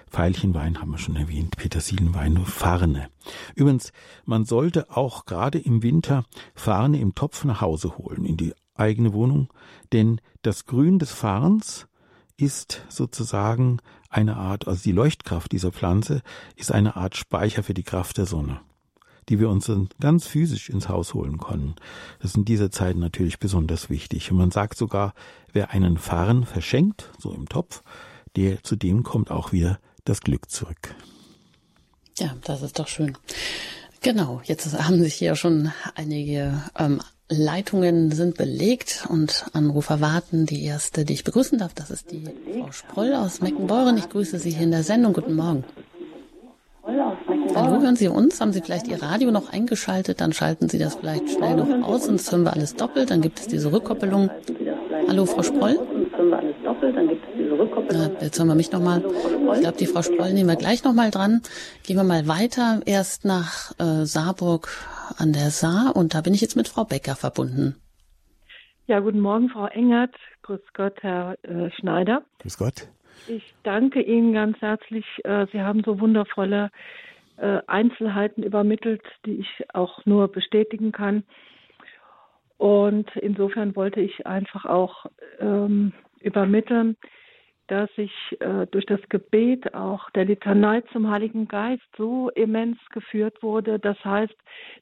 Veilchenwein 0.09 0.79
haben 0.79 0.91
wir 0.91 0.97
schon 0.97 1.15
erwähnt, 1.15 1.57
Petersilenwein, 1.57 2.37
Farne. 2.45 3.09
Übrigens, 3.55 3.91
man 4.25 4.45
sollte 4.45 4.95
auch 4.95 5.25
gerade 5.25 5.59
im 5.59 5.83
Winter 5.83 6.23
Farne 6.55 6.99
im 6.99 7.15
Topf 7.15 7.43
nach 7.43 7.61
Hause 7.61 7.97
holen, 7.97 8.25
in 8.25 8.37
die 8.37 8.53
eigene 8.75 9.13
Wohnung, 9.13 9.49
denn 9.91 10.21
das 10.41 10.65
Grün 10.65 10.99
des 10.99 11.11
Farns 11.11 11.87
ist 12.37 12.83
sozusagen 12.89 13.79
eine 14.09 14.37
Art, 14.37 14.67
also 14.67 14.83
die 14.83 14.91
Leuchtkraft 14.91 15.51
dieser 15.51 15.71
Pflanze 15.71 16.21
ist 16.55 16.71
eine 16.71 16.95
Art 16.95 17.17
Speicher 17.17 17.63
für 17.63 17.73
die 17.73 17.83
Kraft 17.83 18.17
der 18.17 18.25
Sonne, 18.25 18.61
die 19.27 19.39
wir 19.39 19.49
uns 19.49 19.69
ganz 19.99 20.27
physisch 20.27 20.69
ins 20.69 20.87
Haus 20.87 21.13
holen 21.13 21.39
können. 21.39 21.75
Das 22.19 22.31
ist 22.31 22.37
in 22.37 22.45
dieser 22.45 22.71
Zeit 22.71 22.95
natürlich 22.95 23.39
besonders 23.39 23.89
wichtig. 23.89 24.31
Und 24.31 24.37
man 24.37 24.51
sagt 24.51 24.77
sogar, 24.77 25.13
wer 25.51 25.71
einen 25.71 25.97
Farn 25.97 26.45
verschenkt, 26.45 27.11
so 27.17 27.33
im 27.33 27.49
Topf, 27.49 27.83
der 28.37 28.63
zu 28.63 28.75
dem 28.75 29.03
kommt 29.03 29.31
auch 29.31 29.51
wieder 29.51 29.79
das 30.05 30.21
Glück 30.21 30.49
zurück. 30.49 30.95
Ja, 32.17 32.35
das 32.45 32.61
ist 32.61 32.79
doch 32.79 32.87
schön. 32.87 33.17
Genau, 34.01 34.41
jetzt 34.45 34.71
haben 34.81 35.01
sich 35.01 35.15
hier 35.15 35.35
schon 35.35 35.71
einige 35.95 36.61
ähm, 36.77 37.01
Leitungen 37.29 38.11
sind 38.11 38.37
belegt 38.37 39.05
und 39.09 39.47
Anrufer 39.53 39.99
warten. 39.99 40.45
Die 40.45 40.63
erste, 40.63 41.03
die 41.03 41.13
ich 41.13 41.23
begrüßen 41.23 41.59
darf, 41.59 41.73
das 41.73 41.91
ist 41.91 42.11
die 42.11 42.23
Frau 42.59 42.71
Sproll 42.71 43.13
aus 43.13 43.41
Meckenbeuren. 43.41 43.97
Ich 43.97 44.09
grüße 44.09 44.39
Sie 44.39 44.51
hier 44.51 44.63
in 44.63 44.71
der 44.71 44.83
Sendung. 44.83 45.13
Guten 45.13 45.35
Morgen. 45.35 45.65
Hallo, 47.53 47.81
hören 47.81 47.97
Sie 47.97 48.07
uns? 48.07 48.39
Haben 48.39 48.53
Sie 48.53 48.61
vielleicht 48.61 48.87
Ihr 48.87 49.01
Radio 49.01 49.31
noch 49.31 49.51
eingeschaltet? 49.51 50.21
Dann 50.21 50.31
schalten 50.31 50.69
Sie 50.69 50.77
das 50.77 50.95
vielleicht 50.95 51.29
schnell 51.29 51.55
noch 51.55 51.87
aus, 51.87 52.05
sonst 52.05 52.31
hören 52.31 52.43
wir 52.43 52.53
alles 52.53 52.75
doppelt. 52.75 53.11
Dann 53.11 53.21
gibt 53.21 53.39
es 53.39 53.47
diese 53.47 53.73
Rückkoppelung. 53.73 54.29
Hallo, 55.09 55.25
Frau 55.25 55.43
Sproll? 55.43 55.79
Na, 57.91 58.09
jetzt 58.21 58.37
hören 58.37 58.47
wir 58.47 58.55
mich 58.55 58.71
nochmal. 58.71 59.03
Ich 59.55 59.61
glaube, 59.61 59.77
die 59.77 59.85
Frau 59.85 60.01
Sproll 60.01 60.33
nehmen 60.33 60.49
wir 60.49 60.55
gleich 60.55 60.83
nochmal 60.83 61.11
dran. 61.11 61.41
Gehen 61.83 61.95
wir 61.95 62.03
mal 62.03 62.27
weiter. 62.27 62.81
Erst 62.85 63.25
nach 63.25 63.71
äh, 63.79 64.05
Saarburg 64.05 64.69
an 65.17 65.33
der 65.33 65.51
Saar 65.51 65.95
und 65.95 66.13
da 66.13 66.21
bin 66.21 66.33
ich 66.33 66.41
jetzt 66.41 66.55
mit 66.55 66.67
Frau 66.67 66.83
Becker 66.83 67.15
verbunden. 67.15 67.75
Ja, 68.87 68.99
guten 68.99 69.19
Morgen, 69.19 69.49
Frau 69.49 69.67
Engert. 69.67 70.15
Grüß 70.43 70.61
Gott, 70.73 70.95
Herr 71.01 71.37
äh, 71.43 71.69
Schneider. 71.71 72.23
Grüß 72.39 72.57
Gott. 72.57 72.87
Ich 73.27 73.53
danke 73.63 74.01
Ihnen 74.01 74.33
ganz 74.33 74.59
herzlich. 74.61 75.05
Äh, 75.23 75.47
Sie 75.51 75.61
haben 75.61 75.81
so 75.85 75.99
wundervolle 75.99 76.71
äh, 77.37 77.59
Einzelheiten 77.67 78.43
übermittelt, 78.43 79.01
die 79.25 79.39
ich 79.39 79.65
auch 79.73 80.05
nur 80.05 80.29
bestätigen 80.29 80.91
kann. 80.91 81.23
Und 82.57 83.15
insofern 83.17 83.75
wollte 83.75 83.99
ich 84.01 84.25
einfach 84.25 84.65
auch 84.65 85.05
ähm, 85.39 85.93
übermitteln, 86.21 86.97
dass 87.67 87.89
ich 87.97 88.11
äh, 88.39 88.65
durch 88.67 88.85
das 88.85 89.01
Gebet 89.09 89.73
auch 89.73 90.09
der 90.11 90.25
Litanei 90.25 90.81
zum 90.93 91.09
Heiligen 91.09 91.47
Geist 91.47 91.83
so 91.97 92.29
immens 92.29 92.77
geführt 92.91 93.43
wurde. 93.43 93.79
Das 93.79 94.03
heißt, 94.03 94.35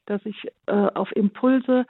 dass 0.06 0.24
ich 0.24 0.46
äh, 0.66 0.72
auf 0.72 1.14
Impulse 1.14 1.86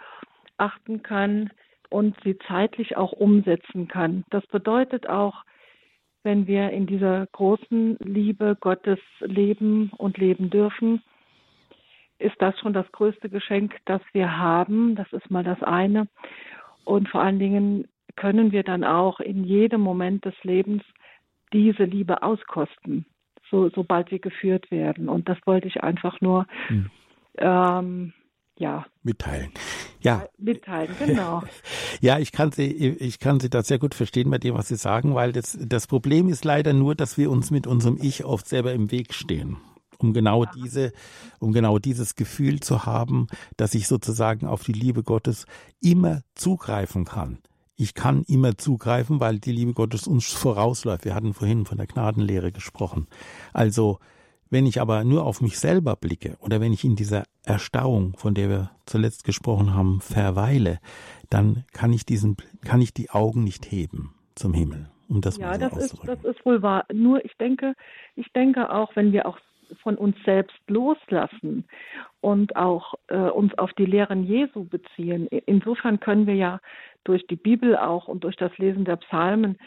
achten 0.57 1.03
kann 1.03 1.51
und 1.91 2.17
sie 2.25 2.39
zeitlich 2.49 2.97
auch 2.97 3.13
umsetzen 3.13 3.89
kann. 3.89 4.25
Das 4.31 4.47
bedeutet 4.47 5.09
auch, 5.09 5.45
wenn 6.23 6.47
wir 6.47 6.71
in 6.71 6.87
dieser 6.87 7.27
großen 7.27 7.99
Liebe 8.01 8.57
Gottes 8.61 8.99
leben 9.21 9.93
und 9.97 10.19
leben 10.19 10.51
dürfen, 10.51 11.03
ist 12.19 12.35
das 12.41 12.59
schon 12.59 12.73
das 12.73 12.91
größte 12.93 13.29
Geschenk, 13.29 13.77
das 13.85 14.01
wir 14.13 14.37
haben. 14.37 14.97
Das 14.97 15.13
ist 15.13 15.31
mal 15.31 15.45
das 15.45 15.63
eine. 15.63 16.09
Und 16.85 17.09
vor 17.09 17.21
allen 17.21 17.39
Dingen 17.39 17.87
können 18.17 18.53
wir 18.53 18.63
dann 18.63 18.85
auch 18.85 19.21
in 19.21 19.45
jedem 19.45 19.81
Moment 19.81 20.25
des 20.25 20.35
Lebens 20.43 20.83
diese 21.53 21.85
Liebe 21.85 22.23
auskosten, 22.23 23.07
so, 23.51 23.71
sobald 23.71 24.11
wir 24.11 24.19
geführt 24.19 24.71
werden. 24.71 25.09
Und 25.09 25.29
das 25.29 25.39
wollte 25.45 25.69
ich 25.69 25.83
einfach 25.83 26.21
nur 26.21 26.47
hm. 26.69 26.91
ähm, 27.39 28.13
ja. 28.59 28.87
Mitteilen. 29.03 29.51
Ja. 30.01 30.27
Mitteilen, 30.39 30.95
genau. 30.99 31.43
ja, 32.01 32.19
ich 32.19 32.33
kann 32.33 32.53
Sie, 32.53 32.67
ich 32.67 33.19
kann 33.19 33.39
Sie 33.39 33.51
da 33.51 33.63
sehr 33.63 33.79
gut 33.79 33.95
verstehen 33.95 34.31
bei 34.31 34.39
dem, 34.39 34.55
was 34.55 34.69
Sie 34.69 34.77
sagen, 34.77 35.15
weil 35.15 35.33
das, 35.33 35.59
das 35.61 35.87
Problem 35.87 36.29
ist 36.29 36.45
leider 36.45 36.73
nur, 36.73 36.95
dass 36.95 37.19
wir 37.19 37.31
uns 37.31 37.51
mit 37.51 37.67
unserem 37.67 37.99
Ich 38.01 38.25
oft 38.25 38.49
selber 38.49 38.73
im 38.73 38.91
Weg 38.91 39.15
stehen 39.15 39.59
um 39.99 40.13
genau 40.13 40.45
diese, 40.45 40.93
um 41.39 41.53
genau 41.53 41.79
dieses 41.79 42.17
Gefühl 42.17 42.61
zu 42.61 42.85
haben, 42.85 43.29
dass 43.57 43.75
ich 43.75 43.89
sozusagen 43.89 44.47
auf 44.47 44.63
die 44.63 44.75
Liebe 44.75 45.03
Gottes 45.03 45.47
immer 45.81 46.21
zugreifen 46.35 47.07
kann. 47.07 47.39
Ich 47.77 47.95
kann 47.95 48.25
immer 48.27 48.57
zugreifen, 48.57 49.21
weil 49.21 49.39
die 49.39 49.53
Liebe 49.53 49.75
Gottes 49.75 50.07
uns 50.07 50.33
vorausläuft. 50.33 51.05
Wir 51.05 51.15
hatten 51.15 51.35
vorhin 51.35 51.67
von 51.67 51.77
der 51.77 51.87
Gnadenlehre 51.87 52.51
gesprochen. 52.51 53.07
Also 53.53 53.99
wenn 54.49 54.67
ich 54.67 54.81
aber 54.81 55.05
nur 55.05 55.27
auf 55.27 55.41
mich 55.41 55.59
selber 55.59 55.97
blicke 55.97 56.37
oder 56.41 56.61
wenn 56.61 56.73
ich 56.73 56.85
in 56.85 56.97
dieser 56.97 57.25
Erstarrung, 57.45 58.17
von 58.17 58.35
der 58.35 58.49
wir 58.49 58.71
zuletzt 58.87 59.25
gesprochen 59.25 59.75
haben, 59.75 60.01
verweile, 60.01 60.79
dann 61.31 61.65
kann 61.73 61.93
ich 61.93 62.07
diesen, 62.07 62.37
kann 62.65 62.81
ich 62.81 62.95
die 62.95 63.11
Augen 63.11 63.45
nicht 63.45 63.71
heben 63.71 64.15
zum 64.35 64.55
Himmel. 64.55 64.89
Um 65.09 65.21
das 65.21 65.37
ja, 65.37 65.49
mal 65.49 65.55
so 65.55 65.69
das 65.69 65.93
ist, 65.93 65.99
das 66.05 66.25
ist 66.25 66.47
wohl 66.47 66.63
wahr. 66.63 66.85
Nur 66.93 67.25
ich 67.25 67.37
denke, 67.37 67.75
ich 68.15 68.33
denke 68.33 68.73
auch, 68.73 68.95
wenn 68.97 69.13
wir 69.13 69.27
auch 69.27 69.39
von 69.83 69.97
uns 69.97 70.17
selbst 70.25 70.57
loslassen 70.69 71.65
und 72.21 72.57
auch 72.57 72.95
äh, 73.09 73.17
uns 73.17 73.57
auf 73.59 73.73
die 73.75 73.85
Lehren 73.87 74.25
Jesu 74.25 74.65
beziehen. 74.65 75.27
Insofern 75.27 75.99
können 76.01 76.27
wir 76.27 76.35
ja 76.35 76.61
durch 77.07 77.27
die 77.27 77.37
Bibel 77.37 77.77
auch 77.77 78.09
und 78.09 78.25
durch 78.25 78.37
das 78.37 78.57
Lesen 78.59 78.85
der 78.85 78.97
Psalmen 78.97 79.59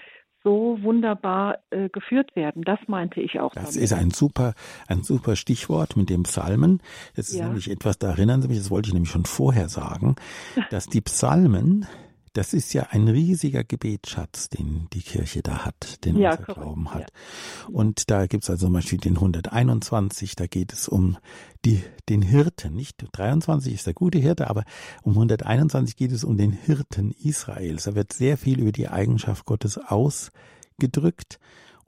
so 0.44 0.78
wunderbar 0.82 1.60
äh, 1.70 1.90
geführt 1.90 2.36
werden. 2.36 2.64
Das 2.64 2.80
meinte 2.88 3.20
ich 3.22 3.40
auch. 3.40 3.54
Das 3.54 3.74
damit. 3.74 3.84
ist 3.84 3.94
ein 3.94 4.12
super, 4.12 4.54
ein 4.88 5.04
super 5.04 5.36
Stichwort 5.36 5.98
mit 5.98 6.10
dem 6.10 6.24
Psalmen. 6.24 6.82
Das 7.16 7.30
ist 7.30 7.40
ja. 7.40 7.46
nämlich 7.46 7.70
etwas, 7.70 7.98
da 7.98 8.10
erinnern 8.10 8.42
Sie 8.42 8.48
mich, 8.48 8.58
das 8.58 8.72
wollte 8.72 8.88
ich 8.88 8.94
nämlich 8.94 9.12
schon 9.12 9.26
vorher 9.26 9.70
sagen, 9.70 10.16
dass 10.70 10.88
die 10.88 11.02
Psalmen 11.02 11.86
das 12.34 12.54
ist 12.54 12.74
ja 12.74 12.88
ein 12.92 13.08
riesiger 13.08 13.64
Gebetsschatz, 13.64 14.50
den 14.50 14.88
die 14.94 15.02
Kirche 15.02 15.42
da 15.42 15.66
hat, 15.66 16.06
den 16.06 16.18
ja, 16.18 16.32
unser 16.32 16.44
korrekt. 16.44 16.62
Glauben 16.62 16.94
hat. 16.94 17.02
Ja. 17.02 17.74
Und 17.74 18.10
da 18.10 18.28
gibt's 18.28 18.50
also 18.50 18.68
zum 18.68 18.74
Beispiel 18.74 19.00
den 19.00 19.16
121, 19.16 20.36
da 20.36 20.48
geht 20.48 20.74
es 20.74 20.88
um 20.88 21.18
die, 21.66 21.84
den 22.08 22.22
Hirten, 22.22 22.76
nicht 22.76 23.06
23 23.12 23.74
ist 23.74 23.88
der 23.88 23.94
gute 23.94 24.20
Hirte, 24.20 24.50
aber 24.50 24.64
um 25.04 25.14
121 25.14 25.96
geht 25.96 26.12
es 26.12 26.24
um 26.24 26.38
den 26.38 26.52
Hirten 26.52 27.12
Israels. 27.12 27.84
Da 27.84 27.96
wird 27.96 28.14
sehr 28.14 28.38
viel 28.38 28.60
über 28.60 28.72
die 28.72 28.88
Eigenschaft 28.88 29.46
Gottes 29.46 29.78
ausgedrückt. 29.78 31.40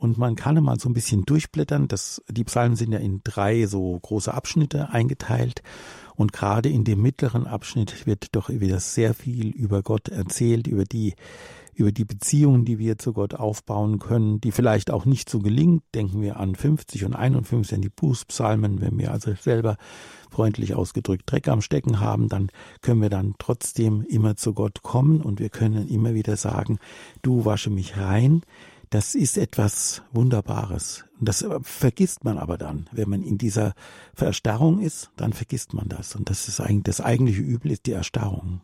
Und 0.02 0.18
man 0.18 0.36
kann 0.36 0.62
mal 0.64 0.80
so 0.80 0.90
ein 0.90 0.96
bisschen 0.96 1.26
durchblättern. 1.26 1.88
Das, 1.88 2.24
die 2.28 2.44
Psalmen 2.44 2.76
sind 2.76 2.92
ja 2.92 2.98
in 2.98 3.22
drei 3.24 3.68
so 3.68 4.00
große 4.00 4.34
Abschnitte 4.34 4.90
eingeteilt. 4.90 5.62
Und 6.16 6.34
gerade 6.34 6.70
in 6.70 6.84
dem 6.84 7.04
mittleren 7.04 7.46
Abschnitt 7.46 8.08
wird 8.08 8.36
doch 8.36 8.50
wieder 8.50 8.80
sehr 8.80 9.14
viel 9.14 9.50
über 9.50 9.84
Gott 9.84 10.08
erzählt, 10.10 10.66
über 10.66 10.86
die, 10.86 11.14
über 11.76 11.92
die 11.92 12.04
Beziehungen, 12.04 12.66
die 12.66 12.80
wir 12.80 12.98
zu 12.98 13.14
Gott 13.14 13.36
aufbauen 13.36 14.00
können, 14.00 14.42
die 14.42 14.52
vielleicht 14.52 14.90
auch 14.90 15.06
nicht 15.06 15.30
so 15.30 15.38
gelingt. 15.38 15.84
Denken 15.94 16.20
wir 16.24 16.38
an 16.38 16.56
50 16.56 17.06
und 17.06 17.14
51, 17.14 17.76
an 17.76 17.82
die 17.84 17.90
Bußpsalmen. 17.90 18.82
Wenn 18.82 18.98
wir 18.98 19.12
also 19.12 19.36
selber 19.36 19.78
freundlich 20.32 20.74
ausgedrückt 20.74 21.32
Dreck 21.32 21.48
am 21.48 21.62
Stecken 21.62 22.00
haben, 22.00 22.28
dann 22.28 22.50
können 22.82 23.04
wir 23.04 23.12
dann 23.12 23.36
trotzdem 23.38 24.02
immer 24.02 24.36
zu 24.36 24.56
Gott 24.56 24.82
kommen 24.82 25.22
und 25.22 25.40
wir 25.40 25.50
können 25.50 25.88
immer 25.88 26.16
wieder 26.16 26.38
sagen, 26.38 26.80
du 27.22 27.46
wasche 27.46 27.70
mich 27.70 27.98
rein, 27.98 28.42
das 28.92 29.16
ist 29.16 29.38
etwas 29.38 30.04
Wunderbares. 30.12 31.06
Und 31.18 31.30
das 31.30 31.46
vergisst 31.64 32.26
man 32.26 32.38
aber 32.38 32.58
dann. 32.58 32.90
Wenn 32.92 33.10
man 33.10 33.24
in 33.24 33.38
dieser 33.38 33.74
Verstarrung 34.14 34.82
ist, 34.82 35.10
dann 35.16 35.32
vergisst 35.32 35.74
man 35.74 35.88
das. 35.88 36.14
Und 36.16 36.30
das 36.30 36.48
ist 36.50 36.60
eigentlich, 36.60 36.84
das 36.84 37.02
eigentliche 37.02 37.42
Übel 37.42 37.72
ist 37.72 37.86
die 37.86 37.94
Erstarrung. 37.94 38.60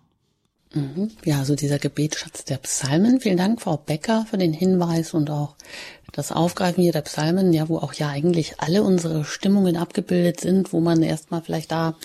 Mhm. 0.74 1.12
Ja, 1.24 1.40
also 1.40 1.56
dieser 1.56 1.80
Gebetsschatz 1.80 2.44
der 2.44 2.58
Psalmen. 2.58 3.22
Vielen 3.22 3.38
Dank, 3.38 3.62
Frau 3.62 3.78
Becker, 3.78 4.26
für 4.30 4.38
den 4.38 4.52
Hinweis 4.52 5.14
und 5.14 5.30
auch 5.30 5.56
das 6.12 6.34
Aufgreifen 6.34 6.84
hier 6.84 6.92
der 6.92 7.04
Psalmen, 7.04 7.54
ja, 7.54 7.70
wo 7.70 7.78
auch 7.78 7.94
ja 7.94 8.10
eigentlich 8.10 8.60
alle 8.60 8.84
unsere 8.84 9.24
Stimmungen 9.24 9.78
abgebildet 9.78 10.42
sind, 10.42 10.74
wo 10.74 10.82
man 10.82 11.04
erstmal 11.04 11.42
vielleicht 11.42 11.72
da 11.72 11.96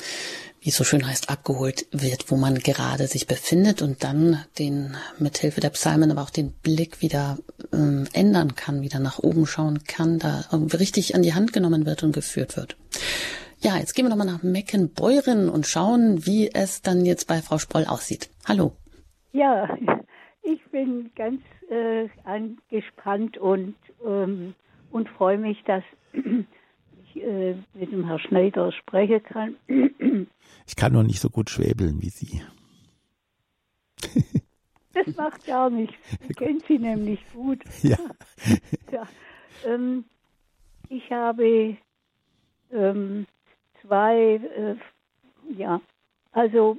wie 0.63 0.69
es 0.69 0.77
so 0.77 0.85
schön 0.85 1.07
heißt, 1.07 1.29
abgeholt 1.29 1.87
wird, 1.91 2.31
wo 2.31 2.37
man 2.37 2.55
gerade 2.55 3.09
sich 3.09 3.27
befindet 3.27 3.83
und 3.83 4.05
dann 4.05 4.39
den 4.61 4.95
mithilfe 5.19 5.61
der 5.61 5.71
Psalmen 5.71 6.13
aber 6.13 6.23
auch 6.23 6.31
den 6.31 6.53
Blick 6.53 7.03
wieder 7.03 7.39
ähm, 7.73 8.07
ändern 8.13 8.55
kann, 8.55 8.81
wieder 8.81 9.01
nach 9.01 9.19
oben 9.19 9.45
schauen 9.47 9.81
kann, 9.89 10.21
da 10.21 10.45
richtig 10.53 11.17
an 11.17 11.23
die 11.23 11.35
Hand 11.35 11.53
genommen 11.53 11.85
wird 11.85 12.05
und 12.05 12.13
geführt 12.13 12.57
wird. 12.57 12.77
Ja, 13.59 13.77
jetzt 13.77 13.95
gehen 13.95 14.05
wir 14.05 14.11
nochmal 14.11 14.27
nach 14.27 14.45
Meckenbeuren 14.45 15.49
und 15.49 15.67
schauen, 15.67 16.27
wie 16.27 16.49
es 16.53 16.81
dann 16.81 17.05
jetzt 17.05 17.27
bei 17.27 17.43
Frau 17.43 17.59
Sproll 17.59 17.85
aussieht. 17.85 18.31
Hallo. 18.47 18.73
Ja, 19.33 19.77
ich 20.43 20.65
bin 20.71 21.11
ganz 21.17 21.41
äh, 21.71 22.09
angespannt 22.23 23.37
und, 23.37 23.75
ähm, 24.07 24.55
und 24.93 25.09
freue 25.09 25.39
mich, 25.39 25.61
dass 25.65 25.83
ich 26.13 27.23
äh, 27.23 27.57
mit 27.75 27.91
dem 27.91 28.07
Herrn 28.07 28.21
Schneider 28.21 28.71
sprechen 28.71 29.23
kann. 29.25 29.57
Ich 30.67 30.77
kann 30.77 30.93
noch 30.93 31.03
nicht 31.03 31.21
so 31.21 31.31
gut 31.31 31.51
schwäbeln 31.51 32.01
wie 32.01 32.11
Sie. 32.11 32.43
Das 34.95 35.07
macht 35.17 35.45
gar 35.47 35.71
nichts. 35.71 35.97
Ich 36.29 36.37
kenne 36.37 36.61
Sie 36.67 36.79
nämlich 36.79 37.21
gut. 37.33 37.63
Ja. 37.83 37.99
ja 38.93 39.09
ähm, 39.65 40.05
ich 40.89 41.11
habe 41.11 41.77
ähm, 42.73 43.27
zwei, 43.81 44.41
äh, 44.57 44.77
ja, 45.57 45.81
also 46.33 46.77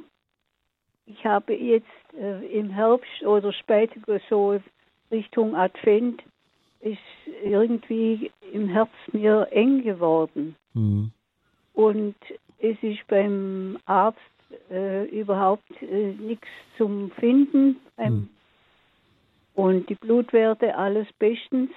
ich 1.06 1.26
habe 1.26 1.54
jetzt 1.54 1.88
äh, 2.18 2.46
im 2.58 2.70
Herbst 2.70 3.24
oder 3.24 3.52
später 3.54 4.20
so 4.30 4.60
Richtung 5.12 5.56
Advent 5.56 6.24
ist 6.80 7.00
irgendwie 7.44 8.32
im 8.52 8.68
Herz 8.68 8.92
mir 9.12 9.48
eng 9.52 9.84
geworden. 9.84 10.56
Mhm. 10.74 11.12
Und 11.74 12.16
es 12.64 12.78
ist 12.82 13.06
beim 13.08 13.78
Arzt 13.86 14.20
äh, 14.72 15.04
überhaupt 15.10 15.70
äh, 15.82 16.14
nichts 16.14 16.48
zum 16.78 17.12
Finden. 17.12 17.78
Mhm. 17.98 18.30
Und 19.54 19.90
die 19.90 19.96
Blutwerte 19.96 20.76
alles 20.76 21.08
bestens. 21.20 21.72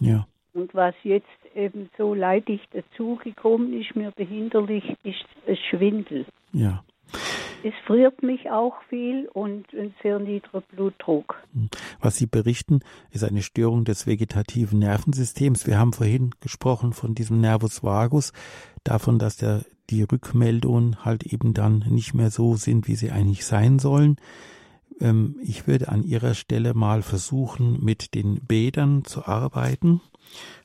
Ja. 0.00 0.26
Und 0.52 0.74
was 0.74 0.94
jetzt 1.02 1.26
eben 1.54 1.88
so 1.96 2.14
leidig 2.14 2.60
dazugekommen 2.72 3.72
ist, 3.80 3.96
mir 3.96 4.10
behinderlich, 4.12 4.84
ist 5.02 5.24
es 5.46 5.58
Schwindel. 5.70 6.26
Ja. 6.52 6.84
Es 7.64 7.74
friert 7.86 8.22
mich 8.22 8.50
auch 8.50 8.74
viel 8.88 9.28
und 9.32 9.66
ein 9.74 9.92
sehr 10.02 10.18
niedriger 10.18 10.60
Blutdruck. 10.60 11.42
Was 12.00 12.16
Sie 12.16 12.26
berichten, 12.26 12.80
ist 13.10 13.24
eine 13.24 13.42
Störung 13.42 13.84
des 13.84 14.06
vegetativen 14.06 14.78
Nervensystems. 14.78 15.66
Wir 15.66 15.78
haben 15.78 15.92
vorhin 15.92 16.30
gesprochen 16.40 16.92
von 16.92 17.14
diesem 17.14 17.40
Nervus 17.40 17.82
vagus, 17.82 18.32
davon, 18.84 19.18
dass 19.18 19.36
der, 19.36 19.64
die 19.90 20.02
Rückmeldungen 20.02 21.04
halt 21.04 21.24
eben 21.24 21.52
dann 21.52 21.84
nicht 21.88 22.14
mehr 22.14 22.30
so 22.30 22.54
sind, 22.54 22.86
wie 22.86 22.94
sie 22.94 23.10
eigentlich 23.10 23.44
sein 23.44 23.78
sollen. 23.78 24.16
Ähm, 25.00 25.36
ich 25.42 25.66
würde 25.66 25.88
an 25.88 26.04
Ihrer 26.04 26.34
Stelle 26.34 26.74
mal 26.74 27.02
versuchen, 27.02 27.82
mit 27.84 28.14
den 28.14 28.40
Bädern 28.46 29.04
zu 29.04 29.26
arbeiten, 29.26 30.00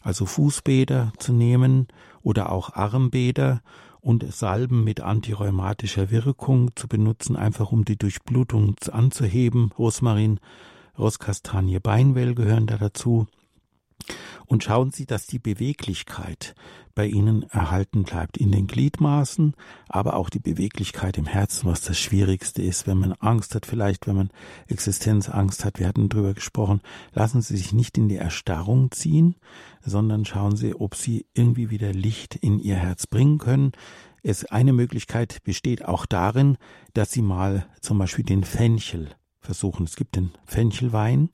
also 0.02 0.26
Fußbäder 0.26 1.14
zu 1.18 1.34
nehmen 1.34 1.88
oder 2.22 2.52
auch 2.52 2.74
Armbäder 2.74 3.62
und 4.04 4.32
Salben 4.34 4.84
mit 4.84 5.02
antirheumatischer 5.02 6.12
Wirkung 6.12 6.76
zu 6.76 6.88
benutzen, 6.88 7.36
einfach 7.38 7.72
um 7.72 7.86
die 7.86 7.98
Durchblutung 7.98 8.76
anzuheben. 8.92 9.72
Rosmarin, 9.78 10.40
Rosskastanie, 10.98 11.80
Beinwell 11.80 12.36
gehören 12.36 12.68
da 12.68 12.78
dazu. 12.78 13.28
Und 14.46 14.64
schauen 14.64 14.92
Sie, 14.92 15.06
dass 15.06 15.26
die 15.26 15.40
Beweglichkeit 15.40 16.56
bei 16.96 17.08
Ihnen 17.08 17.44
erhalten 17.50 18.04
bleibt 18.04 18.38
in 18.38 18.52
den 18.52 18.68
Gliedmaßen, 18.68 19.56
aber 19.90 20.16
auch 20.16 20.30
die 20.30 20.40
Beweglichkeit 20.40 21.18
im 21.18 21.26
Herzen, 21.26 21.70
was 21.70 21.82
das 21.82 21.98
Schwierigste 21.98 22.62
ist, 22.62 22.86
wenn 22.86 23.00
man 23.00 23.14
Angst 23.14 23.56
hat, 23.56 23.66
vielleicht 23.66 24.06
wenn 24.06 24.16
man 24.16 24.30
Existenzangst 24.68 25.66
hat, 25.66 25.80
wir 25.80 25.88
hatten 25.88 26.10
drüber 26.10 26.34
gesprochen, 26.34 26.82
lassen 27.14 27.42
Sie 27.42 27.58
sich 27.58 27.74
nicht 27.74 27.98
in 27.98 28.10
die 28.10 28.18
Erstarrung 28.18 28.92
ziehen, 28.92 29.36
sondern 29.82 30.26
schauen 30.26 30.56
Sie, 30.56 30.76
ob 30.76 30.96
Sie 30.96 31.26
irgendwie 31.34 31.70
wieder 31.70 31.94
Licht 31.94 32.36
in 32.36 32.60
Ihr 32.60 32.76
Herz 32.76 33.08
bringen 33.08 33.40
können. 33.40 33.72
Es, 34.22 34.46
eine 34.46 34.74
Möglichkeit 34.74 35.44
besteht 35.44 35.84
auch 35.86 36.06
darin, 36.06 36.58
dass 36.94 37.12
Sie 37.12 37.22
mal 37.22 37.66
zum 37.82 37.98
Beispiel 37.98 38.24
den 38.24 38.44
Fenchel 38.44 39.10
versuchen. 39.42 39.86
Es 39.86 39.96
gibt 39.96 40.16
den 40.16 40.32
Fenchelwein, 40.46 41.30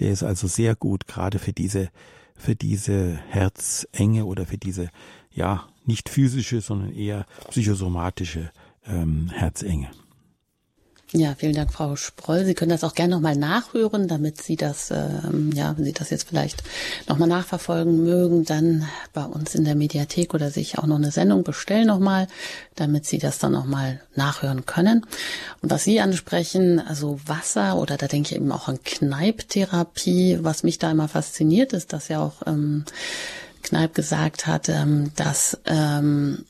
der 0.00 0.12
ist 0.12 0.22
also 0.22 0.46
sehr 0.46 0.74
gut, 0.74 1.06
gerade 1.06 1.38
für 1.38 1.52
diese, 1.52 1.90
für 2.36 2.54
diese 2.54 3.18
Herzenge 3.28 4.24
oder 4.24 4.46
für 4.46 4.58
diese, 4.58 4.90
ja, 5.32 5.68
nicht 5.84 6.08
physische, 6.08 6.60
sondern 6.60 6.92
eher 6.92 7.26
psychosomatische 7.50 8.50
ähm, 8.86 9.30
Herzenge. 9.32 9.88
Ja, 11.12 11.36
vielen 11.36 11.54
Dank, 11.54 11.72
Frau 11.72 11.94
Sproll. 11.94 12.44
Sie 12.44 12.54
können 12.54 12.72
das 12.72 12.82
auch 12.82 12.94
gerne 12.94 13.14
nochmal 13.14 13.36
nachhören, 13.36 14.08
damit 14.08 14.42
Sie 14.42 14.56
das, 14.56 14.90
ähm, 14.90 15.52
ja, 15.54 15.76
wenn 15.76 15.84
Sie 15.84 15.92
das 15.92 16.10
jetzt 16.10 16.28
vielleicht 16.28 16.64
nochmal 17.08 17.28
nachverfolgen 17.28 18.02
mögen, 18.02 18.44
dann 18.44 18.88
bei 19.12 19.24
uns 19.24 19.54
in 19.54 19.64
der 19.64 19.76
Mediathek 19.76 20.34
oder 20.34 20.50
sich 20.50 20.78
auch 20.78 20.86
noch 20.86 20.96
eine 20.96 21.12
Sendung 21.12 21.44
bestellen 21.44 21.86
nochmal, 21.86 22.26
damit 22.74 23.06
Sie 23.06 23.18
das 23.18 23.38
dann 23.38 23.52
nochmal 23.52 24.00
nachhören 24.16 24.66
können. 24.66 25.06
Und 25.62 25.70
was 25.70 25.84
Sie 25.84 26.00
ansprechen, 26.00 26.80
also 26.80 27.20
Wasser 27.24 27.76
oder 27.76 27.96
da 27.96 28.08
denke 28.08 28.30
ich 28.30 28.36
eben 28.36 28.50
auch 28.50 28.66
an 28.66 28.82
Kneiptherapie, 28.82 30.40
was 30.42 30.64
mich 30.64 30.80
da 30.80 30.90
immer 30.90 31.06
fasziniert 31.06 31.72
ist, 31.72 31.92
dass 31.92 32.08
ja 32.08 32.20
auch 32.20 32.42
ähm, 32.46 32.84
Kneip 33.62 33.94
gesagt 33.94 34.48
hat, 34.48 34.68
ähm, 34.68 35.12
dass 35.14 35.56
ähm, 35.66 36.44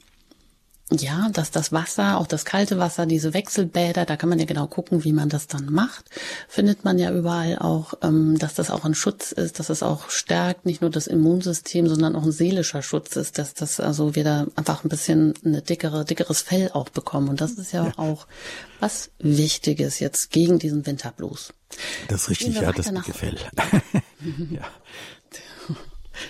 ja, 0.92 1.28
dass 1.32 1.50
das 1.50 1.72
Wasser, 1.72 2.16
auch 2.18 2.28
das 2.28 2.44
kalte 2.44 2.78
Wasser, 2.78 3.06
diese 3.06 3.34
Wechselbäder, 3.34 4.04
da 4.04 4.16
kann 4.16 4.28
man 4.28 4.38
ja 4.38 4.44
genau 4.44 4.68
gucken, 4.68 5.02
wie 5.02 5.12
man 5.12 5.28
das 5.28 5.48
dann 5.48 5.66
macht. 5.72 6.04
Findet 6.48 6.84
man 6.84 6.96
ja 6.96 7.12
überall 7.12 7.58
auch, 7.58 7.94
ähm, 8.02 8.38
dass 8.38 8.54
das 8.54 8.70
auch 8.70 8.84
ein 8.84 8.94
Schutz 8.94 9.32
ist, 9.32 9.58
dass 9.58 9.68
es 9.68 9.82
auch 9.82 10.10
stärkt, 10.10 10.64
nicht 10.64 10.82
nur 10.82 10.90
das 10.90 11.08
Immunsystem, 11.08 11.88
sondern 11.88 12.14
auch 12.14 12.22
ein 12.22 12.30
seelischer 12.30 12.82
Schutz 12.82 13.16
ist, 13.16 13.38
dass 13.38 13.54
das 13.54 13.80
also 13.80 14.14
wieder 14.14 14.46
einfach 14.54 14.84
ein 14.84 14.88
bisschen 14.88 15.34
eine 15.44 15.60
dickere, 15.60 16.04
dickeres 16.04 16.42
Fell 16.42 16.70
auch 16.72 16.88
bekommen. 16.88 17.28
Und 17.30 17.40
das 17.40 17.52
ist 17.52 17.72
ja, 17.72 17.86
ja. 17.86 17.92
auch 17.96 18.28
was 18.78 19.10
Wichtiges 19.18 19.98
jetzt 19.98 20.30
gegen 20.30 20.60
diesen 20.60 20.86
Winterblues. 20.86 21.52
Das 22.06 22.22
ist 22.22 22.30
richtig, 22.30 22.54
ja, 22.54 22.70
das 22.70 22.86
dicke 22.86 23.12
Fell. 23.12 23.36
ja. 24.50 24.62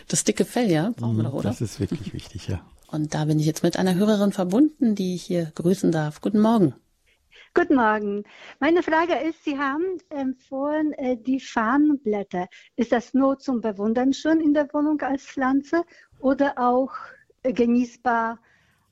Das 0.08 0.24
dicke 0.24 0.46
Fell, 0.46 0.70
ja, 0.70 0.94
brauchen 0.96 1.18
wir 1.18 1.24
doch, 1.24 1.34
oder? 1.34 1.50
Das 1.50 1.60
ist 1.60 1.78
wirklich 1.78 2.14
wichtig, 2.14 2.48
ja. 2.48 2.64
Und 2.88 3.14
da 3.14 3.24
bin 3.24 3.38
ich 3.38 3.46
jetzt 3.46 3.62
mit 3.62 3.78
einer 3.78 3.94
Hörerin 3.94 4.32
verbunden, 4.32 4.94
die 4.94 5.14
ich 5.14 5.22
hier 5.22 5.52
grüßen 5.54 5.92
darf. 5.92 6.20
Guten 6.20 6.40
Morgen. 6.40 6.74
Guten 7.54 7.76
Morgen. 7.76 8.24
Meine 8.60 8.82
Frage 8.82 9.14
ist, 9.14 9.42
Sie 9.44 9.58
haben 9.58 9.98
empfohlen, 10.10 10.92
äh, 10.92 11.16
die 11.16 11.40
Farnblätter. 11.40 12.48
Ist 12.76 12.92
das 12.92 13.14
nur 13.14 13.38
zum 13.38 13.60
Bewundern 13.60 14.12
schon 14.12 14.40
in 14.40 14.52
der 14.52 14.68
Wohnung 14.74 15.00
als 15.00 15.24
Pflanze 15.24 15.82
oder 16.20 16.58
auch 16.58 16.92
äh, 17.42 17.52
genießbar 17.52 18.38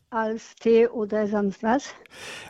als 0.08 0.54
Tee 0.56 0.86
oder 0.88 1.26
sonst 1.26 1.62
was? 1.62 1.90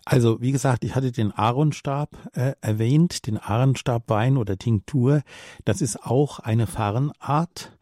Also, 0.05 0.41
wie 0.41 0.53
gesagt, 0.53 0.85
ich 0.85 0.95
hatte 0.95 1.11
den 1.11 1.33
Aaronstab 1.33 2.11
äh, 2.35 2.53
erwähnt, 2.61 3.27
den 3.27 3.39
Aaronstabwein 3.39 4.37
oder 4.37 4.57
Tinktur. 4.57 5.23
Das 5.65 5.81
ist 5.81 6.05
auch 6.05 6.39
eine 6.39 6.67
Farnart. 6.67 7.74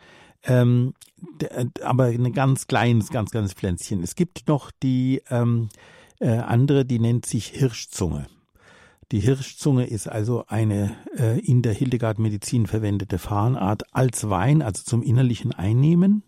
Ähm, 0.45 0.95
aber 1.83 2.07
ein 2.07 2.33
ganz 2.33 2.67
kleines, 2.67 3.11
ganz, 3.11 3.31
ganz 3.31 3.53
Pflänzchen. 3.53 4.03
Es 4.03 4.17
gibt 4.17 4.49
noch 4.49 4.71
die 4.83 5.23
ähm, 5.31 5.69
äh, 6.21 6.29
andere, 6.29 6.85
die 6.85 6.99
nennt 6.99 7.27
sich 7.27 7.49
Hirschzunge. 7.49 8.27
Die 9.13 9.21
Hirschzunge 9.21 9.87
ist 9.87 10.09
also 10.09 10.45
eine 10.49 10.97
äh, 11.19 11.39
in 11.41 11.63
der 11.63 11.75
Hildegard-Medizin 11.75 12.67
verwendete 12.67 13.19
Farnart 13.19 13.83
als 13.95 14.29
Wein, 14.31 14.63
also 14.63 14.83
zum 14.85 15.03
innerlichen 15.03 15.53
Einnehmen. 15.53 16.23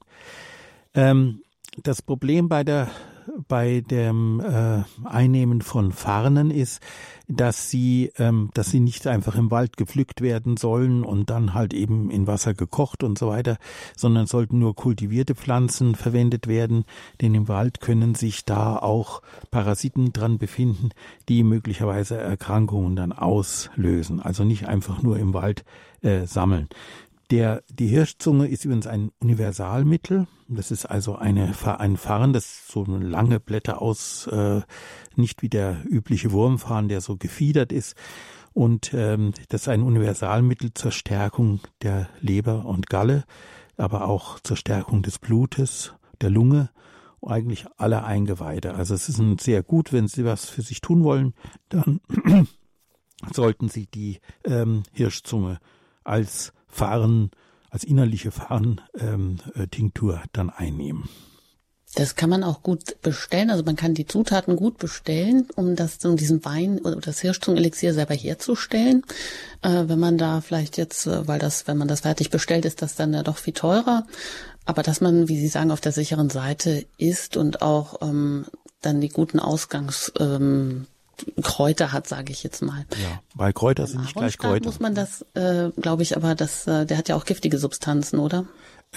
Ähm, 0.94 1.40
das 1.82 2.02
Problem 2.02 2.48
bei 2.48 2.62
der 2.62 2.90
bei 3.48 3.80
dem 3.80 4.40
äh, 4.40 4.82
Einnehmen 5.04 5.62
von 5.62 5.92
Farnen 5.92 6.50
ist, 6.50 6.80
dass 7.26 7.70
sie, 7.70 8.12
ähm, 8.18 8.50
dass 8.54 8.70
sie 8.70 8.80
nicht 8.80 9.06
einfach 9.06 9.36
im 9.36 9.50
Wald 9.50 9.76
gepflückt 9.76 10.20
werden 10.20 10.56
sollen 10.56 11.04
und 11.04 11.30
dann 11.30 11.54
halt 11.54 11.72
eben 11.74 12.10
in 12.10 12.26
Wasser 12.26 12.54
gekocht 12.54 13.02
und 13.02 13.18
so 13.18 13.28
weiter, 13.28 13.56
sondern 13.96 14.26
sollten 14.26 14.58
nur 14.58 14.74
kultivierte 14.74 15.34
Pflanzen 15.34 15.94
verwendet 15.94 16.46
werden, 16.46 16.84
denn 17.20 17.34
im 17.34 17.48
Wald 17.48 17.80
können 17.80 18.14
sich 18.14 18.44
da 18.44 18.76
auch 18.76 19.22
Parasiten 19.50 20.12
dran 20.12 20.38
befinden, 20.38 20.90
die 21.28 21.42
möglicherweise 21.42 22.18
Erkrankungen 22.18 22.96
dann 22.96 23.12
auslösen. 23.12 24.20
Also 24.20 24.44
nicht 24.44 24.66
einfach 24.66 25.02
nur 25.02 25.18
im 25.18 25.32
Wald 25.34 25.64
äh, 26.02 26.26
sammeln. 26.26 26.68
Der, 27.30 27.62
die 27.70 27.86
Hirschzunge 27.86 28.48
ist 28.48 28.64
übrigens 28.64 28.86
ein 28.86 29.10
Universalmittel. 29.20 30.26
Das 30.48 30.70
ist 30.70 30.86
also 30.86 31.16
eine, 31.16 31.54
ein 31.78 31.96
Farn, 31.96 32.32
das 32.32 32.68
so 32.68 32.84
lange 32.84 33.40
Blätter 33.40 33.80
aus, 33.80 34.26
äh, 34.26 34.60
nicht 35.16 35.42
wie 35.42 35.48
der 35.48 35.78
übliche 35.86 36.32
Wurmfarn, 36.32 36.88
der 36.88 37.00
so 37.00 37.16
gefiedert 37.16 37.72
ist. 37.72 37.96
Und 38.52 38.92
ähm, 38.94 39.32
das 39.48 39.62
ist 39.62 39.68
ein 39.68 39.82
Universalmittel 39.82 40.74
zur 40.74 40.92
Stärkung 40.92 41.60
der 41.82 42.08
Leber 42.20 42.66
und 42.66 42.88
Galle, 42.88 43.24
aber 43.76 44.06
auch 44.06 44.38
zur 44.40 44.56
Stärkung 44.56 45.02
des 45.02 45.18
Blutes, 45.18 45.94
der 46.20 46.30
Lunge, 46.30 46.70
eigentlich 47.20 47.66
aller 47.78 48.04
Eingeweide. 48.04 48.74
Also 48.74 48.94
es 48.94 49.08
ist 49.08 49.18
ein 49.18 49.38
sehr 49.38 49.62
gut, 49.62 49.92
wenn 49.92 50.08
Sie 50.08 50.24
was 50.24 50.48
für 50.48 50.62
sich 50.62 50.80
tun 50.80 51.02
wollen, 51.04 51.34
dann 51.68 52.00
sollten 53.32 53.68
Sie 53.68 53.86
die 53.86 54.20
ähm, 54.44 54.82
Hirschzunge 54.92 55.58
als 56.04 56.52
Farn, 56.74 57.30
als 57.70 57.84
innerliche 57.84 58.30
Farn-Tinktur 58.30 60.14
ähm, 60.14 60.20
äh, 60.22 60.28
dann 60.32 60.50
einnehmen. 60.50 61.08
Das 61.94 62.16
kann 62.16 62.28
man 62.28 62.42
auch 62.42 62.62
gut 62.62 63.00
bestellen. 63.02 63.50
Also 63.50 63.62
man 63.62 63.76
kann 63.76 63.94
die 63.94 64.06
Zutaten 64.06 64.56
gut 64.56 64.78
bestellen, 64.78 65.46
um 65.54 65.76
das, 65.76 66.04
um 66.04 66.16
diesen 66.16 66.44
Wein 66.44 66.80
oder 66.80 66.96
das 66.96 67.20
Hirschzungenelixier 67.20 67.94
selber 67.94 68.14
herzustellen. 68.14 69.04
Äh, 69.62 69.84
wenn 69.86 70.00
man 70.00 70.18
da 70.18 70.40
vielleicht 70.40 70.76
jetzt, 70.76 71.06
äh, 71.06 71.28
weil 71.28 71.38
das, 71.38 71.68
wenn 71.68 71.78
man 71.78 71.86
das 71.86 72.00
fertig 72.00 72.30
bestellt, 72.30 72.64
ist 72.64 72.82
das 72.82 72.96
dann 72.96 73.14
ja 73.14 73.22
doch 73.22 73.36
viel 73.36 73.54
teurer. 73.54 74.06
Aber 74.64 74.82
dass 74.82 75.00
man, 75.00 75.28
wie 75.28 75.38
Sie 75.38 75.48
sagen, 75.48 75.70
auf 75.70 75.80
der 75.80 75.92
sicheren 75.92 76.30
Seite 76.30 76.84
ist 76.98 77.36
und 77.36 77.62
auch 77.62 78.02
ähm, 78.02 78.46
dann 78.80 79.00
die 79.00 79.10
guten 79.10 79.38
Ausgangs 79.38 80.12
ähm, 80.18 80.86
Kräuter 81.42 81.92
hat, 81.92 82.06
sage 82.06 82.32
ich 82.32 82.42
jetzt 82.42 82.62
mal. 82.62 82.86
Ja, 83.02 83.20
weil 83.34 83.52
Kräuter 83.52 83.86
sind 83.86 84.02
nicht 84.02 84.14
gleich 84.14 84.38
Kräuter. 84.38 84.66
muss 84.66 84.80
man 84.80 84.94
das, 84.94 85.22
äh, 85.34 85.70
glaube 85.80 86.02
ich, 86.02 86.16
aber 86.16 86.34
das, 86.34 86.66
äh, 86.66 86.86
der 86.86 86.98
hat 86.98 87.08
ja 87.08 87.16
auch 87.16 87.24
giftige 87.24 87.58
Substanzen, 87.58 88.18
oder? 88.18 88.46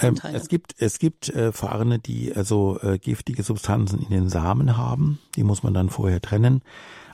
Ähm, 0.00 0.16
es 0.32 0.48
gibt 0.48 0.74
es 0.78 0.98
gibt 0.98 1.28
äh, 1.30 1.52
Farne, 1.52 1.98
die 1.98 2.34
also 2.34 2.78
äh, 2.82 2.98
giftige 2.98 3.42
Substanzen 3.42 4.00
in 4.02 4.10
den 4.10 4.28
Samen 4.28 4.76
haben. 4.76 5.18
Die 5.36 5.42
muss 5.42 5.62
man 5.62 5.74
dann 5.74 5.90
vorher 5.90 6.20
trennen. 6.20 6.62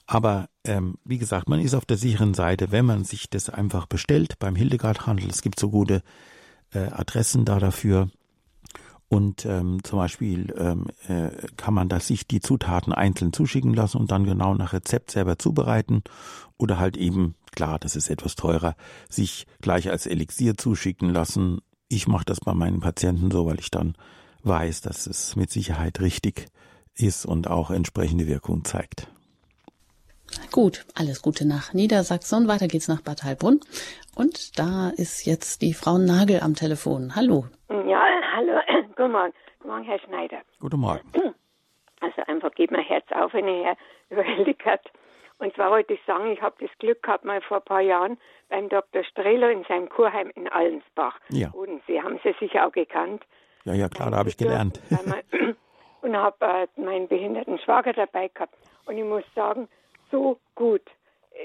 Aber 0.07 0.49
ähm, 0.65 0.97
wie 1.05 1.19
gesagt, 1.19 1.49
man 1.49 1.61
ist 1.61 1.75
auf 1.75 1.87
der 1.87 1.97
sicheren 1.97 2.35
Seite, 2.35 2.71
wenn 2.73 2.85
man 2.85 3.05
sich 3.05 3.31
das 3.31 3.49
einfach 3.49 3.87
bestellt 3.87 4.39
beim 4.39 4.55
Hildegard-Handel. 4.55 5.31
Es 5.31 5.41
gibt 5.41 5.59
so 5.59 5.71
gute 5.71 6.03
äh, 6.73 6.91
Adressen 6.91 7.45
da 7.45 7.59
dafür. 7.59 8.11
Und 9.09 9.47
ähm, 9.47 9.85
zum 9.85 9.99
Beispiel 9.99 10.53
ähm, 10.57 10.87
äh, 11.09 11.31
kann 11.57 11.75
man 11.75 11.89
da 11.89 12.01
sich 12.01 12.27
die 12.27 12.41
Zutaten 12.41 12.93
einzeln 12.93 13.33
zuschicken 13.33 13.75
lassen 13.75 13.99
und 13.99 14.11
dann 14.11 14.25
genau 14.25 14.55
nach 14.55 14.73
Rezept 14.73 15.11
selber 15.11 15.39
zubereiten. 15.39 16.03
Oder 16.57 16.79
halt 16.79 16.97
eben, 16.97 17.35
klar, 17.53 17.79
das 17.79 17.97
ist 17.97 18.11
etwas 18.11 18.35
teurer, 18.35 18.75
sich 19.09 19.47
gleich 19.61 19.91
als 19.91 20.07
Elixier 20.07 20.57
zuschicken 20.57 21.11
lassen 21.11 21.61
ich 21.89 22.09
mache 22.09 22.25
das 22.25 22.41
bei 22.41 22.55
meinen 22.55 22.81
Patienten 22.81 23.31
so, 23.31 23.47
weil 23.47 23.59
ich 23.59 23.71
dann 23.71 23.95
weiß, 24.43 24.83
dass 24.83 25.07
es 25.07 25.37
mit 25.37 25.51
Sicherheit 25.51 26.01
richtig 26.01 26.47
ist 26.95 27.27
und 27.27 27.49
auch 27.49 27.71
entsprechende 27.71 28.27
Wirkung 28.27 28.65
zeigt. 28.65 29.09
Gut, 30.53 30.85
alles 30.95 31.22
Gute 31.22 31.47
nach 31.47 31.72
Niedersachsen. 31.72 32.49
Weiter 32.49 32.68
geht's 32.68 32.89
nach 32.89 33.03
Bad 33.03 33.22
Heilbrunn. 33.24 33.61
Und 34.16 34.59
da 34.59 34.91
ist 34.91 35.26
jetzt 35.26 35.62
die 35.62 35.74
Frau 35.74 35.99
Nagel 35.99 36.41
am 36.41 36.55
Telefon. 36.55 37.16
Hallo. 37.16 37.47
Ja, 37.68 38.03
hallo. 38.37 38.53
Guten 38.97 39.12
Morgen. 39.12 39.32
Guten 39.59 39.68
Morgen, 39.68 39.85
Herr 39.85 39.99
Schneider. 39.99 40.39
Guten 40.61 40.80
Morgen. 40.80 41.11
Also 42.01 42.20
einfach 42.26 42.55
geht 42.55 42.70
mein 42.70 42.85
Herz 42.85 43.07
auf, 43.12 43.32
wenn 43.32 43.49
ich 43.49 43.64
Herr 43.64 43.76
überwältigt 44.11 44.61
Und 45.39 45.55
zwar 45.55 45.70
wollte 45.70 45.95
ich 45.95 46.01
sagen, 46.07 46.30
ich 46.32 46.43
habe 46.43 46.55
das 46.61 46.68
Glück 46.78 47.03
gehabt, 47.03 47.24
mal 47.24 47.41
vor 47.41 47.59
ein 47.59 47.62
paar 47.62 47.80
Jahren 47.80 48.18
beim 48.51 48.68
Dr. 48.68 49.03
Strehler 49.05 49.51
in 49.51 49.64
seinem 49.64 49.89
Kurheim 49.89 50.30
in 50.35 50.47
Allensbach. 50.49 51.18
Ja. 51.30 51.51
Und 51.53 51.80
Sie 51.87 52.03
haben 52.03 52.20
sie 52.22 52.35
sicher 52.39 52.66
auch 52.66 52.72
gekannt. 52.72 53.22
Ja, 53.64 53.72
ja, 53.72 53.89
klar, 53.89 54.11
da 54.11 54.18
habe 54.18 54.28
ich 54.28 54.37
gelernt. 54.37 54.80
und 56.03 56.16
habe 56.16 56.37
äh, 56.45 56.80
meinen 56.80 57.09
behinderten 57.09 57.59
Schwager 57.59 57.95
dabei 57.95 58.28
gehabt. 58.28 58.55
Und 58.85 58.99
ich 58.99 59.05
muss 59.05 59.24
sagen, 59.35 59.68
so 60.15 60.39
gut 60.55 60.83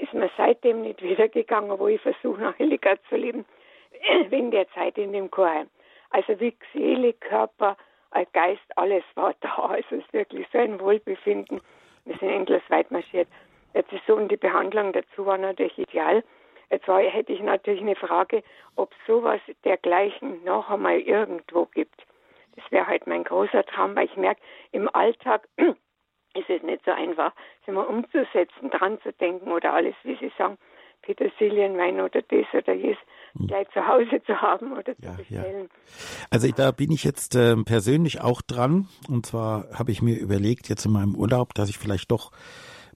ist 0.00 0.14
mir 0.14 0.30
seitdem 0.36 0.82
nicht 0.82 1.02
wiedergegangen, 1.02 1.76
wo 1.76 1.88
ich 1.88 2.00
versuche, 2.00 2.40
nach 2.40 2.54
Hildegard 2.54 3.00
zu 3.08 3.16
leben, 3.16 3.44
wegen 4.28 4.52
der 4.52 4.68
Zeit 4.70 4.96
in 4.96 5.12
dem 5.12 5.28
Kurheim. 5.28 5.68
Also 6.10 6.38
wie 6.38 6.56
Seele, 6.72 7.12
Körper, 7.14 7.76
äh, 8.14 8.24
Geist, 8.32 8.62
alles 8.76 9.02
war 9.16 9.34
da. 9.40 9.56
Also 9.70 9.96
es 9.96 10.04
ist 10.04 10.12
wirklich 10.12 10.46
so 10.52 10.58
ein 10.58 10.78
Wohlbefinden. 10.78 11.60
Wir 12.04 12.16
sind 12.18 12.30
endlos 12.30 12.62
weit 12.68 12.90
marschiert. 12.92 13.26
Jetzt 13.74 13.92
ist 13.92 14.06
so, 14.06 14.14
und 14.14 14.30
die 14.30 14.36
Behandlung 14.36 14.92
dazu 14.92 15.26
war 15.26 15.38
natürlich 15.38 15.76
ideal. 15.78 16.22
Jetzt 16.70 16.86
war, 16.86 17.00
hätte 17.00 17.32
ich 17.32 17.40
natürlich 17.40 17.80
eine 17.80 17.96
Frage, 17.96 18.44
ob 18.76 18.94
sowas 19.08 19.40
dergleichen 19.64 20.44
noch 20.44 20.70
einmal 20.70 21.00
irgendwo 21.00 21.66
gibt. 21.66 22.06
Das 22.54 22.70
wäre 22.70 22.86
halt 22.86 23.08
mein 23.08 23.24
großer 23.24 23.64
Traum, 23.66 23.96
weil 23.96 24.06
ich 24.06 24.16
merke, 24.16 24.40
im 24.70 24.88
Alltag 24.94 25.48
ist 26.34 26.48
es 26.48 26.62
nicht 26.62 26.84
so 26.84 26.92
einfach, 26.92 27.32
sich 27.64 27.74
mal 27.74 27.84
umzusetzen, 27.84 28.70
dran 28.70 28.98
zu 29.02 29.12
denken 29.12 29.50
oder 29.50 29.72
alles, 29.72 29.94
wie 30.04 30.16
Sie 30.16 30.32
sagen, 30.38 30.58
Petersilienwein 31.02 32.00
oder 32.00 32.22
das 32.22 32.46
oder 32.52 32.74
jenes 32.74 32.98
hm. 33.32 33.46
gleich 33.46 33.68
zu 33.70 33.86
Hause 33.86 34.22
zu 34.26 34.40
haben 34.40 34.72
oder 34.72 34.94
ja, 34.98 35.12
zu 35.12 35.16
bestellen. 35.18 35.68
Ja. 35.70 36.26
Also 36.30 36.48
da 36.52 36.70
bin 36.72 36.92
ich 36.92 37.04
jetzt 37.04 37.34
äh, 37.36 37.56
persönlich 37.56 38.20
auch 38.20 38.42
dran. 38.42 38.88
Und 39.08 39.26
zwar 39.26 39.66
habe 39.72 39.92
ich 39.92 40.02
mir 40.02 40.18
überlegt, 40.18 40.68
jetzt 40.68 40.84
in 40.84 40.92
meinem 40.92 41.14
Urlaub, 41.14 41.54
dass 41.54 41.70
ich 41.70 41.78
vielleicht 41.78 42.10
doch 42.10 42.32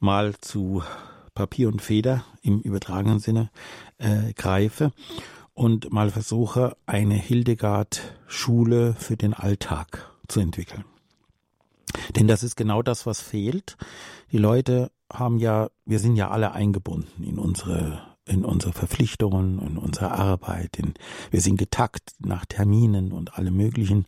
mal 0.01 0.35
zu 0.35 0.83
Papier 1.35 1.69
und 1.69 1.81
Feder 1.83 2.25
im 2.43 2.61
übertragenen 2.61 3.19
Sinne 3.19 3.51
äh, 3.99 4.33
greife 4.35 4.93
und 5.55 5.93
mal 5.93 6.11
versuche, 6.11 6.77
eine 6.87 7.15
Hildegard-Schule 7.15 8.95
für 8.99 9.17
den 9.17 9.35
Alltag 9.35 10.11
zu 10.29 10.41
entwickeln. 10.41 10.85
Denn 12.17 12.29
das 12.29 12.43
ist 12.43 12.57
genau 12.57 12.83
das, 12.83 13.07
was 13.07 13.21
fehlt. 13.21 13.77
Die 14.33 14.39
Leute 14.39 14.91
haben 15.13 15.39
ja, 15.39 15.69
wir 15.85 15.99
sind 15.99 16.17
ja 16.17 16.31
alle 16.31 16.53
eingebunden 16.53 17.23
in 17.25 17.39
unsere 17.39 18.15
in 18.27 18.43
unsere 18.43 18.73
Verpflichtungen, 18.73 19.59
in 19.59 19.77
unsere 19.77 20.13
Arbeit, 20.13 20.79
in, 20.79 20.95
wir 21.31 21.43
sind 21.43 21.59
getakt 21.59 22.15
nach 22.21 22.47
Terminen 22.47 23.13
und 23.13 23.37
allem 23.37 23.55
möglichen. 23.55 24.07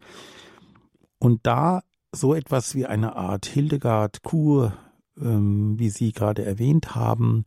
Und 1.18 1.47
da 1.47 1.82
so 2.12 2.32
etwas 2.32 2.74
wie 2.74 2.87
eine 2.87 3.14
Art 3.14 3.45
Hildegard-Kur 3.45 4.72
ähm, 5.20 5.78
wie 5.78 5.91
Sie 5.91 6.12
gerade 6.12 6.45
erwähnt 6.45 6.95
haben, 6.95 7.45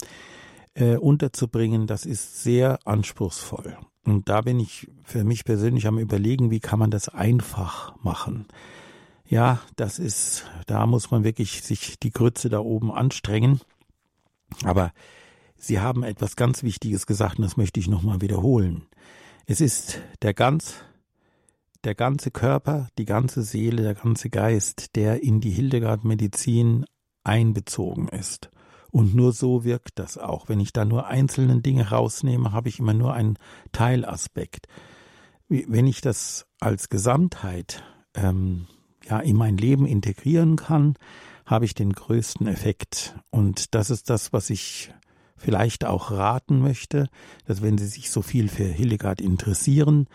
äh, 0.73 0.95
unterzubringen, 0.95 1.87
das 1.87 2.05
ist 2.05 2.43
sehr 2.43 2.79
anspruchsvoll. 2.85 3.77
Und 4.05 4.29
da 4.29 4.41
bin 4.41 4.59
ich 4.59 4.89
für 5.03 5.23
mich 5.23 5.43
persönlich 5.45 5.87
am 5.87 5.99
Überlegen, 5.99 6.51
wie 6.51 6.59
kann 6.59 6.79
man 6.79 6.91
das 6.91 7.09
einfach 7.09 7.95
machen. 8.03 8.47
Ja, 9.30 9.61
das 9.75 9.99
ist, 9.99 10.45
da 10.65 10.88
muss 10.88 11.11
man 11.11 11.23
wirklich 11.23 11.61
sich 11.61 11.99
die 11.99 12.09
Grütze 12.09 12.49
da 12.49 12.59
oben 12.59 12.91
anstrengen. 12.91 13.61
Aber 14.63 14.91
Sie 15.55 15.80
haben 15.80 16.03
etwas 16.03 16.36
ganz 16.36 16.63
Wichtiges 16.63 17.05
gesagt 17.05 17.38
und 17.38 17.43
das 17.43 17.55
möchte 17.55 17.80
ich 17.80 17.88
nochmal 17.88 18.21
wiederholen. 18.21 18.88
Es 19.45 19.61
ist 19.61 19.99
der 20.23 20.34
ganz, 20.34 20.75
der 21.84 21.93
ganze 21.93 22.32
Körper, 22.32 22.88
die 22.97 23.05
ganze 23.05 23.43
Seele, 23.43 23.84
der 23.84 23.93
ganze 23.93 24.32
Geist, 24.32 24.95
der 24.95 25.21
in 25.21 25.41
die 25.41 25.51
Hildegard-Medizin 25.51 26.86
einbezogen 27.23 28.07
ist. 28.07 28.49
Und 28.89 29.13
nur 29.13 29.32
so 29.32 29.63
wirkt 29.63 29.99
das 29.99 30.17
auch. 30.17 30.49
Wenn 30.49 30.59
ich 30.59 30.73
da 30.73 30.86
nur 30.86 31.05
einzelne 31.05 31.61
Dinge 31.61 31.91
rausnehme, 31.91 32.51
habe 32.51 32.69
ich 32.69 32.80
immer 32.80 32.95
nur 32.95 33.13
einen 33.13 33.38
Teilaspekt. 33.73 34.67
Wenn 35.49 35.86
ich 35.86 36.01
das 36.01 36.47
als 36.59 36.89
Gesamtheit 36.89 37.84
ähm, 38.15 38.65
ja 39.10 39.20
in 39.20 39.36
mein 39.36 39.57
Leben 39.57 39.86
integrieren 39.86 40.55
kann, 40.55 40.95
habe 41.45 41.66
ich 41.66 41.74
den 41.74 41.93
größten 41.93 42.47
Effekt. 42.47 43.16
Und 43.32 43.74
das 43.74 43.89
ist 43.89 44.10
das, 44.10 44.34
was 44.34 44.49
ich 44.49 44.93
vielleicht 45.36 45.86
auch 45.86 46.12
raten 46.12 46.60
möchte, 46.60 47.07
dass 47.45 47.62
wenn 47.62 47.78
Sie 47.78 47.88
sich 47.88 48.12
so 48.12 48.22
viel 48.22 48.49
für 48.49 48.66
Hildegard 48.66 49.22
interessieren, 49.22 50.07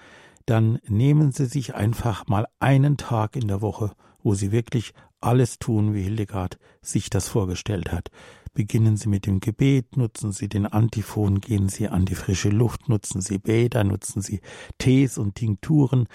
dann 0.47 0.79
nehmen 0.87 1.33
Sie 1.33 1.47
sich 1.47 1.75
einfach 1.75 2.27
mal 2.27 2.47
einen 2.61 2.97
Tag 2.97 3.37
in 3.37 3.49
der 3.49 3.63
Woche, 3.63 3.93
wo 4.23 4.35
Sie 4.35 4.53
wirklich 4.53 4.93
alles 5.21 5.59
tun, 5.59 5.95
wie 5.95 6.03
Hildegard 6.03 6.59
sich 6.83 7.09
das 7.11 7.29
vorgestellt 7.29 7.91
hat. 7.91 8.11
Beginnen 8.53 8.97
Sie 8.97 9.09
mit 9.09 9.27
dem 9.27 9.41
Gebet, 9.41 9.97
nutzen 9.97 10.31
Sie 10.31 10.49
den 10.49 10.67
Antiphon, 10.67 11.41
gehen 11.41 11.69
Sie 11.69 11.89
an 11.89 12.05
die 12.05 12.15
frische 12.15 12.51
Luft, 12.51 12.89
nutzen 12.89 13.21
Sie 13.21 13.39
Bäder, 13.39 13.83
nutzen 13.83 14.23
Sie 14.23 14.41
Tees 14.79 15.19
und 15.19 15.35
Tinkturen, 15.35 16.07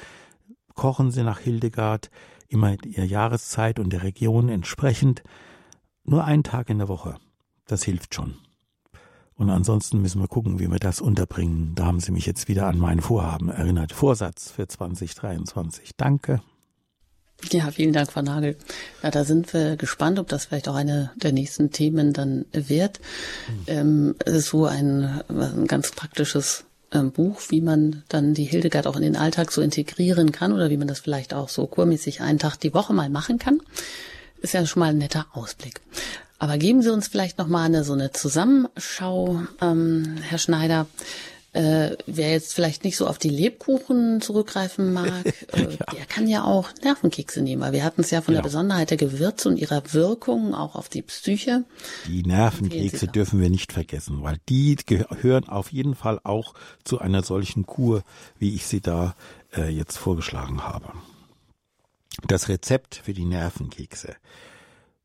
kochen 0.76 1.12
Sie 1.12 1.24
nach 1.24 1.40
Hildegard, 1.40 2.10
immer 2.50 2.76
Ihrer 2.84 3.06
Jahreszeit 3.06 3.80
und 3.80 3.92
der 3.92 4.04
Region 4.04 4.50
entsprechend. 4.50 5.24
Nur 6.04 6.26
einen 6.26 6.44
Tag 6.44 6.70
in 6.70 6.80
der 6.80 6.88
Woche. 6.88 7.18
Das 7.66 7.84
hilft 7.84 8.16
schon. 8.16 8.36
Und 9.36 9.50
ansonsten 9.50 10.02
müssen 10.02 10.22
wir 10.22 10.28
gucken, 10.28 10.60
wie 10.60 10.70
wir 10.70 10.80
das 10.80 11.00
unterbringen. 11.00 11.74
Da 11.76 11.86
haben 11.86 12.02
Sie 12.02 12.12
mich 12.12 12.26
jetzt 12.26 12.50
wieder 12.50 12.68
an 12.68 12.78
mein 12.78 13.00
Vorhaben 13.00 13.48
erinnert. 13.48 13.94
Vorsatz 13.94 14.52
für 14.52 14.68
2023. 14.68 15.92
Danke. 15.96 16.42
Ja, 17.52 17.72
vielen 17.72 17.94
Dank, 17.94 18.12
Frau 18.12 18.22
Nagel. 18.22 18.58
Ja, 19.02 19.12
da 19.12 19.24
sind 19.24 19.54
wir 19.54 19.78
gespannt, 19.78 20.20
ob 20.20 20.28
das 20.28 20.46
vielleicht 20.46 20.68
auch 20.68 20.76
eine 20.76 21.12
der 21.16 21.32
nächsten 21.32 21.72
Themen 21.72 22.12
dann 22.12 22.46
wird. 22.52 23.00
Mhm. 23.48 23.64
Ähm, 23.68 24.16
es 24.26 24.34
ist 24.34 24.48
so 24.48 24.66
ein, 24.66 25.22
ein 25.30 25.68
ganz 25.68 25.92
praktisches 25.92 26.66
Buch, 27.12 27.42
wie 27.50 27.62
man 27.62 28.04
dann 28.10 28.34
die 28.34 28.44
Hildegard 28.44 28.88
auch 28.88 28.96
in 28.96 29.04
den 29.04 29.16
Alltag 29.16 29.52
so 29.52 29.62
integrieren 29.62 30.32
kann 30.32 30.54
oder 30.54 30.70
wie 30.70 30.78
man 30.78 30.88
das 30.88 31.00
vielleicht 31.00 31.34
auch 31.34 31.50
so 31.50 31.68
kurmäßig 31.68 32.22
einen 32.22 32.40
Tag 32.40 32.58
die 32.58 32.74
Woche 32.74 32.94
mal 32.94 33.10
machen 33.10 33.40
kann. 33.40 33.62
Ist 34.42 34.54
ja 34.54 34.66
schon 34.66 34.80
mal 34.80 34.90
ein 34.90 34.98
netter 34.98 35.28
Ausblick. 35.34 35.82
Aber 36.40 36.58
geben 36.58 36.82
Sie 36.82 36.92
uns 36.92 37.08
vielleicht 37.08 37.38
noch 37.38 37.48
mal 37.48 37.66
eine 37.66 37.84
so 37.84 37.94
eine 37.94 38.12
Zusammenschau, 38.12 39.42
ähm, 39.62 40.18
Herr 40.22 40.38
Schneider 40.38 40.88
äh, 41.54 41.96
wer 42.06 42.32
jetzt 42.32 42.54
vielleicht 42.54 42.84
nicht 42.84 42.96
so 42.96 43.08
auf 43.08 43.18
die 43.18 43.30
Lebkuchen 43.30 44.22
zurückgreifen 44.22 44.94
mag, 44.94 45.26
äh, 45.54 45.62
ja. 45.62 45.94
der 45.96 46.06
kann 46.08 46.28
ja 46.28 46.44
auch 46.44 46.70
Nervenkekse 46.84 47.42
nehmen, 47.42 47.62
weil 47.62 47.74
wir 47.74 47.84
hatten 47.84 48.02
es 48.02 48.12
ja 48.12 48.22
von 48.22 48.34
genau. 48.34 48.44
der 48.44 48.50
Besonderheit 48.50 48.90
der 48.92 48.98
Gewürze 48.98 49.50
und 49.50 49.58
ihrer 49.58 49.82
Wirkung 49.94 50.54
auch 50.54 50.76
auf 50.76 50.90
die 50.90 51.02
Psyche. 51.02 51.64
Die 52.08 52.24
Nervenkekse 52.24 53.08
dürfen 53.08 53.42
wir 53.42 53.50
nicht 53.50 53.74
vergessen, 53.74 54.22
weil 54.22 54.38
die 54.48 54.76
gehören 54.86 55.50
auf 55.50 55.72
jeden 55.72 55.96
Fall 55.96 56.20
auch 56.24 56.54
zu 56.84 57.00
einer 57.00 57.24
solchen 57.24 57.66
Kur, 57.66 58.04
wie 58.38 58.54
ich 58.54 58.68
sie 58.68 58.82
da 58.82 59.16
äh, 59.56 59.70
jetzt 59.70 59.98
vorgeschlagen 59.98 60.64
habe. 60.64 60.94
das 62.28 62.50
Rezept 62.50 62.96
für 62.96 63.14
die 63.14 63.26
Nervenkekse. 63.26 64.16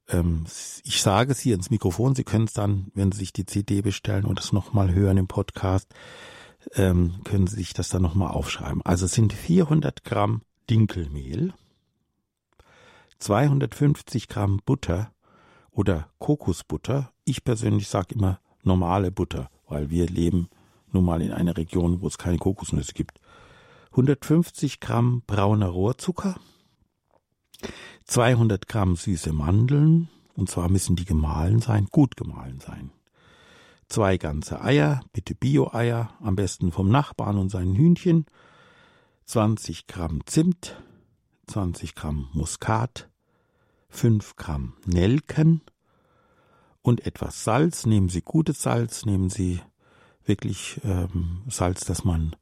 Ähm, 0.08 0.44
ich 0.84 1.02
sage 1.02 1.32
es 1.32 1.40
hier 1.40 1.54
ins 1.54 1.70
Mikrofon, 1.70 2.14
Sie 2.14 2.24
können 2.24 2.44
es 2.44 2.52
dann, 2.52 2.90
wenn 2.94 3.12
Sie 3.12 3.18
sich 3.18 3.32
die 3.32 3.46
CD 3.46 3.82
bestellen 3.82 4.24
und 4.24 4.38
es 4.38 4.52
nochmal 4.52 4.92
hören 4.92 5.16
im 5.16 5.28
Podcast, 5.28 5.94
ähm, 6.74 7.20
können 7.24 7.46
Sie 7.46 7.56
sich 7.56 7.72
das 7.72 7.88
dann 7.88 8.02
nochmal 8.02 8.30
aufschreiben. 8.30 8.82
Also 8.82 9.06
es 9.06 9.12
sind 9.12 9.32
400 9.32 10.04
Gramm 10.04 10.42
Dinkelmehl, 10.70 11.52
250 13.18 14.28
Gramm 14.28 14.60
Butter 14.64 15.12
oder 15.70 16.08
Kokosbutter. 16.18 17.12
Ich 17.24 17.44
persönlich 17.44 17.88
sage 17.88 18.14
immer 18.14 18.40
normale 18.62 19.10
Butter, 19.10 19.50
weil 19.68 19.90
wir 19.90 20.06
leben 20.06 20.48
nun 20.92 21.04
mal 21.04 21.22
in 21.22 21.32
einer 21.32 21.56
Region, 21.56 22.00
wo 22.00 22.06
es 22.06 22.18
keine 22.18 22.38
Kokosnüsse 22.38 22.92
gibt. 22.92 23.20
150 23.90 24.80
Gramm 24.80 25.22
brauner 25.26 25.68
Rohrzucker, 25.68 26.36
200 28.06 28.68
Gramm 28.68 28.96
süße 28.96 29.32
Mandeln, 29.32 30.08
und 30.36 30.50
zwar 30.50 30.68
müssen 30.68 30.96
die 30.96 31.04
gemahlen 31.04 31.60
sein, 31.60 31.86
gut 31.90 32.16
gemahlen 32.16 32.60
sein. 32.60 32.90
Zwei 33.88 34.18
ganze 34.18 34.62
Eier, 34.62 35.02
bitte 35.12 35.34
Bio-Eier, 35.34 36.10
am 36.20 36.36
besten 36.36 36.72
vom 36.72 36.88
Nachbarn 36.90 37.38
und 37.38 37.50
seinen 37.50 37.76
Hühnchen, 37.76 38.26
20 39.26 39.86
Gramm 39.86 40.20
Zimt, 40.26 40.76
20 41.46 41.94
Gramm 41.94 42.28
Muskat, 42.32 43.08
5 43.88 44.36
Gramm 44.36 44.74
Nelken 44.86 45.62
und 46.82 47.06
etwas 47.06 47.44
Salz. 47.44 47.86
Nehmen 47.86 48.08
Sie 48.08 48.22
gutes 48.22 48.62
Salz, 48.62 49.06
nehmen 49.06 49.30
Sie 49.30 49.60
wirklich 50.24 50.80
ähm, 50.84 51.42
Salz, 51.48 51.84
das 51.84 52.04
man 52.04 52.36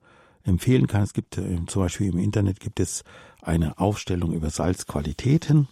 empfehlen 0.45 0.87
kann. 0.87 1.03
Es 1.03 1.13
gibt 1.13 1.39
äh, 1.39 1.65
zum 1.67 1.83
Beispiel 1.83 2.13
im 2.13 2.19
Internet 2.19 2.61
gibt 2.61 2.81
es 2.81 3.05
eine 3.43 3.79
Aufstellung 3.79 4.33
über 4.33 4.51
Salzqualitäten 4.51 5.69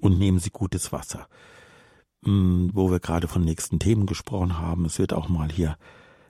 und 0.00 0.18
nehmen 0.18 0.38
Sie 0.38 0.50
gutes 0.50 0.92
Wasser. 0.92 1.26
Hm, 2.24 2.70
wo 2.72 2.90
wir 2.90 3.00
gerade 3.00 3.28
von 3.28 3.42
nächsten 3.42 3.78
Themen 3.78 4.06
gesprochen 4.06 4.58
haben, 4.58 4.84
es 4.84 4.98
wird 4.98 5.12
auch 5.12 5.28
mal 5.28 5.50
hier 5.50 5.76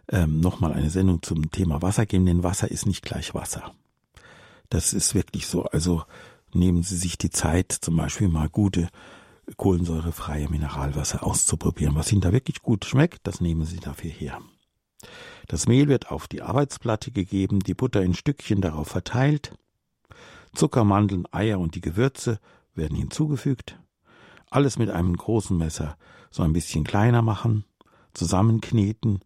ähm, 0.09 0.41
nochmal 0.41 0.73
eine 0.73 0.91
Sendung 0.91 1.23
zum 1.23 1.51
Thema 1.51 1.83
Wasser 1.83 2.07
geben, 2.07 2.27
denn 2.27 2.43
Wasser 2.43 2.71
ist 2.71 2.87
nicht 2.87 3.05
gleich 3.05 3.35
Wasser. 3.35 3.75
Das 4.69 4.93
ist 4.93 5.15
wirklich 5.15 5.47
so. 5.47 5.65
Also 5.65 6.05
nehmen 6.53 6.83
Sie 6.83 6.97
sich 6.97 7.19
die 7.19 7.31
Zeit, 7.31 7.73
zum 7.73 7.97
Beispiel 7.97 8.29
mal 8.29 8.49
gute 8.49 8.89
kohlensäurefreie 9.57 10.49
Mineralwasser 10.49 11.25
auszuprobieren. 11.25 11.95
Was 11.95 12.13
Ihnen 12.13 12.21
da 12.21 12.33
wirklich 12.33 12.63
gut 12.63 12.85
schmeckt, 12.85 13.27
das 13.27 13.41
nehmen 13.41 13.65
Sie 13.65 13.79
dafür 13.79 14.11
her. 14.11 14.41
Das 15.47 15.69
Mehl 15.69 15.89
wird 15.89 16.11
auf 16.11 16.27
die 16.27 16.43
Arbeitsplatte 16.43 17.13
gegeben, 17.13 17.61
die 17.61 17.75
Butter 17.75 18.03
in 18.03 18.15
Stückchen 18.15 18.61
darauf 18.61 18.89
verteilt. 18.89 19.53
Zucker, 20.57 20.85
Mandeln, 20.85 21.27
Eier 21.33 21.61
und 21.61 21.75
die 21.75 21.83
Gewürze 21.83 22.41
werden 22.75 22.97
hinzugefügt. 22.97 23.79
Alles 24.51 24.79
mit 24.79 24.89
einem 24.89 25.15
großen 25.15 25.57
Messer 25.57 25.99
so 26.31 26.43
ein 26.43 26.55
bisschen 26.55 26.83
kleiner 26.83 27.21
machen, 27.21 27.65
zusammenkneten, 28.15 29.21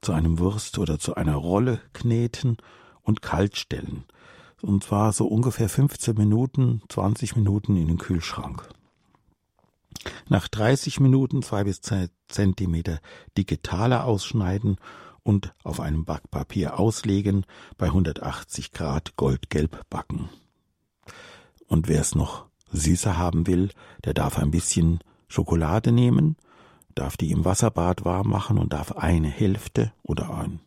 zu 0.00 0.12
einem 0.12 0.38
Wurst 0.38 0.78
oder 0.78 1.00
zu 1.00 1.16
einer 1.16 1.34
Rolle 1.34 1.80
kneten 1.92 2.58
und 3.02 3.20
kalt 3.20 3.56
stellen. 3.56 4.04
Und 4.62 4.84
zwar 4.84 5.12
so 5.12 5.26
ungefähr 5.26 5.68
15 5.68 6.16
Minuten, 6.16 6.82
20 6.88 7.34
Minuten 7.34 7.76
in 7.76 7.88
den 7.88 7.98
Kühlschrank. 7.98 8.68
Nach 10.28 10.46
30 10.46 11.00
Minuten 11.00 11.42
zwei 11.42 11.64
bis 11.64 11.80
zwei 11.80 12.08
Zentimeter 12.28 13.00
dicke 13.36 13.60
Taler 13.60 14.04
ausschneiden 14.04 14.76
und 15.24 15.52
auf 15.64 15.80
einem 15.80 16.04
Backpapier 16.04 16.78
auslegen, 16.78 17.44
bei 17.76 17.86
180 17.86 18.70
Grad 18.70 19.16
goldgelb 19.16 19.88
backen. 19.90 20.28
Und 21.66 21.88
wer 21.88 22.00
es 22.00 22.14
noch 22.14 22.46
süßer 22.72 23.16
haben 23.16 23.46
will, 23.46 23.70
der 24.04 24.14
darf 24.14 24.38
ein 24.38 24.50
bisschen 24.50 25.00
Schokolade 25.28 25.92
nehmen, 25.92 26.36
darf 26.94 27.16
die 27.16 27.30
im 27.30 27.44
Wasserbad 27.44 28.04
warm 28.04 28.28
machen 28.28 28.58
und 28.58 28.72
darf 28.72 28.92
eine 28.92 29.28
Hälfte 29.28 29.92
oder 30.02 30.30
ein 30.30 30.60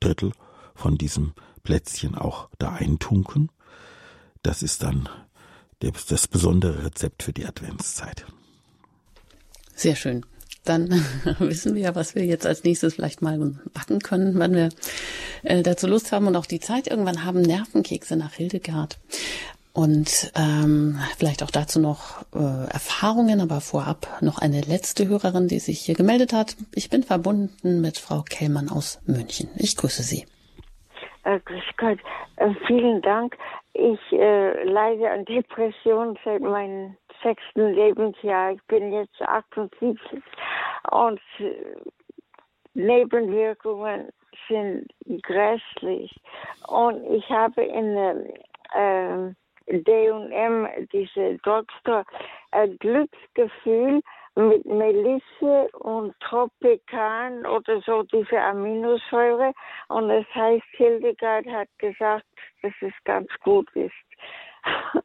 Drittel 0.00 0.32
von 0.74 0.96
diesem 0.96 1.32
Plätzchen 1.62 2.14
auch 2.14 2.48
da 2.58 2.72
eintunken. 2.72 3.50
Das 4.42 4.62
ist 4.62 4.82
dann 4.82 5.08
das 5.80 6.28
besondere 6.28 6.84
Rezept 6.84 7.22
für 7.22 7.32
die 7.32 7.46
Adventszeit. 7.46 8.26
Sehr 9.74 9.96
schön. 9.96 10.24
Dann 10.64 10.90
wissen 11.38 11.74
wir 11.74 11.82
ja, 11.82 11.94
was 11.94 12.14
wir 12.14 12.24
jetzt 12.24 12.46
als 12.46 12.64
nächstes 12.64 12.94
vielleicht 12.94 13.22
mal 13.22 13.38
backen 13.72 14.00
können, 14.00 14.38
wenn 14.38 14.54
wir 14.54 14.68
äh, 15.42 15.62
dazu 15.62 15.86
Lust 15.86 16.12
haben 16.12 16.26
und 16.26 16.36
auch 16.36 16.46
die 16.46 16.60
Zeit 16.60 16.88
irgendwann 16.88 17.24
haben. 17.24 17.42
Nervenkekse 17.42 18.16
nach 18.16 18.32
Hildegard. 18.32 18.98
Und 19.72 20.32
ähm, 20.34 20.98
vielleicht 21.16 21.42
auch 21.42 21.50
dazu 21.50 21.80
noch 21.80 22.22
äh, 22.34 22.72
Erfahrungen, 22.72 23.40
aber 23.40 23.60
vorab 23.60 24.18
noch 24.20 24.38
eine 24.38 24.60
letzte 24.62 25.08
Hörerin, 25.08 25.46
die 25.48 25.60
sich 25.60 25.80
hier 25.80 25.94
gemeldet 25.94 26.32
hat. 26.32 26.56
Ich 26.74 26.90
bin 26.90 27.02
verbunden 27.02 27.80
mit 27.80 27.98
Frau 27.98 28.22
Kellmann 28.22 28.70
aus 28.70 29.00
München. 29.06 29.48
Ich 29.56 29.76
grüße 29.76 30.02
Sie. 30.02 30.26
Äh, 31.24 31.40
grüß 31.40 31.62
Gott. 31.76 31.98
Äh, 32.36 32.54
vielen 32.66 33.02
Dank. 33.02 33.36
Ich 33.74 34.00
äh, 34.12 34.64
leide 34.64 35.10
an 35.10 35.24
Depressionen 35.26 36.18
seit 36.24 36.40
meinem 36.40 36.96
sechsten 37.22 37.74
Lebensjahr. 37.74 38.52
Ich 38.52 38.62
bin 38.66 38.92
jetzt 38.92 39.20
78 39.20 39.98
und 40.90 41.20
äh, 41.38 41.54
Nebenwirkungen 42.74 44.08
sind 44.48 44.86
grässlich. 45.22 46.14
Und 46.66 47.04
ich 47.12 47.28
habe 47.28 47.62
in 47.62 47.96
äh, 48.74 49.34
D&M, 49.70 50.68
diese 50.92 51.38
Drugstore, 51.38 52.04
ein 52.50 52.76
Glücksgefühl 52.78 54.00
mit 54.38 54.64
Melisse 54.66 55.68
und 55.80 56.14
Tropikan 56.20 57.44
oder 57.44 57.82
so, 57.84 58.04
diese 58.04 58.40
Aminosäure. 58.40 59.52
Und 59.88 60.08
das 60.08 60.26
heißt, 60.34 60.64
Hildegard 60.76 61.46
hat 61.46 61.68
gesagt, 61.78 62.24
dass 62.62 62.72
es 62.80 62.92
ganz 63.04 63.28
gut 63.42 63.68
ist. 63.74 63.92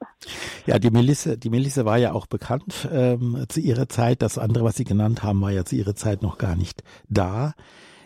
Ja, 0.65 0.79
die 0.79 0.91
Melisse, 0.91 1.37
die 1.37 1.49
Melisse 1.49 1.83
war 1.83 1.97
ja 1.97 2.13
auch 2.13 2.25
bekannt 2.25 2.87
ähm, 2.89 3.45
zu 3.49 3.59
ihrer 3.59 3.89
Zeit. 3.89 4.21
Das 4.21 4.37
andere, 4.37 4.63
was 4.63 4.77
Sie 4.77 4.85
genannt 4.85 5.21
haben, 5.21 5.41
war 5.41 5.51
ja 5.51 5.65
zu 5.65 5.75
ihrer 5.75 5.93
Zeit 5.93 6.21
noch 6.21 6.37
gar 6.37 6.55
nicht 6.55 6.83
da. 7.09 7.53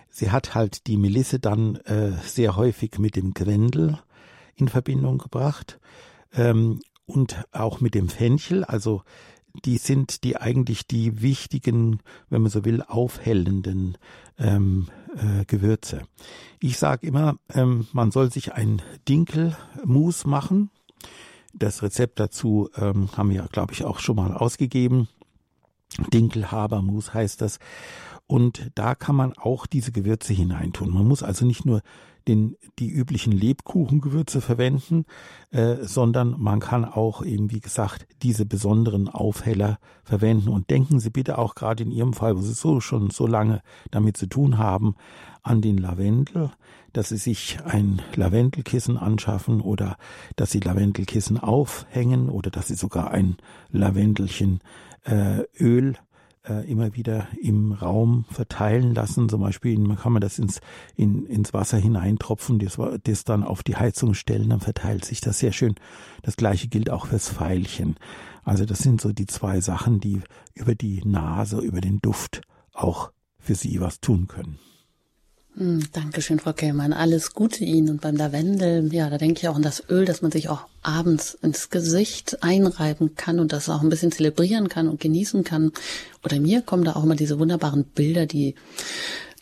Sie 0.09 0.31
hat 0.31 0.55
halt 0.55 0.87
die 0.87 0.97
Melisse 0.97 1.39
dann 1.39 1.75
äh, 1.85 2.13
sehr 2.21 2.55
häufig 2.55 2.97
mit 2.97 3.15
dem 3.15 3.35
Grendel 3.35 3.99
in 4.55 4.69
Verbindung 4.69 5.19
gebracht 5.19 5.79
ähm, 6.37 6.79
und 7.05 7.43
auch 7.51 7.81
mit 7.81 7.95
dem 7.95 8.09
Fenchel. 8.09 8.63
Also 8.63 9.03
die 9.65 9.77
sind 9.77 10.23
die 10.23 10.37
eigentlich 10.37 10.87
die 10.87 11.21
wichtigen, 11.21 11.99
wenn 12.29 12.41
man 12.41 12.51
so 12.51 12.63
will, 12.63 12.81
aufhellenden 12.83 13.97
ähm, 14.37 14.87
äh, 15.15 15.45
Gewürze. 15.45 16.03
Ich 16.59 16.77
sage 16.77 17.07
immer, 17.07 17.37
ähm, 17.53 17.87
man 17.91 18.11
soll 18.11 18.31
sich 18.31 18.53
ein 18.53 18.81
Dinkelmus 19.09 20.25
machen. 20.25 20.69
Das 21.53 21.81
Rezept 21.81 22.19
dazu 22.19 22.69
ähm, 22.75 23.09
haben 23.17 23.31
wir, 23.31 23.47
glaube 23.51 23.73
ich, 23.73 23.83
auch 23.83 23.99
schon 23.99 24.17
mal 24.17 24.33
ausgegeben. 24.33 25.07
Dinkelhabermus 26.13 27.13
heißt 27.13 27.41
das. 27.41 27.57
Und 28.27 28.71
da 28.75 28.93
kann 28.93 29.15
man 29.15 29.33
auch 29.33 29.65
diese 29.65 29.91
Gewürze 29.91 30.33
hineintun. 30.33 30.93
Man 30.93 31.07
muss 31.07 31.23
also 31.23 31.45
nicht 31.45 31.65
nur 31.65 31.81
den, 32.27 32.55
die 32.79 32.89
üblichen 32.89 33.31
Lebkuchengewürze 33.31 34.41
verwenden, 34.41 35.05
äh, 35.51 35.77
sondern 35.81 36.35
man 36.37 36.59
kann 36.59 36.85
auch 36.85 37.23
eben, 37.23 37.51
wie 37.51 37.59
gesagt, 37.59 38.07
diese 38.21 38.45
besonderen 38.45 39.07
Aufheller 39.07 39.79
verwenden. 40.03 40.49
Und 40.49 40.69
denken 40.69 40.99
Sie 40.99 41.09
bitte 41.09 41.37
auch 41.37 41.55
gerade 41.55 41.83
in 41.83 41.91
Ihrem 41.91 42.13
Fall, 42.13 42.37
wo 42.37 42.41
Sie 42.41 42.53
so 42.53 42.79
schon 42.79 43.09
so 43.09 43.27
lange 43.27 43.61
damit 43.91 44.17
zu 44.17 44.27
tun 44.27 44.57
haben, 44.57 44.95
an 45.43 45.61
den 45.61 45.77
Lavendel, 45.77 46.51
dass 46.93 47.09
Sie 47.09 47.17
sich 47.17 47.59
ein 47.63 48.01
Lavendelkissen 48.15 48.97
anschaffen 48.97 49.61
oder 49.61 49.97
dass 50.35 50.51
Sie 50.51 50.59
Lavendelkissen 50.59 51.37
aufhängen 51.37 52.29
oder 52.29 52.51
dass 52.51 52.67
Sie 52.67 52.75
sogar 52.75 53.11
ein 53.11 53.37
Lavendelchen 53.71 54.61
äh, 55.03 55.43
Öl 55.59 55.95
äh, 56.49 56.69
immer 56.69 56.95
wieder 56.95 57.27
im 57.41 57.71
Raum 57.71 58.25
verteilen 58.29 58.93
lassen. 58.93 59.29
Zum 59.29 59.41
Beispiel 59.41 59.95
kann 59.95 60.13
man 60.13 60.21
das 60.21 60.39
ins, 60.39 60.59
in, 60.95 61.25
ins 61.25 61.53
Wasser 61.53 61.77
hineintropfen, 61.77 62.59
das, 62.59 62.77
das 63.03 63.23
dann 63.23 63.43
auf 63.43 63.63
die 63.63 63.75
Heizung 63.75 64.13
stellen, 64.13 64.49
dann 64.49 64.59
verteilt 64.59 65.05
sich 65.05 65.21
das 65.21 65.39
sehr 65.39 65.51
schön. 65.51 65.75
Das 66.21 66.37
gleiche 66.37 66.67
gilt 66.67 66.89
auch 66.89 67.07
fürs 67.07 67.29
Pfeilchen. 67.29 67.95
Also 68.43 68.65
das 68.65 68.79
sind 68.79 69.01
so 69.01 69.11
die 69.11 69.27
zwei 69.27 69.59
Sachen, 69.61 69.99
die 69.99 70.21
über 70.53 70.75
die 70.75 71.01
Nase, 71.03 71.59
über 71.59 71.81
den 71.81 71.99
Duft 71.99 72.41
auch 72.73 73.11
für 73.39 73.55
Sie 73.55 73.81
was 73.81 73.99
tun 73.99 74.27
können. 74.27 74.59
Hm, 75.57 75.87
Dankeschön, 75.91 76.39
Frau 76.39 76.53
Kellmann. 76.53 76.93
Alles 76.93 77.33
Gute 77.33 77.63
Ihnen. 77.63 77.89
Und 77.89 78.01
beim 78.01 78.15
Lavendel, 78.15 78.93
ja, 78.93 79.09
da 79.09 79.17
denke 79.17 79.39
ich 79.41 79.47
auch 79.47 79.55
an 79.55 79.63
das 79.63 79.83
Öl, 79.89 80.05
das 80.05 80.21
man 80.21 80.31
sich 80.31 80.49
auch 80.49 80.67
abends 80.83 81.35
ins 81.41 81.71
Gesicht 81.71 82.43
einreiben 82.43 83.15
kann 83.15 83.39
und 83.39 83.53
das 83.53 83.67
auch 83.67 83.81
ein 83.81 83.89
bisschen 83.89 84.11
zelebrieren 84.11 84.69
kann 84.69 84.87
und 84.87 84.99
genießen 84.99 85.43
kann. 85.43 85.71
Oder 86.23 86.39
mir 86.39 86.61
kommen 86.61 86.83
da 86.83 86.95
auch 86.95 87.03
immer 87.03 87.15
diese 87.15 87.39
wunderbaren 87.39 87.85
Bilder, 87.85 88.27
die 88.27 88.53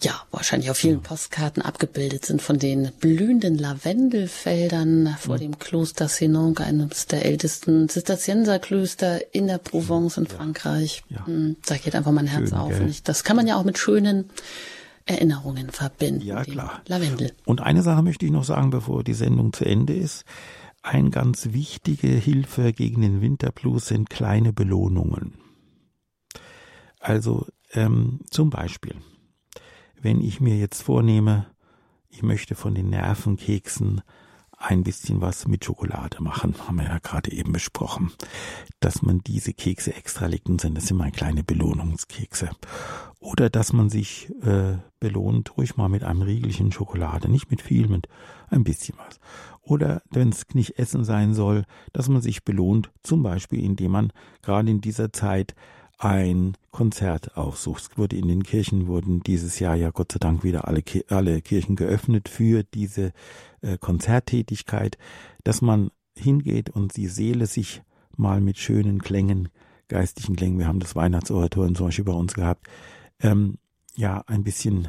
ja, 0.02 0.14
wahrscheinlich 0.32 0.70
auf 0.70 0.78
vielen 0.78 1.02
Postkarten 1.02 1.62
abgebildet 1.62 2.26
sind 2.26 2.42
von 2.42 2.60
den 2.60 2.92
blühenden 3.00 3.58
Lavendelfeldern 3.58 5.16
vor 5.20 5.38
dem 5.38 5.58
Kloster 5.58 6.08
Senon, 6.10 6.58
eines 6.58 7.08
der 7.08 7.26
ältesten 7.26 7.88
Zisterzienserklöster 7.90 9.34
in 9.34 9.48
der 9.48 9.58
Provence 9.58 10.18
in 10.18 10.28
Frankreich. 10.28 11.04
Ja. 11.10 11.26
Hm, 11.26 11.56
Da 11.66 11.78
geht 11.78 11.96
einfach 11.96 12.12
mein 12.12 12.28
Herz 12.28 12.50
Schön, 12.50 12.58
auf. 12.58 12.70
gell? 12.72 12.82
Und 12.84 12.90
ich, 12.90 13.04
das 13.04 13.24
kann 13.24 13.36
man 13.36 13.48
ja 13.48 13.56
auch 13.56 13.64
mit 13.64 13.78
schönen 13.78 14.30
Erinnerungen 15.06 15.70
verbinden. 15.70 16.22
Ja, 16.22 16.44
klar. 16.44 16.82
Lavendel. 16.88 17.32
Und 17.46 17.62
eine 17.62 17.84
Sache 17.84 18.02
möchte 18.02 18.26
ich 18.26 18.32
noch 18.32 18.44
sagen, 18.44 18.72
bevor 18.72 19.04
die 19.04 19.14
Sendung 19.14 19.54
zu 19.54 19.66
Ende 19.66 19.94
ist. 19.94 20.26
Ein 20.82 21.12
ganz 21.12 21.50
wichtige 21.52 22.08
Hilfe 22.08 22.74
gegen 22.74 23.02
den 23.02 23.22
Winterblues 23.22 23.88
sind 23.88 24.10
kleine 24.10 24.54
Belohnungen. 24.54 25.34
Also 27.00 27.48
ähm, 27.74 28.20
zum 28.30 28.50
Beispiel, 28.50 28.96
wenn 30.02 30.22
ich 30.22 30.42
mir 30.42 30.58
jetzt 30.58 30.82
vornehme, 30.82 31.48
ich 32.10 32.24
möchte 32.24 32.56
von 32.56 32.74
den 32.74 32.90
Nervenkeksen 32.90 34.02
ein 34.58 34.84
bisschen 34.84 35.22
was 35.22 35.48
mit 35.48 35.66
Schokolade 35.66 36.22
machen, 36.22 36.56
haben 36.68 36.78
wir 36.78 36.86
ja 36.86 37.00
gerade 37.00 37.32
eben 37.32 37.52
besprochen, 37.52 38.12
dass 38.80 39.02
man 39.02 39.20
diese 39.20 39.54
Kekse 39.54 39.94
extra 39.96 40.28
legt 40.28 40.50
und 40.50 40.62
sind 40.62 40.76
das 40.76 40.90
immer 40.92 41.12
kleine 41.12 41.44
Belohnungskekse. 41.44 42.50
Oder 43.20 43.50
dass 43.50 43.74
man 43.74 43.90
sich 43.90 44.30
äh, 44.44 44.78
belohnt, 45.00 45.58
ruhig 45.58 45.78
mal 45.78 45.90
mit 45.90 46.04
einem 46.04 46.22
Riegelchen 46.22 46.72
Schokolade, 46.72 47.30
nicht 47.30 47.50
mit 47.52 47.62
viel, 47.62 47.88
mit 47.88 48.08
ein 48.50 48.64
bisschen 48.64 48.98
was. 48.98 49.20
Oder 49.62 50.04
wenn 50.12 50.30
es 50.30 50.46
nicht 50.54 50.78
Essen 50.78 51.04
sein 51.04 51.34
soll, 51.34 51.66
dass 51.92 52.08
man 52.08 52.22
sich 52.22 52.44
belohnt, 52.44 52.92
zum 53.02 53.24
Beispiel 53.24 53.64
indem 53.64 53.92
man 53.92 54.14
gerade 54.42 54.70
in 54.70 54.82
dieser 54.82 55.12
Zeit 55.12 55.56
ein 55.98 56.58
Konzert 56.72 57.38
aufsucht. 57.38 57.84
Es 57.84 57.98
wurde 57.98 58.18
in 58.18 58.28
den 58.28 58.44
Kirchen 58.44 58.88
wurden 58.88 59.22
dieses 59.22 59.60
Jahr 59.60 59.76
ja 59.76 59.92
Gott 59.92 60.12
sei 60.12 60.20
Dank 60.20 60.44
wieder 60.44 60.68
alle, 60.68 60.84
alle 61.10 61.42
Kirchen 61.42 61.76
geöffnet 61.76 62.30
für 62.30 62.64
diese 62.64 63.14
äh, 63.62 63.78
Konzerttätigkeit, 63.78 64.98
dass 65.44 65.62
man 65.62 65.92
hingeht 66.18 66.70
und 66.70 66.96
die 66.98 67.08
Seele 67.08 67.46
sich 67.46 67.82
mal 68.16 68.42
mit 68.42 68.58
schönen 68.58 69.02
Klängen, 69.02 69.50
geistlichen 69.88 70.36
Klängen, 70.36 70.60
wir 70.60 70.68
haben 70.68 70.80
das 70.80 70.96
Weihnachtsoratorium 70.96 71.76
zum 71.76 71.88
Beispiel 71.88 72.06
bei 72.06 72.14
uns 72.14 72.34
gehabt, 72.34 72.68
ähm, 73.22 73.58
ja, 73.96 74.24
ein 74.28 74.44
bisschen 74.44 74.88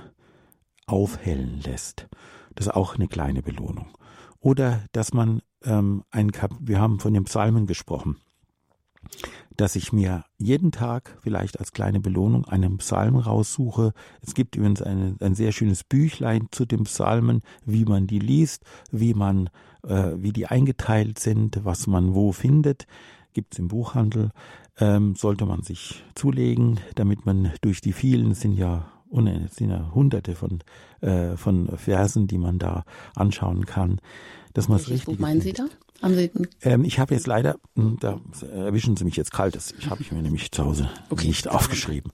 aufhellen 0.86 1.60
lässt. 1.60 2.08
Das 2.54 2.66
ist 2.66 2.72
auch 2.72 2.94
eine 2.94 3.08
kleine 3.08 3.42
Belohnung. 3.42 3.88
Oder 4.40 4.84
dass 4.92 5.12
man 5.12 5.42
ähm, 5.64 6.04
ein 6.10 6.32
Kap 6.32 6.52
wir 6.60 6.80
haben 6.80 7.00
von 7.00 7.12
den 7.12 7.24
Psalmen 7.24 7.66
gesprochen, 7.66 8.16
dass 9.56 9.76
ich 9.76 9.92
mir 9.92 10.24
jeden 10.38 10.72
Tag 10.72 11.18
vielleicht 11.22 11.58
als 11.58 11.72
kleine 11.72 12.00
Belohnung 12.00 12.44
einen 12.44 12.78
Psalm 12.78 13.16
raussuche. 13.16 13.92
Es 14.20 14.34
gibt 14.34 14.56
übrigens 14.56 14.82
eine, 14.82 15.16
ein 15.20 15.34
sehr 15.34 15.52
schönes 15.52 15.84
Büchlein 15.84 16.48
zu 16.50 16.66
den 16.66 16.84
Psalmen, 16.84 17.42
wie 17.64 17.84
man 17.84 18.06
die 18.06 18.18
liest, 18.18 18.64
wie 18.90 19.14
man, 19.14 19.48
äh, 19.86 20.12
wie 20.16 20.32
die 20.32 20.46
eingeteilt 20.46 21.18
sind, 21.18 21.64
was 21.64 21.86
man 21.86 22.14
wo 22.14 22.32
findet. 22.32 22.86
Gibt's 23.32 23.58
im 23.58 23.68
Buchhandel. 23.68 24.30
Ähm, 24.78 25.14
sollte 25.14 25.46
man 25.46 25.62
sich 25.62 26.04
zulegen, 26.14 26.80
damit 26.96 27.24
man 27.24 27.52
durch 27.62 27.80
die 27.80 27.94
vielen 27.94 28.32
es 28.32 28.40
sind 28.40 28.52
ja 28.52 28.90
sind 29.50 29.70
ja 29.70 29.90
hunderte 29.94 30.34
von, 30.34 30.58
äh, 31.00 31.36
von 31.36 31.68
Versen, 31.76 32.26
die 32.26 32.38
man 32.38 32.58
da 32.58 32.84
anschauen 33.14 33.64
kann, 33.64 34.00
dass 34.56 34.68
man 34.68 34.78
es 34.78 34.88
richtig 34.88 35.04
Buch 35.04 35.18
meinen 35.18 35.42
Sie 35.42 35.52
da? 35.52 35.66
Haben 36.00 36.14
Sie 36.14 36.30
Ähm, 36.62 36.84
ich 36.84 36.98
habe 36.98 37.14
jetzt 37.14 37.26
leider, 37.26 37.56
hm, 37.74 37.98
da 38.00 38.18
erwischen 38.50 38.96
Sie 38.96 39.04
mich 39.04 39.16
jetzt 39.16 39.30
kalt, 39.30 39.54
das 39.54 39.74
habe 39.90 40.00
ich 40.00 40.12
mir 40.12 40.22
nämlich 40.22 40.50
zu 40.50 40.64
Hause 40.64 40.88
Okay. 41.10 41.26
nicht 41.26 41.46
aufgeschrieben. 41.48 42.10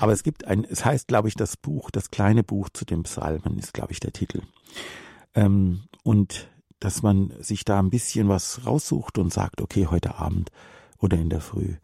Aber 0.00 0.12
es 0.12 0.24
gibt 0.24 0.44
ein, 0.44 0.64
es 0.64 0.84
heißt, 0.84 1.06
glaube 1.06 1.28
ich, 1.28 1.36
das 1.36 1.56
Buch, 1.56 1.92
das 1.92 2.10
kleine 2.10 2.42
Buch 2.42 2.68
zu 2.72 2.84
den 2.84 3.04
Psalmen 3.04 3.58
ist, 3.58 3.74
glaube 3.74 3.92
ich, 3.92 4.00
der 4.00 4.12
Titel. 4.12 4.42
Ähm, 5.34 5.82
und 6.02 6.48
dass 6.80 7.02
man 7.02 7.32
sich 7.40 7.64
da 7.64 7.78
ein 7.78 7.90
bisschen 7.90 8.28
was 8.28 8.66
raussucht 8.66 9.16
und 9.18 9.32
sagt, 9.32 9.60
okay, 9.60 9.86
heute 9.86 10.16
Abend 10.16 10.50
oder 10.98 11.16
in 11.16 11.30
der 11.30 11.40
Früh 11.40 11.76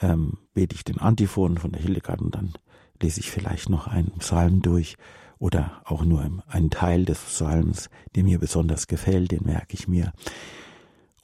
ähm, 0.00 0.38
bete 0.54 0.74
ich 0.74 0.84
den 0.84 0.98
Antiphon 0.98 1.58
von 1.58 1.72
der 1.72 1.82
Hildegard 1.82 2.22
und 2.22 2.34
dann 2.34 2.54
lese 3.02 3.20
ich 3.20 3.30
vielleicht 3.30 3.68
noch 3.68 3.86
einen 3.86 4.12
Psalm 4.18 4.62
durch 4.62 4.96
oder 5.42 5.82
auch 5.84 6.04
nur 6.04 6.24
einen 6.46 6.70
Teil 6.70 7.04
des 7.04 7.18
Psalms, 7.18 7.90
der 8.14 8.22
mir 8.22 8.38
besonders 8.38 8.86
gefällt, 8.86 9.32
den 9.32 9.42
merke 9.42 9.74
ich 9.74 9.88
mir. 9.88 10.12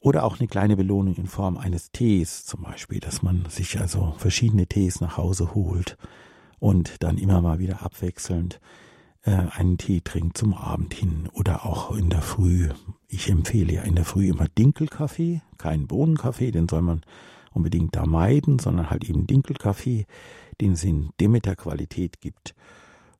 Oder 0.00 0.24
auch 0.24 0.40
eine 0.40 0.48
kleine 0.48 0.76
Belohnung 0.76 1.14
in 1.14 1.28
Form 1.28 1.56
eines 1.56 1.92
Tees 1.92 2.44
zum 2.44 2.62
Beispiel, 2.62 2.98
dass 2.98 3.22
man 3.22 3.44
sich 3.48 3.78
also 3.78 4.16
verschiedene 4.18 4.66
Tees 4.66 5.00
nach 5.00 5.18
Hause 5.18 5.54
holt 5.54 5.96
und 6.58 7.00
dann 7.04 7.16
immer 7.16 7.40
mal 7.40 7.60
wieder 7.60 7.82
abwechselnd 7.82 8.60
äh, 9.22 9.30
einen 9.30 9.78
Tee 9.78 10.00
trinkt 10.00 10.36
zum 10.36 10.52
Abend 10.52 10.94
hin 10.94 11.28
oder 11.32 11.64
auch 11.64 11.94
in 11.94 12.10
der 12.10 12.22
Früh. 12.22 12.70
Ich 13.06 13.30
empfehle 13.30 13.72
ja 13.72 13.82
in 13.82 13.94
der 13.94 14.04
Früh 14.04 14.28
immer 14.28 14.48
Dinkelkaffee, 14.48 15.42
keinen 15.58 15.86
Bohnenkaffee, 15.86 16.50
den 16.50 16.68
soll 16.68 16.82
man 16.82 17.02
unbedingt 17.52 17.94
da 17.94 18.04
meiden, 18.04 18.58
sondern 18.58 18.90
halt 18.90 19.04
eben 19.04 19.28
Dinkelkaffee, 19.28 20.06
den 20.60 20.72
es 20.72 20.82
in 20.82 21.10
Demeter-Qualität 21.20 22.20
gibt 22.20 22.56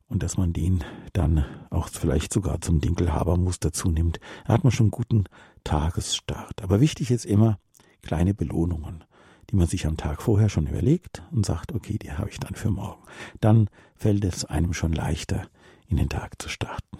und 0.09 0.23
dass 0.23 0.37
man 0.37 0.53
den 0.53 0.83
dann 1.13 1.45
auch 1.69 1.87
vielleicht 1.87 2.33
sogar 2.33 2.59
zum 2.61 2.81
Dinkelhabermus 2.81 3.59
dazu 3.59 3.89
nimmt. 3.89 4.19
Da 4.45 4.53
hat 4.53 4.63
man 4.63 4.71
schon 4.71 4.85
einen 4.85 4.91
guten 4.91 5.23
Tagesstart. 5.63 6.61
Aber 6.63 6.81
wichtig 6.81 7.11
ist 7.11 7.25
immer 7.25 7.59
kleine 8.01 8.33
Belohnungen, 8.33 9.03
die 9.49 9.55
man 9.55 9.67
sich 9.67 9.85
am 9.85 9.97
Tag 9.97 10.21
vorher 10.21 10.49
schon 10.49 10.67
überlegt 10.67 11.23
und 11.31 11.45
sagt, 11.45 11.73
okay, 11.73 11.97
die 11.97 12.11
habe 12.11 12.29
ich 12.29 12.39
dann 12.39 12.55
für 12.55 12.71
morgen. 12.71 13.03
Dann 13.39 13.69
fällt 13.95 14.25
es 14.25 14.45
einem 14.45 14.73
schon 14.73 14.93
leichter, 14.93 15.47
in 15.87 15.97
den 15.97 16.09
Tag 16.09 16.41
zu 16.41 16.49
starten. 16.49 16.97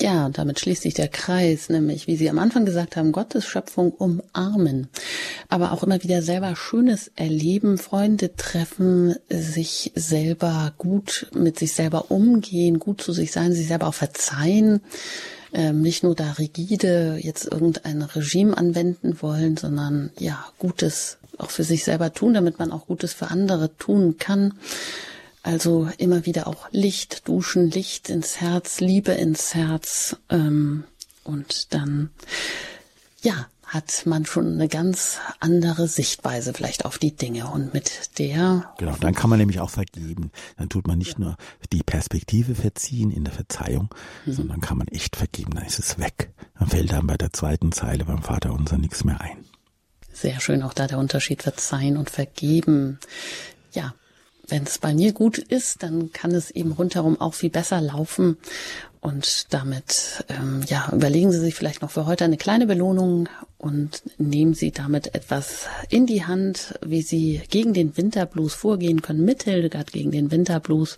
Ja, 0.00 0.30
damit 0.30 0.60
schließt 0.60 0.82
sich 0.82 0.94
der 0.94 1.08
Kreis, 1.08 1.68
nämlich, 1.68 2.06
wie 2.06 2.16
Sie 2.16 2.30
am 2.30 2.38
Anfang 2.38 2.64
gesagt 2.64 2.96
haben, 2.96 3.12
Gottes 3.12 3.44
Schöpfung 3.44 3.92
umarmen. 3.92 4.88
Aber 5.50 5.72
auch 5.72 5.82
immer 5.82 6.02
wieder 6.02 6.22
selber 6.22 6.56
Schönes 6.56 7.10
erleben, 7.16 7.76
Freunde 7.76 8.34
treffen, 8.34 9.14
sich 9.28 9.92
selber 9.94 10.72
gut 10.78 11.26
mit 11.34 11.58
sich 11.58 11.74
selber 11.74 12.10
umgehen, 12.10 12.78
gut 12.78 13.02
zu 13.02 13.12
sich 13.12 13.30
sein, 13.30 13.52
sich 13.52 13.68
selber 13.68 13.86
auch 13.86 13.94
verzeihen. 13.94 14.80
Ähm, 15.52 15.82
nicht 15.82 16.02
nur 16.02 16.14
da 16.14 16.32
rigide 16.32 17.18
jetzt 17.20 17.44
irgendein 17.52 18.00
Regime 18.00 18.56
anwenden 18.56 19.20
wollen, 19.20 19.58
sondern 19.58 20.10
ja, 20.18 20.46
Gutes 20.58 21.18
auch 21.36 21.50
für 21.50 21.64
sich 21.64 21.84
selber 21.84 22.12
tun, 22.12 22.32
damit 22.32 22.58
man 22.58 22.72
auch 22.72 22.86
Gutes 22.86 23.12
für 23.12 23.30
andere 23.30 23.76
tun 23.76 24.16
kann. 24.18 24.54
Also 25.44 25.90
immer 25.98 26.24
wieder 26.24 26.46
auch 26.46 26.68
Licht 26.70 27.28
duschen, 27.28 27.70
Licht 27.70 28.08
ins 28.08 28.40
Herz, 28.40 28.80
Liebe 28.80 29.12
ins 29.12 29.54
Herz. 29.54 30.16
Ähm, 30.30 30.84
und 31.22 31.74
dann, 31.74 32.08
ja, 33.20 33.46
hat 33.66 34.06
man 34.06 34.24
schon 34.24 34.54
eine 34.54 34.68
ganz 34.68 35.18
andere 35.40 35.86
Sichtweise 35.86 36.54
vielleicht 36.54 36.86
auf 36.86 36.96
die 36.96 37.14
Dinge. 37.14 37.48
Und 37.48 37.74
mit 37.74 38.18
der, 38.18 38.72
Genau, 38.78 38.96
dann 38.98 39.14
kann 39.14 39.28
man 39.28 39.38
nämlich 39.38 39.60
auch 39.60 39.68
vergeben. 39.68 40.30
Dann 40.56 40.70
tut 40.70 40.86
man 40.86 40.96
nicht 40.96 41.18
nur 41.18 41.36
die 41.72 41.82
Perspektive 41.82 42.54
verziehen 42.54 43.10
in 43.10 43.24
der 43.24 43.34
Verzeihung, 43.34 43.90
sondern 44.26 44.62
kann 44.62 44.78
man 44.78 44.88
echt 44.88 45.14
vergeben. 45.16 45.52
Dann 45.54 45.66
ist 45.66 45.78
es 45.78 45.98
weg. 45.98 46.32
Dann 46.58 46.68
fällt 46.68 46.90
dann 46.92 47.06
bei 47.06 47.16
der 47.18 47.34
zweiten 47.34 47.70
Zeile 47.70 48.06
beim 48.06 48.22
Vater 48.22 48.52
unser 48.54 48.78
nichts 48.78 49.04
mehr 49.04 49.20
ein. 49.20 49.44
sehr 50.10 50.40
schön 50.40 50.62
auch 50.62 50.72
da 50.72 50.86
der 50.86 50.98
Unterschied 50.98 51.42
verzeihen 51.42 51.98
und 51.98 52.08
vergeben. 52.08 52.98
Ja, 53.72 53.92
wenn 54.48 54.64
es 54.64 54.78
bei 54.78 54.94
mir 54.94 55.12
gut 55.12 55.38
ist, 55.38 55.82
dann 55.82 56.12
kann 56.12 56.32
es 56.32 56.50
eben 56.50 56.72
rundherum 56.72 57.20
auch 57.20 57.34
viel 57.34 57.50
besser 57.50 57.80
laufen. 57.80 58.36
Und 59.00 59.52
damit, 59.52 60.24
ähm, 60.30 60.62
ja, 60.66 60.90
überlegen 60.90 61.30
Sie 61.30 61.38
sich 61.38 61.54
vielleicht 61.54 61.82
noch 61.82 61.90
für 61.90 62.06
heute 62.06 62.24
eine 62.24 62.38
kleine 62.38 62.66
Belohnung 62.66 63.28
und 63.58 64.02
nehmen 64.16 64.54
Sie 64.54 64.70
damit 64.70 65.14
etwas 65.14 65.66
in 65.90 66.06
die 66.06 66.24
Hand, 66.24 66.78
wie 66.82 67.02
Sie 67.02 67.42
gegen 67.50 67.74
den 67.74 67.98
Winterblues 67.98 68.54
vorgehen 68.54 69.02
können, 69.02 69.22
mit 69.22 69.42
Hildegard 69.42 69.92
gegen 69.92 70.10
den 70.10 70.30
Winterblues. 70.30 70.96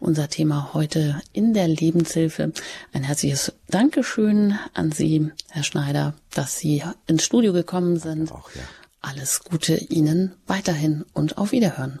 Unser 0.00 0.28
Thema 0.28 0.74
heute 0.74 1.22
in 1.32 1.54
der 1.54 1.68
Lebenshilfe. 1.68 2.52
Ein 2.92 3.04
herzliches 3.04 3.52
Dankeschön 3.68 4.58
an 4.72 4.90
Sie, 4.90 5.30
Herr 5.48 5.62
Schneider, 5.62 6.14
dass 6.34 6.58
Sie 6.58 6.82
ins 7.06 7.22
Studio 7.22 7.52
gekommen 7.52 8.00
sind. 8.00 8.32
Auch, 8.32 8.50
ja. 8.52 8.62
Alles 9.00 9.44
Gute 9.44 9.76
Ihnen 9.76 10.32
weiterhin 10.48 11.04
und 11.12 11.38
auf 11.38 11.52
Wiederhören. 11.52 12.00